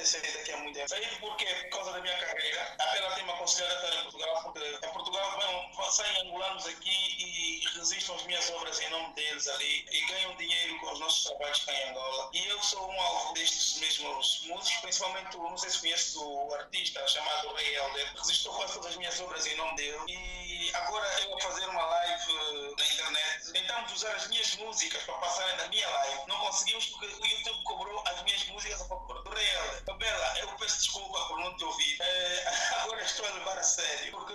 Já 0.00 0.04
devia 0.04 0.04
ter 0.04 0.06
saído 0.06 0.38
daqui 0.38 0.52
há 0.52 0.56
muito 0.58 0.74
tempo. 0.74 0.88
Saí 0.88 1.06
porque, 1.20 1.44
por 1.44 1.70
causa 1.70 1.92
da 1.92 2.00
minha 2.00 2.16
carreira, 2.18 2.76
a 2.78 2.86
Bela 2.86 3.14
tem 3.14 3.24
uma 3.24 3.36
conselheira 3.36 3.94
em 3.94 4.02
Portugal, 4.02 4.42
porque 4.42 4.78
em 4.82 4.92
Portugal 4.92 5.40
vão, 5.40 5.90
saem 5.90 6.20
angolanos 6.22 6.66
aqui 6.66 6.90
e 6.90 7.68
resistem 7.76 8.14
às 8.14 8.22
minhas 8.24 8.50
obras 8.50 8.80
em 8.80 8.90
nome 8.90 9.12
deles 9.14 9.46
ali 9.48 9.86
e 9.90 10.06
ganham 10.06 10.34
dinheiro 10.36 10.78
com 10.80 10.92
os 10.92 11.00
nossos 11.00 11.24
trabalhos 11.24 11.64
cá 11.64 11.72
em 11.72 11.90
Angola. 11.90 12.30
E 12.32 12.46
eu 12.46 12.62
sou 12.62 12.90
um 12.90 13.00
alvo 13.00 13.34
destes 13.34 13.78
mesmos 13.78 14.40
músicos, 14.44 14.80
principalmente, 14.80 15.36
não 15.36 15.58
sei 15.58 15.70
se 15.70 15.80
conhece 15.80 16.18
o 16.18 16.54
artista 16.54 17.06
chamado 17.06 17.52
Ray 17.54 17.74
Helder, 17.74 18.14
resistou 18.16 18.54
quase 18.54 18.72
todas 18.74 18.90
as 18.90 18.96
minhas 18.96 19.20
obras 19.20 19.46
em 19.46 19.56
nome 19.56 19.76
dele. 19.76 19.98
E 20.08 20.70
agora 20.74 21.06
eu 21.22 21.36
a 21.36 21.40
fazer 21.40 21.66
uma 21.68 21.84
live 21.84 22.32
eh, 22.32 22.74
na 22.78 22.86
internet, 22.86 23.52
tentamos 23.52 23.92
usar 23.92 24.14
as 24.14 24.28
minhas 24.28 24.56
músicas 24.56 25.02
para 25.02 25.14
passarem 25.14 25.56
na 25.56 25.68
minha 25.68 25.88
live. 25.88 26.22
Não 26.26 26.38
conseguimos 26.38 26.86
porque 26.86 27.06
o 27.06 27.26
YouTube 27.26 27.62
cobrou 27.64 28.02
as 28.06 28.22
minhas 28.22 28.44
músicas 28.46 28.80
a 28.80 28.84
favor 28.84 29.22
do 29.22 29.30
Ray 29.30 29.46
Helder. 29.46 29.89
Bela, 29.94 30.38
eu 30.38 30.48
peço 30.58 30.78
desculpa 30.78 31.18
por 31.28 31.38
não 31.40 31.56
te 31.56 31.64
ouvir. 31.64 31.96
Eh, 32.00 32.44
agora 32.82 33.02
estou 33.02 33.26
a 33.26 33.30
levar 33.30 33.58
a 33.58 33.62
sério, 33.62 34.12
porque 34.12 34.32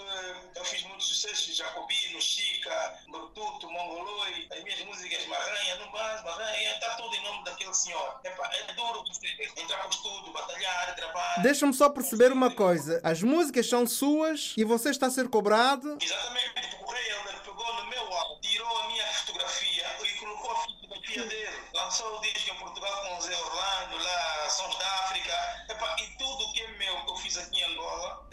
eu 0.56 0.66
fiz 0.66 0.84
muitos 0.84 1.08
sucessos, 1.08 1.56
Jacobino, 1.56 2.22
Chica, 2.22 2.99
Brututo, 3.10 3.70
Mongoloi, 3.70 4.47
as 4.51 4.64
minhas 4.64 4.80
músicas 4.86 5.26
Marranha, 5.28 5.76
não 5.78 5.91
mais, 5.91 6.24
Marranha, 6.24 6.74
está 6.74 6.95
tudo 6.95 7.16
em 7.16 7.24
nome 7.24 7.43
daquele 7.43 7.74
senhor. 7.74 8.20
Epa, 8.24 8.49
é 8.53 8.74
duro 8.74 9.03
você 9.08 9.28
entrar 9.58 9.86
o 9.86 9.89
estudo, 9.89 10.32
batalhar, 10.32 10.95
trabalhar. 10.95 11.41
Deixa-me 11.41 11.74
só 11.74 11.89
perceber 11.89 12.32
uma 12.32 12.51
coisa. 12.51 12.99
As 13.03 13.22
músicas 13.22 13.68
são 13.68 13.88
suas 13.88 14.53
e 14.58 14.64
você 14.64 14.89
está 14.89 15.08
a 15.08 15.12
ser 15.12 15.30
cobrado. 15.30 15.97
Exatamente, 16.01 16.78
o 16.82 16.91
Rei 16.91 17.12
Helder 17.12 17.39
pegou 17.41 17.74
no 17.76 17.86
meu 17.86 18.14
álbum, 18.14 18.39
tirou 18.41 18.78
a 18.82 18.88
minha 18.88 19.06
fotografia 19.14 19.86
e 20.03 20.20
colocou 20.20 20.51
a 20.51 20.56
fotografia 20.56 21.26
dele. 21.26 21.64
Lançou 21.74 22.18
o 22.18 22.22
disco 22.22 22.51
em 22.51 22.60
Portugal 22.60 23.06
com 23.08 23.18
o 23.18 23.22
Zé 23.22 23.36
Orlando, 23.36 24.03
lá, 24.03 24.49
Sons 24.49 24.78
da 24.78 25.05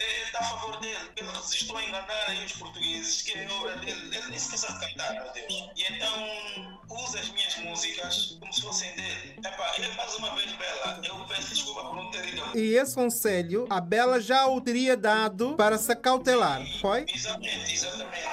Angola, 0.03 0.25
está 0.25 0.39
a 0.39 0.43
favor 0.43 0.77
dele. 0.79 0.97
Ele 1.15 1.29
resistiu 1.31 1.77
a 1.77 1.83
enganar 1.83 2.23
aí 2.27 2.45
os 2.45 2.53
portugueses, 2.53 3.21
que 3.21 3.37
é 3.37 3.47
obra 3.51 3.75
dele. 3.77 4.15
Ele 4.15 4.27
nem 4.29 4.39
se 4.39 4.57
sabe 4.57 4.85
cantar, 4.87 5.13
meu 5.13 5.31
Deus. 5.33 5.69
E 5.75 5.83
então, 5.93 6.79
usa 6.89 7.19
as 7.19 7.29
minhas 7.29 7.55
músicas 7.57 8.37
como 8.39 8.53
se 8.53 8.61
fossem 8.61 8.95
dele. 8.95 9.39
Epa, 9.43 9.73
e 9.77 9.95
mais 9.95 10.15
uma 10.15 10.35
vez, 10.35 10.51
Bela, 10.53 10.99
eu 11.03 11.25
peço 11.25 11.49
desculpa 11.53 11.81
por 11.85 11.95
não 11.95 12.11
ter 12.11 12.27
ido. 12.27 12.57
E 12.57 12.75
esse 12.75 12.95
conselho 12.95 13.67
a 13.69 13.79
Bela 13.81 14.19
já 14.19 14.47
o 14.47 14.59
teria 14.61 14.95
dado 14.97 15.55
para 15.55 15.77
se 15.77 15.91
acautelar, 15.91 16.61
foi? 16.81 17.05
Exatamente, 17.13 17.73
exatamente. 17.73 18.27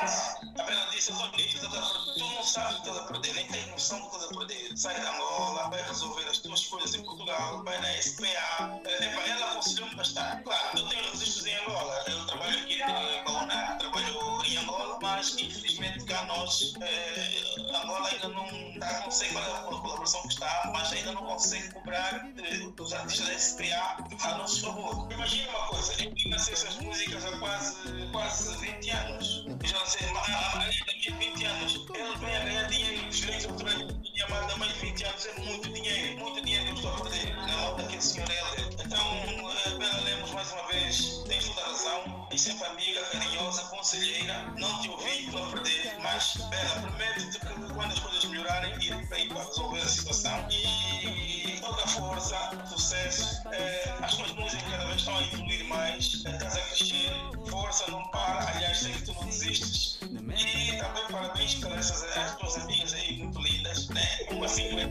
A 0.58 0.62
Bela 0.62 0.90
disse, 0.90 1.12
"Olha, 1.12 1.30
tu 1.32 2.18
não 2.18 2.42
sabes 2.42 2.78
o 2.78 2.82
que 2.82 2.88
estás 2.88 3.04
a 3.04 3.12
perder, 3.12 3.34
nem 3.34 3.46
tens 3.46 3.66
noção 3.68 4.00
do 4.00 4.10
que 4.10 4.16
estás 4.16 4.30
a 4.30 4.38
perder. 4.38 4.76
Sai 4.76 5.00
da 5.00 5.14
Angola, 5.14 5.68
vai 5.70 5.82
resolver 5.82 6.28
as 6.28 6.38
tuas 6.38 6.64
coisas 6.66 6.94
em 6.94 7.02
Portugal, 7.02 7.62
vai 7.64 7.80
na 7.80 7.92
SPA. 8.02 8.80
Eh, 8.84 9.04
Epa, 9.04 9.20
ela 9.28 9.52
aconselhou-me 9.52 9.94
bastante. 9.94 10.42
Claro, 10.42 10.59
Yeah. 16.80 16.86
ainda 18.20 18.28
não, 18.28 19.00
não 19.02 19.10
sei 19.10 19.28
qual 19.28 19.44
é 19.44 19.58
a 19.58 19.62
colaboração 19.62 20.22
que 20.22 20.28
está, 20.28 20.70
mas 20.72 20.92
ainda 20.92 21.12
não 21.12 21.24
consegue 21.24 21.72
cobrar 21.72 22.30
eh, 22.38 22.56
dos 22.76 22.92
artistas 22.92 23.28
da 23.28 23.38
SPA 23.38 24.28
a 24.28 24.38
nosso 24.38 24.60
favor. 24.60 25.10
Imagina 25.12 25.50
uma 25.50 25.66
coisa, 25.68 25.94
eu 26.02 26.30
lancei 26.30 26.54
essas 26.54 26.76
músicas 26.76 27.24
há 27.24 27.38
quase, 27.38 27.76
quase 28.12 28.56
20 28.58 28.90
anos. 28.90 29.46
Já 29.64 29.78
lancei 29.78 30.06
há 30.08 30.70
de 31.00 31.10
20 31.10 31.44
anos. 31.44 31.74
Ele 31.94 32.18
vem 32.18 32.36
a 32.36 32.44
ganhar 32.44 32.64
dinheiro 32.64 33.06
nos 33.06 33.16
direitos 33.16 33.46
autorais 33.46 33.78
minha 33.78 34.26
há 34.26 34.56
mais 34.56 34.72
de 34.74 34.80
20 34.80 35.04
anos. 35.04 35.26
É 35.26 35.40
muito 35.40 35.68
dinheiro, 35.70 36.18
muito 36.18 36.44
dinheiro 36.44 36.64
que 36.64 36.70
eu 36.70 36.76
estou 36.76 36.92
a 36.92 37.00
perder 37.00 37.36
na 37.36 37.46
mão 37.56 37.76
daquele 37.76 38.02
senhor 38.02 38.30
Helder. 38.30 38.84
Então, 38.84 39.50
eh, 39.50 39.78
Bela 39.78 40.00
Lemos, 40.00 40.30
mais 40.32 40.52
uma 40.52 40.66
vez, 40.68 41.22
tens 41.26 41.46
toda 41.46 41.62
a 41.62 41.68
razão. 41.68 42.28
E 42.30 42.38
sempre 42.38 42.66
amiga, 42.66 43.02
carinhosa, 43.06 43.62
conselheira. 43.64 44.52
Não 44.58 44.80
te 44.80 44.90
ouvi, 44.90 45.24
estou 45.24 45.44
a 45.44 45.50
perder. 45.50 45.96
Mas, 46.00 46.34
Bela, 46.34 46.80
prometo-te 46.80 47.40
que 47.40 47.74
quando 47.74 47.92
as 47.92 47.98
coisas 47.98 48.09
melhorarem, 48.26 48.74
irei 48.82 49.06
para 49.06 49.16
aí 49.16 49.28
para 49.28 49.44
resolver 49.44 49.80
a 49.80 49.86
situação. 49.88 50.46
E 50.50 51.58
toda 51.60 51.82
a 51.82 51.86
força, 51.86 52.36
sucesso. 52.66 53.42
Eh, 53.52 53.94
as 54.02 54.14
tuas 54.14 54.32
músicas 54.32 54.70
cada 54.70 54.84
vez 54.86 54.96
estão 54.98 55.16
a 55.18 55.22
evoluir 55.22 55.64
mais. 55.66 56.22
eh, 56.26 56.30
Estás 56.30 56.56
a 56.56 56.60
crescer. 56.60 57.10
Força, 57.48 57.90
não 57.90 58.02
para. 58.08 58.48
Aliás, 58.48 58.78
sei 58.78 58.92
que 58.92 59.02
tu 59.02 59.12
não 59.14 59.24
desistes. 59.26 59.98
E 60.02 60.76
também 60.78 61.06
parabéns 61.10 61.54
para 61.54 61.74
essas 61.76 62.02
as 62.16 62.36
tuas 62.36 62.56
amigas 62.58 62.92
aí, 62.94 63.18
muito 63.18 63.38
lindas. 63.40 63.88
Né? 63.88 64.02
Uma 64.30 64.46
assim, 64.46 64.74
né? 64.74 64.86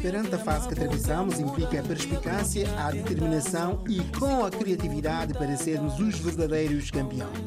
Perante 0.00 0.34
a 0.34 0.38
fase 0.38 0.68
que 0.68 0.74
atravessamos, 0.74 1.38
implica 1.40 1.80
a 1.80 1.82
perspicácia, 1.82 2.68
a 2.78 2.90
determinação 2.90 3.82
e 3.88 4.00
com 4.18 4.44
a 4.44 4.50
criatividade 4.50 5.34
para 5.34 5.56
sermos 5.56 5.98
os 5.98 6.18
verdadeiros 6.18 6.90
campeões. 6.90 7.38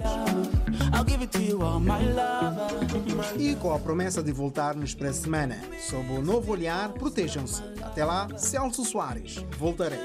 E 3.38 3.56
com 3.56 3.74
a 3.74 3.80
promessa 3.80 4.22
de 4.22 4.32
voltarmos 4.32 4.94
para 4.94 5.10
a 5.10 5.14
semana, 5.14 5.58
sob 5.80 6.12
o 6.14 6.22
novo 6.22 6.52
olhar, 6.52 6.90
protejam-se. 6.90 7.62
Até 7.82 8.04
lá, 8.04 8.28
Celso 8.38 8.84
Soares. 8.84 9.44
Voltarei. 9.58 10.00